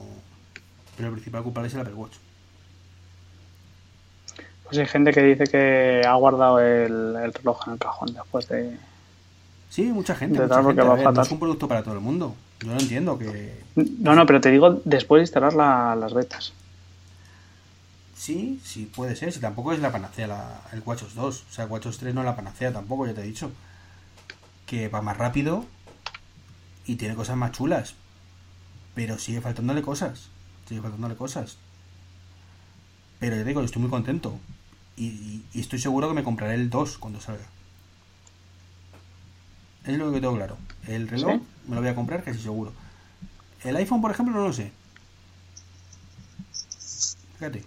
pero 0.96 1.08
el 1.08 1.14
principal 1.14 1.42
culpable 1.42 1.68
es 1.68 1.74
el 1.74 1.80
Apple 1.80 1.94
Watch. 1.94 2.14
Pues 4.64 4.78
hay 4.78 4.86
gente 4.86 5.12
que 5.12 5.22
dice 5.22 5.44
que 5.44 6.02
ha 6.06 6.14
guardado 6.14 6.60
el, 6.60 7.16
el 7.16 7.32
reloj 7.34 7.66
en 7.66 7.72
el 7.72 7.78
cajón 7.78 8.12
después 8.14 8.46
de... 8.48 8.76
Sí, 9.68 9.82
mucha 9.84 10.14
gente. 10.14 10.38
De 10.38 10.46
mucha 10.46 10.62
gente. 10.62 10.82
va 10.82 10.92
A 10.92 10.96
ver, 10.96 11.12
no 11.12 11.22
es 11.22 11.30
un 11.30 11.38
producto 11.40 11.66
para 11.66 11.82
todo 11.82 11.94
el 11.94 12.00
mundo. 12.00 12.34
Yo 12.60 12.68
lo 12.74 12.78
entiendo 12.78 13.18
que 13.18 13.62
No, 13.74 14.14
no, 14.14 14.26
pero 14.26 14.40
te 14.40 14.50
digo 14.50 14.80
después 14.84 15.20
de 15.20 15.22
instalar 15.24 15.54
la- 15.54 15.96
las 15.96 16.12
betas. 16.12 16.52
Sí, 18.20 18.60
sí 18.64 18.84
puede 18.86 19.16
ser. 19.16 19.32
Si 19.32 19.40
tampoco 19.40 19.72
es 19.72 19.80
la 19.80 19.92
panacea 19.92 20.26
la- 20.26 20.60
el 20.72 20.82
WatchOS 20.84 21.14
2. 21.14 21.44
O 21.48 21.52
sea, 21.52 21.66
WatchOS 21.66 21.98
3 21.98 22.14
no 22.14 22.20
es 22.20 22.26
la 22.26 22.36
panacea 22.36 22.72
tampoco, 22.72 23.06
ya 23.06 23.14
te 23.14 23.22
he 23.22 23.24
dicho. 23.24 23.50
Que 24.66 24.88
va 24.88 25.00
más 25.02 25.16
rápido 25.16 25.64
y 26.86 26.96
tiene 26.96 27.14
cosas 27.14 27.36
más 27.36 27.52
chulas. 27.52 27.94
Pero 28.94 29.18
sigue 29.18 29.40
faltándole 29.40 29.82
cosas. 29.82 30.28
Sigue 30.68 30.82
faltándole 30.82 31.16
cosas. 31.16 31.56
Pero 33.18 33.36
ya 33.36 33.42
te 33.42 33.48
digo, 33.48 33.60
yo 33.60 33.66
estoy 33.66 33.82
muy 33.82 33.90
contento. 33.90 34.38
Y, 34.96 35.06
y- 35.06 35.44
y 35.54 35.60
estoy 35.60 35.78
seguro 35.78 36.08
que 36.08 36.14
me 36.14 36.22
compraré 36.24 36.54
el 36.54 36.68
2 36.70 36.98
cuando 36.98 37.20
salga. 37.20 37.44
Es 39.84 39.96
lo 39.96 40.12
que 40.12 40.20
tengo 40.20 40.36
claro. 40.36 40.58
El 40.86 41.08
reloj 41.08 41.32
¿Sí? 41.40 41.42
me 41.68 41.74
lo 41.76 41.80
voy 41.80 41.90
a 41.90 41.94
comprar 41.94 42.22
casi 42.22 42.40
seguro. 42.40 42.72
El 43.64 43.76
iPhone, 43.76 44.00
por 44.02 44.10
ejemplo, 44.10 44.34
no 44.34 44.46
lo 44.46 44.52
sé. 44.52 44.72
Fíjate. 47.38 47.64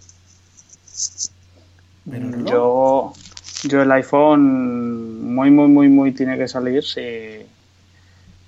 Pero 2.10 2.44
Yo, 2.44 3.12
yo 3.64 3.82
el 3.82 3.92
iPhone 3.92 5.34
muy, 5.34 5.50
muy, 5.50 5.68
muy, 5.68 5.88
muy 5.88 6.12
tiene 6.12 6.36
que 6.38 6.48
salir. 6.48 6.84
sí. 6.84 7.00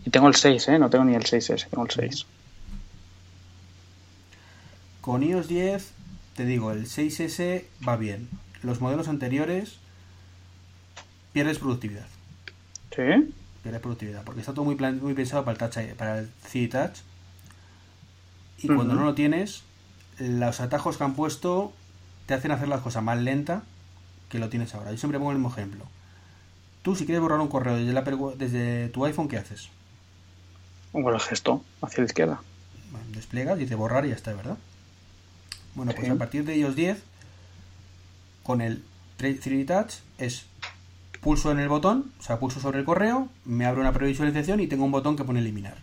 Y 0.05 0.11
tengo 0.11 0.29
el 0.29 0.35
6, 0.37 0.69
¿eh? 0.69 0.79
No 0.79 0.89
tengo 0.89 1.05
ni 1.05 1.15
el 1.17 1.25
6S, 1.25 1.69
tengo 1.69 1.85
el 1.85 1.91
6. 1.91 2.27
con 5.01 5.23
iOS 5.23 5.47
10, 5.49 5.93
te 6.35 6.45
digo, 6.45 6.73
el 6.73 6.87
6S 6.87 7.65
va 7.87 7.97
bien. 7.97 8.29
Los 8.63 8.81
modelos 8.81 9.07
anteriores 9.09 9.79
pierdes 11.33 11.59
productividad. 11.59 12.07
¿Sí? 12.95 13.33
Pierdes 13.63 13.81
productividad. 13.81 14.25
Porque 14.25 14.41
está 14.41 14.53
todo 14.53 14.65
muy, 14.65 14.75
plan- 14.75 15.01
muy 15.01 15.15
pensado 15.15 15.45
para 15.45 15.53
el, 15.53 15.59
touch, 15.73 15.95
para 15.95 16.19
el 16.21 16.31
3D 16.53 16.71
Touch. 16.71 16.99
Y 18.63 18.67
cuando 18.69 18.95
no 18.95 19.05
lo 19.05 19.15
tienes, 19.15 19.63
los 20.19 20.61
atajos 20.61 20.97
que 20.97 21.05
han 21.05 21.15
puesto 21.15 21.73
te 22.27 22.35
hacen 22.35 22.51
hacer 22.51 22.69
las 22.69 22.81
cosas 22.81 23.03
más 23.03 23.19
lenta 23.19 23.63
que 24.29 24.39
lo 24.39 24.49
tienes 24.49 24.75
ahora. 24.75 24.91
Yo 24.91 24.99
siempre 24.99 25.19
pongo 25.19 25.31
el 25.33 25.39
mismo 25.39 25.51
ejemplo. 25.51 25.85
Tú, 26.83 26.95
si 26.97 27.05
quieres 27.05 27.23
borrar 27.23 27.41
un 27.41 27.49
correo 27.49 27.77
desde, 27.77 27.93
la 27.93 28.03
desde 28.37 28.89
tu 28.89 29.05
iPhone, 29.05 29.29
¿qué 29.29 29.39
haces? 29.39 29.69
Con 30.93 31.13
el 31.13 31.21
gesto 31.21 31.65
hacia 31.83 32.01
la 32.01 32.07
izquierda. 32.07 32.41
Bueno, 32.91 33.07
despliegas, 33.11 33.59
dice 33.59 33.75
borrar 33.75 34.07
y 34.07 34.11
ya 34.11 34.15
está, 34.15 34.33
¿verdad? 34.33 34.57
Bueno, 35.75 35.93
pues 35.93 36.07
Sí. 36.07 36.13
a 36.13 36.17
partir 36.17 36.45
de 36.45 36.57
iOS 36.57 36.75
10, 36.77 37.03
con 38.43 38.61
el 38.61 38.83
3D 39.19 39.67
Touch, 39.67 39.95
es 40.19 40.47
pulso 41.21 41.51
en 41.51 41.59
el 41.59 41.69
botón, 41.69 42.13
o 42.19 42.23
sea, 42.23 42.39
pulso 42.39 42.61
sobre 42.61 42.79
el 42.79 42.85
correo, 42.85 43.29
me 43.45 43.67
abre 43.67 43.81
una 43.81 43.93
previsualización 43.93 44.61
y 44.61 44.69
tengo 44.69 44.85
un 44.85 44.93
botón 44.93 45.17
que 45.17 45.25
pone 45.25 45.41
eliminar. 45.41 45.77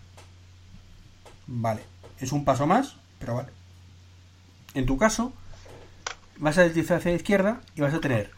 Vale, 1.47 1.81
es 2.19 2.31
un 2.31 2.45
paso 2.45 2.65
más, 2.65 2.95
pero 3.19 3.35
vale. 3.35 3.49
En 4.73 4.85
tu 4.85 4.97
caso, 4.97 5.33
vas 6.37 6.57
a 6.57 6.63
deslizar 6.63 6.97
hacia 6.97 7.11
la 7.11 7.17
izquierda 7.17 7.61
y 7.75 7.81
vas 7.81 7.93
a 7.93 7.99
tener 7.99 8.31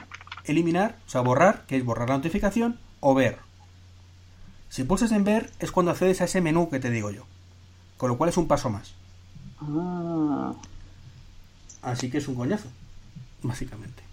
eliminar, 0.46 0.98
o 1.08 1.10
sea, 1.10 1.22
borrar, 1.22 1.66
que 1.66 1.78
es 1.78 1.84
borrar 1.84 2.10
la 2.10 2.18
notificación, 2.18 2.80
o 3.00 3.16
ver. 3.16 3.40
Si 4.70 4.84
pulsas 4.84 5.12
en 5.12 5.24
ver, 5.24 5.52
es 5.60 5.72
cuando 5.72 5.92
accedes 5.92 6.22
a 6.22 6.26
ese 6.26 6.42
menú 6.42 6.70
que 6.70 6.80
te 6.80 6.92
digo 6.92 7.10
yo. 7.12 7.26
Con 7.98 8.10
lo 8.10 8.18
cual 8.18 8.30
es 8.30 8.38
un 8.38 8.48
paso 8.48 8.70
más. 8.70 8.94
Ah, 9.60 10.54
Así 11.82 12.10
que 12.10 12.18
es 12.18 12.28
un 12.28 12.36
coñazo, 12.36 12.68
básicamente. 13.44 14.04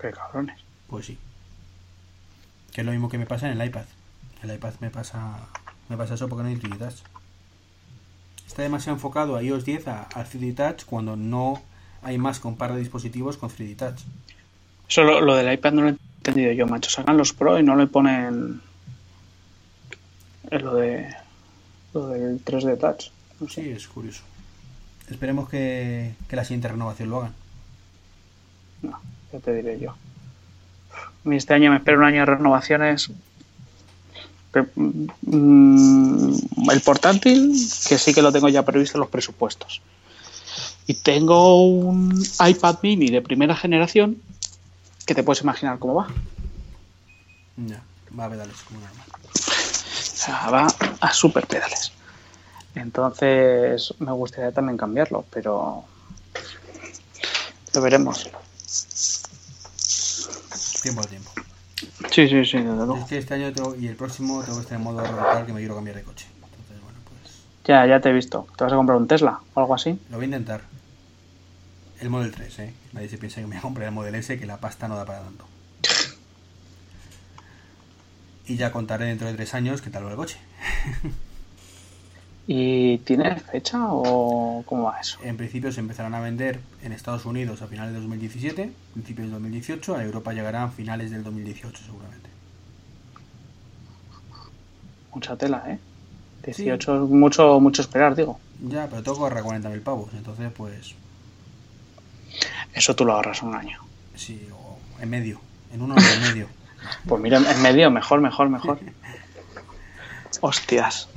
qué 0.00 0.10
cabrones. 0.10 0.60
Pues 0.88 1.06
sí. 1.06 1.18
Que 2.72 2.80
es 2.82 2.84
lo 2.84 2.92
mismo 2.92 3.08
que 3.08 3.18
me 3.18 3.26
pasa 3.26 3.50
en 3.50 3.60
el 3.60 3.66
iPad. 3.66 3.84
El 4.42 4.54
iPad 4.54 4.74
me 4.80 4.90
pasa 4.90 5.48
me 5.88 5.96
pasa 5.96 6.14
eso 6.14 6.28
porque 6.28 6.42
no 6.44 6.48
hay 6.48 6.56
3D 6.56 6.78
Touch. 6.78 7.02
Está 8.46 8.62
demasiado 8.62 8.96
enfocado 8.96 9.36
a 9.36 9.42
iOS 9.42 9.64
10 9.64 9.88
a, 9.88 10.02
al 10.04 10.26
3D 10.26 10.54
Touch 10.54 10.84
cuando 10.84 11.16
no 11.16 11.60
hay 12.08 12.18
más 12.18 12.40
que 12.40 12.48
un 12.48 12.56
par 12.56 12.72
de 12.72 12.80
dispositivos 12.80 13.36
con 13.36 13.50
3D 13.50 13.76
Touch. 13.76 14.00
Eso 14.88 15.02
lo, 15.02 15.20
lo 15.20 15.36
del 15.36 15.52
iPad 15.52 15.72
no 15.72 15.82
lo 15.82 15.88
he 15.88 15.96
entendido 16.18 16.52
yo, 16.52 16.66
macho. 16.66 16.88
Sacan 16.90 17.18
los 17.18 17.34
Pro 17.34 17.58
y 17.58 17.62
no 17.62 17.76
le 17.76 17.86
ponen 17.86 18.62
lo 20.50 20.74
de 20.74 21.14
lo 21.92 22.08
del 22.08 22.42
3D 22.44 22.78
Touch. 22.78 23.10
No 23.40 23.48
sé. 23.48 23.62
Sí, 23.62 23.70
es 23.70 23.86
curioso. 23.86 24.22
Esperemos 25.10 25.48
que, 25.48 26.14
que 26.28 26.36
la 26.36 26.44
siguiente 26.44 26.68
renovación 26.68 27.10
lo 27.10 27.18
hagan. 27.18 27.34
No, 28.82 28.98
ya 29.32 29.38
te 29.40 29.54
diré 29.54 29.78
yo. 29.78 29.94
Este 31.30 31.52
año 31.54 31.70
me 31.70 31.76
espero 31.76 31.98
un 31.98 32.04
año 32.04 32.20
de 32.20 32.26
renovaciones. 32.26 33.10
Mm, 34.74 36.34
El 36.70 36.80
portátil, 36.80 37.52
que 37.86 37.98
sí 37.98 38.14
que 38.14 38.22
lo 38.22 38.32
tengo 38.32 38.48
ya 38.48 38.64
previsto 38.64 38.96
en 38.96 39.00
los 39.00 39.10
presupuestos. 39.10 39.82
Y 40.88 40.94
tengo 40.94 41.64
un 41.66 42.10
iPad 42.44 42.78
mini 42.82 43.10
de 43.10 43.20
primera 43.20 43.54
generación 43.54 44.20
que 45.06 45.14
te 45.14 45.22
puedes 45.22 45.42
imaginar 45.42 45.78
cómo 45.78 45.94
va. 45.94 46.08
Ya, 47.58 47.82
va 48.18 48.24
a 48.24 48.30
pedales 48.30 48.56
como 48.66 48.80
normal. 48.80 49.04
O 49.34 49.38
sea, 50.20 50.50
va 50.50 50.66
a 51.00 51.12
super 51.12 51.46
pedales. 51.46 51.92
Entonces 52.74 53.92
me 53.98 54.12
gustaría 54.12 54.50
también 54.50 54.78
cambiarlo, 54.78 55.26
pero 55.30 55.84
lo 57.74 57.80
veremos. 57.82 58.26
Tiempo 60.82 61.02
al 61.02 61.08
tiempo. 61.08 61.30
Sí, 62.10 62.28
sí, 62.28 62.44
sí, 62.46 62.56
desde 62.58 62.64
luego. 62.86 63.06
Este 63.10 63.34
año 63.34 63.52
tengo- 63.52 63.76
y 63.76 63.88
el 63.88 63.96
próximo 63.96 64.42
tengo 64.42 64.56
que 64.56 64.62
estar 64.62 64.78
en 64.78 64.84
modo 64.84 65.00
radical 65.02 65.44
que 65.44 65.52
me 65.52 65.60
quiero 65.60 65.74
cambiar 65.74 65.96
de 65.96 66.02
coche. 66.02 66.26
Ya, 67.68 67.86
ya 67.86 68.00
te 68.00 68.08
he 68.08 68.12
visto. 68.14 68.46
¿Te 68.56 68.64
vas 68.64 68.72
a 68.72 68.76
comprar 68.76 68.96
un 68.96 69.06
Tesla 69.06 69.40
o 69.52 69.60
algo 69.60 69.74
así? 69.74 70.00
Lo 70.10 70.16
voy 70.16 70.24
a 70.24 70.28
intentar. 70.28 70.62
El 72.00 72.08
Model 72.08 72.32
3, 72.32 72.58
¿eh? 72.60 72.74
Nadie 72.94 73.10
se 73.10 73.18
piensa 73.18 73.42
que 73.42 73.46
me 73.46 73.50
voy 73.50 73.58
a 73.58 73.60
comprar 73.60 73.88
el 73.88 73.94
Model 73.94 74.14
S, 74.14 74.38
que 74.38 74.46
la 74.46 74.56
pasta 74.56 74.88
no 74.88 74.96
da 74.96 75.04
para 75.04 75.20
tanto. 75.20 75.44
Y 78.46 78.56
ya 78.56 78.72
contaré 78.72 79.04
dentro 79.04 79.28
de 79.28 79.34
tres 79.34 79.52
años 79.52 79.82
qué 79.82 79.90
tal 79.90 80.06
va 80.06 80.10
el 80.10 80.16
coche. 80.16 80.38
¿Y 82.46 82.96
tiene 82.98 83.38
fecha 83.38 83.78
o 83.90 84.62
cómo 84.64 84.84
va 84.84 85.00
eso? 85.00 85.18
En 85.22 85.36
principio 85.36 85.70
se 85.70 85.80
empezarán 85.80 86.14
a 86.14 86.20
vender 86.20 86.60
en 86.82 86.92
Estados 86.92 87.26
Unidos 87.26 87.60
a 87.60 87.66
finales 87.66 87.92
de 87.92 88.00
2017, 88.00 88.72
principios 88.94 89.26
de 89.28 89.34
2018. 89.34 89.94
A 89.94 90.04
Europa 90.04 90.32
llegarán 90.32 90.62
a 90.62 90.70
finales 90.70 91.10
del 91.10 91.22
2018 91.22 91.84
seguramente. 91.84 92.30
Mucha 95.12 95.36
tela, 95.36 95.62
¿eh? 95.66 95.78
18 96.56 97.04
es 97.04 97.10
mucho, 97.10 97.60
mucho 97.60 97.82
esperar, 97.82 98.14
digo. 98.14 98.38
Ya, 98.68 98.86
pero 98.88 99.02
tengo 99.02 99.16
que 99.18 99.22
ahorrar 99.24 99.42
40.000 99.44 99.82
pavos. 99.82 100.10
Entonces, 100.14 100.50
pues, 100.56 100.94
Eso 102.74 102.94
tú 102.94 103.04
lo 103.04 103.12
ahorras 103.14 103.42
un 103.42 103.54
año. 103.54 103.78
sí, 104.14 104.48
o 104.52 104.78
en 105.02 105.10
medio. 105.10 105.40
En 105.72 105.82
uno 105.82 105.94
o 105.94 105.98
en 105.98 106.20
medio. 106.22 106.46
Pues 107.08 107.20
mira, 107.20 107.38
en 107.38 107.60
medio, 107.60 107.90
mejor, 107.90 108.20
mejor, 108.20 108.48
mejor. 108.48 108.78
Hostias. 110.40 111.08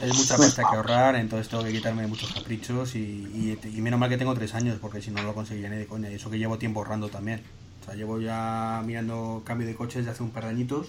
Es 0.00 0.16
mucha 0.16 0.36
pasta 0.36 0.62
que 0.70 0.76
ahorrar, 0.76 1.16
entonces 1.16 1.48
tengo 1.48 1.64
que 1.64 1.72
quitarme 1.72 2.06
muchos 2.06 2.32
caprichos 2.32 2.94
y, 2.94 2.98
y, 2.98 3.58
y 3.76 3.80
menos 3.80 3.98
mal 3.98 4.08
que 4.08 4.16
tengo 4.16 4.32
tres 4.34 4.54
años, 4.54 4.78
porque 4.80 5.02
si 5.02 5.10
no, 5.10 5.22
lo 5.24 5.34
conseguiría 5.34 5.68
ni 5.68 5.76
de 5.76 5.86
coña. 5.86 6.08
Y 6.10 6.14
eso 6.14 6.30
que 6.30 6.38
llevo 6.38 6.58
tiempo 6.58 6.78
ahorrando 6.80 7.08
también. 7.08 7.42
O 7.82 7.84
sea, 7.84 7.94
llevo 7.94 8.20
ya 8.20 8.82
mirando 8.86 9.42
cambio 9.44 9.66
de 9.66 9.74
coches 9.74 9.96
desde 9.96 10.12
hace 10.12 10.22
un 10.22 10.30
par 10.30 10.44
de 10.44 10.50
añitos. 10.50 10.88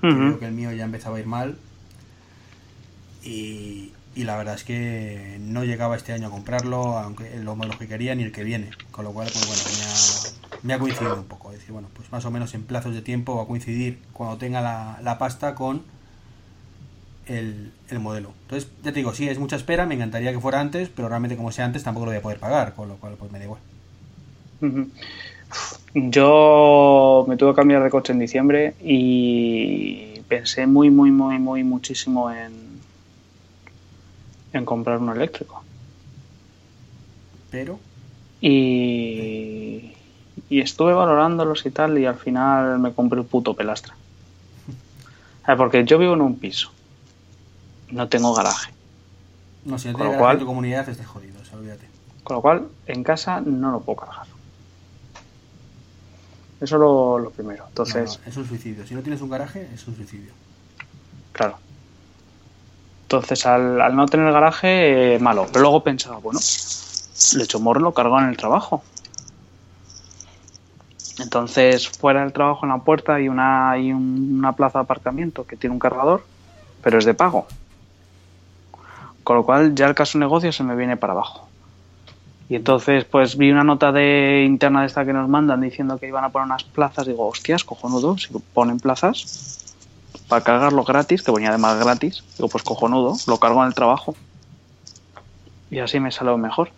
Creo 0.00 0.38
que 0.38 0.46
el 0.46 0.52
mío 0.52 0.72
ya 0.72 0.84
empezaba 0.84 1.18
a 1.18 1.20
ir 1.20 1.26
mal. 1.26 1.58
Y, 3.24 3.92
la 4.16 4.36
verdad 4.36 4.54
es 4.54 4.64
que 4.64 5.38
no 5.40 5.64
llegaba 5.64 5.96
este 5.96 6.12
año 6.12 6.28
a 6.28 6.30
comprarlo, 6.30 6.98
aunque 6.98 7.34
los 7.38 7.56
modelos 7.56 7.78
que 7.78 7.88
quería, 7.88 8.14
ni 8.14 8.24
el 8.24 8.32
que 8.32 8.44
viene. 8.44 8.70
Con 8.90 9.04
lo 9.04 9.12
cual, 9.12 9.28
pues 9.32 9.46
bueno, 9.46 9.62
me 10.62 10.74
ha, 10.74 10.78
coincidido 10.78 11.16
un 11.16 11.24
poco. 11.24 11.50
Es 11.50 11.58
decir, 11.58 11.72
bueno, 11.72 11.88
pues 11.94 12.10
más 12.12 12.24
o 12.24 12.30
menos 12.30 12.54
en 12.54 12.64
plazos 12.64 12.94
de 12.94 13.02
tiempo 13.02 13.36
va 13.36 13.44
a 13.44 13.46
coincidir 13.46 14.00
cuando 14.12 14.36
tenga 14.36 14.60
la, 14.60 15.18
pasta 15.18 15.54
con 15.54 15.82
el, 17.26 17.72
el 17.88 18.00
modelo. 18.00 18.32
Entonces, 18.42 18.70
ya 18.82 18.92
te 18.92 18.98
digo, 18.98 19.14
sí, 19.14 19.28
es 19.28 19.38
mucha 19.38 19.56
espera, 19.56 19.86
me 19.86 19.94
encantaría 19.94 20.32
que 20.32 20.40
fuera 20.40 20.60
antes, 20.60 20.88
pero 20.88 21.08
realmente 21.08 21.36
como 21.36 21.52
sea 21.52 21.64
antes 21.64 21.82
tampoco 21.82 22.06
lo 22.06 22.12
voy 22.12 22.18
a 22.18 22.22
poder 22.22 22.38
pagar, 22.38 22.74
con 22.74 22.88
lo 22.88 22.96
cual 22.96 23.14
pues 23.18 23.32
me 23.32 23.38
da 23.38 23.44
igual. 23.44 23.60
Yo 25.94 27.24
me 27.28 27.36
tuve 27.36 27.50
que 27.50 27.56
cambiar 27.56 27.82
de 27.82 27.90
coche 27.90 28.12
en 28.12 28.18
diciembre 28.18 28.74
y 28.82 30.20
pensé 30.28 30.66
muy, 30.66 30.90
muy, 30.90 31.10
muy, 31.10 31.38
muy 31.38 31.64
muchísimo 31.64 32.30
en, 32.30 32.71
en 34.52 34.64
comprar 34.64 34.98
uno 34.98 35.12
eléctrico. 35.14 35.62
Pero, 37.50 37.78
Y, 38.40 39.92
y 40.48 40.60
estuve 40.60 40.92
valorándolos 40.94 41.64
y 41.66 41.70
tal 41.70 41.98
y 41.98 42.06
al 42.06 42.16
final 42.16 42.78
me 42.78 42.92
compré 42.92 43.20
el 43.20 43.26
puto 43.26 43.54
pelastra. 43.54 43.94
Sea, 45.46 45.56
porque 45.56 45.84
yo 45.84 45.98
vivo 45.98 46.14
en 46.14 46.20
un 46.22 46.38
piso. 46.38 46.70
No 47.90 48.08
tengo 48.08 48.34
garaje. 48.34 48.72
no, 49.64 49.78
si 49.78 49.88
no 49.88 49.94
tienes 49.98 50.16
cual- 50.18 50.34
en 50.36 50.40
tu 50.40 50.46
comunidad, 50.46 50.88
estés 50.88 51.06
jodido, 51.06 51.40
o 51.40 51.44
sea, 51.44 51.58
olvídate. 51.58 51.86
Con 52.24 52.36
lo 52.36 52.42
cual, 52.42 52.68
en 52.86 53.02
casa 53.04 53.40
no 53.40 53.70
lo 53.72 53.80
puedo 53.80 54.00
cargar. 54.00 54.26
Eso 56.60 56.78
lo, 56.78 57.18
lo 57.18 57.30
primero. 57.30 57.64
No, 57.64 57.68
Entonces, 57.68 58.20
no, 58.24 58.30
es 58.30 58.36
un 58.36 58.46
suicidio. 58.46 58.86
Si 58.86 58.94
no 58.94 59.02
tienes 59.02 59.20
un 59.20 59.28
garaje, 59.30 59.68
es 59.74 59.86
un 59.88 59.96
suicidio. 59.96 60.32
claro. 61.32 61.58
Entonces, 63.12 63.44
al, 63.44 63.78
al 63.82 63.94
no 63.94 64.06
tener 64.06 64.32
garaje, 64.32 65.16
eh, 65.16 65.18
malo. 65.18 65.46
Pero 65.52 65.60
luego 65.60 65.84
pensaba, 65.84 66.16
bueno, 66.18 66.40
le 67.36 67.44
echo 67.44 67.60
morro, 67.60 67.80
lo 67.80 67.92
cargo 67.92 68.18
en 68.18 68.28
el 68.30 68.38
trabajo. 68.38 68.82
Entonces, 71.18 71.88
fuera 71.88 72.22
del 72.22 72.32
trabajo, 72.32 72.64
en 72.64 72.70
la 72.70 72.78
puerta, 72.78 73.14
hay 73.16 73.28
una, 73.28 73.70
hay 73.70 73.92
un- 73.92 74.36
una 74.38 74.52
plaza 74.52 74.78
de 74.78 74.84
aparcamiento 74.84 75.46
que 75.46 75.56
tiene 75.56 75.74
un 75.74 75.80
cargador, 75.80 76.24
pero 76.82 76.98
es 76.98 77.04
de 77.04 77.14
pago. 77.14 77.46
Con 79.24 79.36
lo 79.36 79.44
cual, 79.44 79.74
ya 79.74 79.86
el 79.86 79.94
caso 79.94 80.18
negocio 80.18 80.52
se 80.52 80.64
me 80.64 80.74
viene 80.74 80.96
para 80.96 81.12
abajo. 81.12 81.48
Y 82.48 82.56
entonces, 82.56 83.04
pues 83.04 83.36
vi 83.36 83.50
una 83.50 83.64
nota 83.64 83.92
de 83.92 84.44
interna 84.46 84.80
de 84.80 84.86
esta 84.86 85.04
que 85.06 85.12
nos 85.12 85.28
mandan 85.28 85.60
diciendo 85.60 85.98
que 85.98 86.08
iban 86.08 86.24
a 86.24 86.30
poner 86.30 86.46
unas 86.46 86.64
plazas. 86.64 87.06
Digo, 87.06 87.26
hostias, 87.26 87.64
cojonudo, 87.64 88.18
si 88.18 88.28
ponen 88.52 88.78
plazas, 88.80 89.61
para 90.32 90.44
cargarlo 90.44 90.82
gratis, 90.82 91.22
que 91.22 91.30
venía 91.30 91.50
además 91.50 91.78
gratis. 91.78 92.24
Digo, 92.38 92.48
pues 92.48 92.64
cojonudo, 92.64 93.18
lo 93.26 93.36
cargo 93.38 93.60
en 93.60 93.66
el 93.68 93.74
trabajo. 93.74 94.16
Y 95.70 95.78
así 95.80 96.00
me 96.00 96.10
salió 96.10 96.38
mejor. 96.38 96.70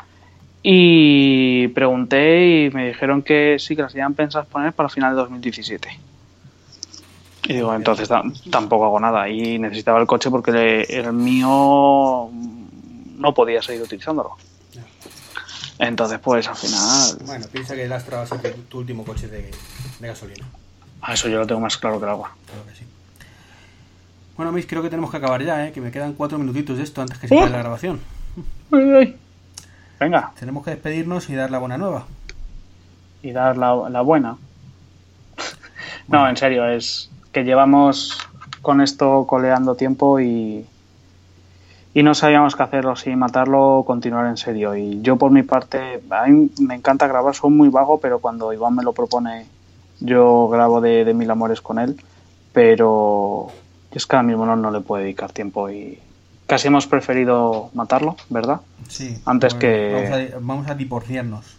Y 0.61 1.69
pregunté 1.69 2.65
y 2.65 2.71
me 2.71 2.89
dijeron 2.89 3.23
que 3.23 3.59
sí, 3.61 3.77
que 3.77 3.83
las 3.83 3.93
tenían 3.93 4.15
pensadas 4.15 4.49
poner 4.49 4.73
para 4.73 4.89
final 4.89 5.15
de 5.15 5.21
2017. 5.21 6.01
Y 7.45 7.53
digo, 7.55 7.73
entonces 7.77 8.09
ta- 8.09 8.25
tampoco 8.51 8.87
hago 8.87 8.99
nada. 8.99 9.29
Y 9.29 9.57
necesitaba 9.61 10.01
el 10.01 10.09
coche 10.09 10.31
porque 10.31 10.81
el 10.89 11.13
mío 11.13 12.29
no 12.33 13.35
podía 13.35 13.63
seguir 13.63 13.83
utilizándolo. 13.83 14.33
Entonces, 15.79 16.19
pues 16.19 16.49
al 16.49 16.57
final, 16.57 17.19
Bueno, 17.25 17.47
piensa 17.53 17.77
que 17.77 17.85
el 17.85 17.93
Astra 17.93 18.17
va 18.17 18.23
a 18.25 18.27
ser 18.27 18.41
tu, 18.69 18.79
último 18.79 19.05
coche 19.05 19.29
de, 19.29 19.53
de 20.01 20.09
gasolina. 20.09 20.45
a 21.03 21.15
eso 21.15 21.29
yo 21.29 21.39
lo 21.39 21.47
tengo 21.47 21.61
más 21.61 21.77
claro 21.77 22.01
que 22.01 22.05
el 22.07 22.11
agua. 22.11 22.33
Creo 22.51 22.65
que 22.67 22.75
sí. 22.75 22.85
Bueno, 24.37 24.51
Miss, 24.53 24.67
creo 24.67 24.83
que 24.83 24.91
tenemos 24.91 25.11
que 25.11 25.17
acabar 25.19 25.43
ya, 25.43 25.67
¿eh? 25.67 25.73
que 25.73 25.81
me 25.81 25.91
quedan 25.93 26.15
cuatro 26.15 26.39
minutitos 26.39 26.77
de 26.77 26.83
esto 26.83 27.01
antes 27.03 27.19
que 27.19 27.29
se 27.29 27.35
acabe 27.37 27.51
la 27.51 27.59
grabación. 27.59 28.01
Venga, 30.01 30.33
Tenemos 30.39 30.65
que 30.65 30.71
despedirnos 30.73 31.31
y 31.31 31.35
dar 31.35 31.51
la 31.51 31.59
buena 31.59 31.79
nueva. 31.79 32.05
y 33.23 33.31
dar 33.33 33.57
la, 33.57 33.89
la 33.91 34.01
buena. 34.01 34.37
No, 36.09 36.29
en 36.29 36.37
serio, 36.37 36.67
es 36.69 37.11
que 37.33 37.45
llevamos 37.45 38.19
con 38.61 38.83
esto 38.83 39.25
coleando 39.27 39.75
tiempo 39.75 40.21
y, 40.21 40.67
y 41.95 42.03
no 42.03 42.15
sabíamos 42.15 42.55
qué 42.57 42.63
hacerlo, 42.63 42.95
si 42.95 43.17
matarlo 43.17 43.79
o 43.79 43.85
continuar 43.87 44.27
en 44.27 44.37
serio. 44.37 44.77
Y 44.77 45.01
yo 45.01 45.17
por 45.17 45.31
mi 45.31 45.43
parte, 45.45 46.03
a 46.11 46.27
mí 46.27 46.51
me 46.61 46.75
encanta 46.75 47.07
grabar, 47.07 47.35
soy 47.35 47.51
muy 47.51 47.71
vago, 47.71 48.01
pero 48.01 48.19
cuando 48.19 48.53
Iván 48.53 48.75
me 48.77 48.83
lo 48.83 48.93
propone, 48.93 49.47
yo 50.01 50.49
grabo 50.49 50.83
de, 50.83 51.07
de 51.07 51.15
mil 51.15 51.31
amores 51.31 51.63
con 51.63 51.79
él, 51.79 51.97
pero 52.53 53.49
es 53.99 54.07
que 54.07 54.17
ahora 54.17 54.27
mismo 54.29 54.47
no, 54.47 54.57
no 54.57 54.71
le 54.71 54.81
puedo 54.81 55.03
dedicar 55.03 55.33
tiempo 55.33 55.71
y 55.71 55.99
casi 56.47 56.69
hemos 56.69 56.87
preferido 56.87 57.71
matarlo, 57.75 58.17
¿verdad? 58.31 58.61
Sí. 58.89 59.19
Antes 59.25 59.55
bueno, 59.55 59.61
que- 59.61 59.93
Vamos 59.95 60.11
a, 60.35 60.39
vamos 60.41 60.67
a 60.69 60.75
divorciarnos. 60.75 61.57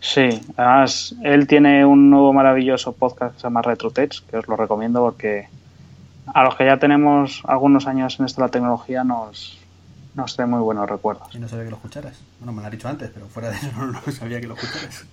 Sí, 0.00 0.40
además 0.56 1.14
él 1.22 1.46
tiene 1.46 1.84
un 1.84 2.10
nuevo 2.10 2.32
maravilloso 2.32 2.92
podcast 2.92 3.34
que 3.34 3.40
se 3.40 3.46
llama 3.46 3.62
RetroTech, 3.62 4.24
que 4.30 4.36
os 4.36 4.46
lo 4.46 4.56
recomiendo 4.56 5.00
porque 5.00 5.48
a 6.32 6.42
los 6.44 6.54
que 6.56 6.66
ya 6.66 6.78
tenemos 6.78 7.42
algunos 7.46 7.86
años 7.86 8.18
en 8.20 8.26
esto 8.26 8.40
de 8.40 8.46
la 8.46 8.50
tecnología 8.50 9.02
nos, 9.04 9.58
nos 10.14 10.36
trae 10.36 10.46
muy 10.46 10.60
buenos 10.60 10.88
recuerdos. 10.88 11.34
Y 11.34 11.38
no 11.38 11.48
sabía 11.48 11.64
que 11.64 11.70
lo 11.70 11.76
escucharas. 11.76 12.18
Bueno, 12.38 12.52
me 12.52 12.60
lo 12.60 12.66
has 12.66 12.72
dicho 12.72 12.88
antes, 12.88 13.10
pero 13.12 13.26
fuera 13.26 13.50
de 13.50 13.56
eso 13.56 13.68
no, 13.76 13.86
no 14.06 14.12
sabía 14.12 14.40
que 14.40 14.46
lo 14.46 14.54
escucharas. 14.54 15.06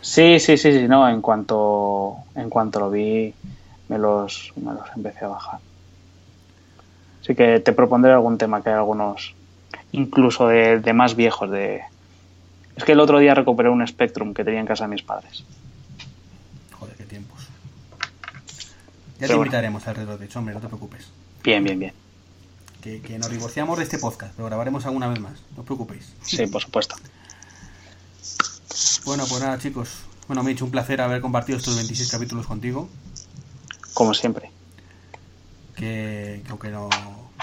Sí, 0.00 0.38
sí, 0.38 0.56
sí, 0.56 0.72
sí, 0.72 0.86
no, 0.86 1.08
en 1.08 1.20
cuanto, 1.22 2.16
en 2.34 2.50
cuanto 2.50 2.78
lo 2.80 2.90
vi 2.90 3.34
me 3.90 3.98
los, 3.98 4.52
me 4.54 4.72
los 4.72 4.88
empecé 4.94 5.24
a 5.24 5.28
bajar. 5.28 5.58
Así 7.20 7.34
que 7.34 7.58
te 7.58 7.72
propondré 7.72 8.12
algún 8.12 8.38
tema 8.38 8.62
que 8.62 8.68
hay 8.68 8.76
algunos, 8.76 9.34
incluso 9.90 10.46
de, 10.46 10.78
de 10.78 10.92
más 10.92 11.16
viejos, 11.16 11.50
de... 11.50 11.82
Es 12.76 12.84
que 12.84 12.92
el 12.92 13.00
otro 13.00 13.18
día 13.18 13.34
recuperé 13.34 13.68
un 13.68 13.84
Spectrum 13.86 14.32
que 14.32 14.44
tenía 14.44 14.60
en 14.60 14.66
casa 14.66 14.84
de 14.84 14.90
mis 14.90 15.02
padres. 15.02 15.44
Joder, 16.78 16.94
qué 16.94 17.04
tiempos. 17.04 17.48
Ya 19.18 19.26
te 19.26 19.34
invitaremos 19.34 19.86
al 19.88 19.96
Retro 19.96 20.16
Tech, 20.16 20.34
hombre, 20.36 20.54
no 20.54 20.60
te 20.60 20.68
preocupes. 20.68 21.10
Bien, 21.42 21.64
bien, 21.64 21.80
bien. 21.80 21.92
Que, 22.80 23.02
que 23.02 23.18
nos 23.18 23.28
divorciamos 23.28 23.76
de 23.76 23.84
este 23.84 23.98
podcast, 23.98 24.32
pero 24.36 24.46
grabaremos 24.46 24.86
alguna 24.86 25.08
vez 25.08 25.18
más. 25.18 25.42
No 25.56 25.62
os 25.62 25.66
preocupéis. 25.66 26.14
Sí, 26.22 26.46
por 26.46 26.62
supuesto. 26.62 26.94
Bueno, 29.04 29.24
pues 29.28 29.42
nada, 29.42 29.58
chicos. 29.58 30.04
Bueno, 30.28 30.44
me 30.44 30.50
ha 30.50 30.52
hecho 30.52 30.64
un 30.64 30.70
placer 30.70 31.00
haber 31.00 31.20
compartido 31.20 31.58
estos 31.58 31.74
26 31.74 32.08
capítulos 32.08 32.46
contigo. 32.46 32.88
Como 33.94 34.14
siempre. 34.14 34.50
Que, 35.76 36.42
que 36.44 36.50
aunque 36.50 36.70
lo 36.70 36.88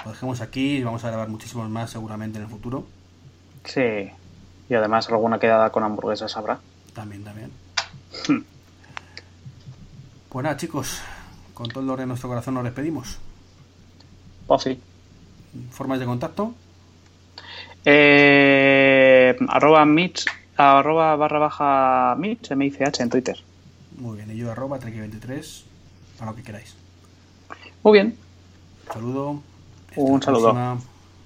dejemos 0.05 0.41
aquí, 0.41 0.83
vamos 0.83 1.03
a 1.03 1.07
grabar 1.07 1.29
muchísimos 1.29 1.69
más 1.69 1.91
seguramente 1.91 2.37
en 2.37 2.45
el 2.45 2.49
futuro. 2.49 2.85
Sí. 3.65 4.09
Y 4.69 4.73
además 4.73 5.07
alguna 5.09 5.39
quedada 5.39 5.71
con 5.71 5.83
hamburguesas 5.83 6.35
habrá. 6.37 6.59
También, 6.93 7.23
también. 7.23 7.51
Hmm. 8.27 8.43
Pues 10.29 10.43
nada, 10.43 10.57
chicos. 10.57 11.01
Con 11.53 11.69
todo 11.69 11.79
el 11.81 11.87
dolor 11.87 11.99
de 11.99 12.05
nuestro 12.05 12.29
corazón 12.29 12.53
nos 12.53 12.63
despedimos. 12.63 13.17
Puffy. 14.45 14.79
Formas 15.71 15.99
de 15.99 16.05
contacto. 16.05 16.53
Eh, 17.85 19.35
arroba 19.47 19.85
Mitch, 19.85 20.25
arroba 20.57 21.15
barra 21.15 21.39
baja 21.39 22.15
Mitch, 22.17 22.51
M-I-C-H 22.51 23.01
en 23.01 23.09
Twitter. 23.09 23.37
Muy 23.97 24.17
bien, 24.17 24.31
y 24.31 24.35
yo 24.35 24.51
arroba 24.51 24.79
treki23 24.79 25.63
para 26.17 26.31
lo 26.31 26.37
que 26.37 26.43
queráis. 26.43 26.75
Muy 27.83 27.93
bien. 27.93 28.17
Un 28.87 28.93
saludo. 28.93 29.41
Un 29.95 30.15
Hasta 30.15 30.25
saludo. 30.25 30.51
próxima. 30.53 30.79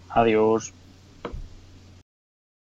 Adiós. 0.09 0.73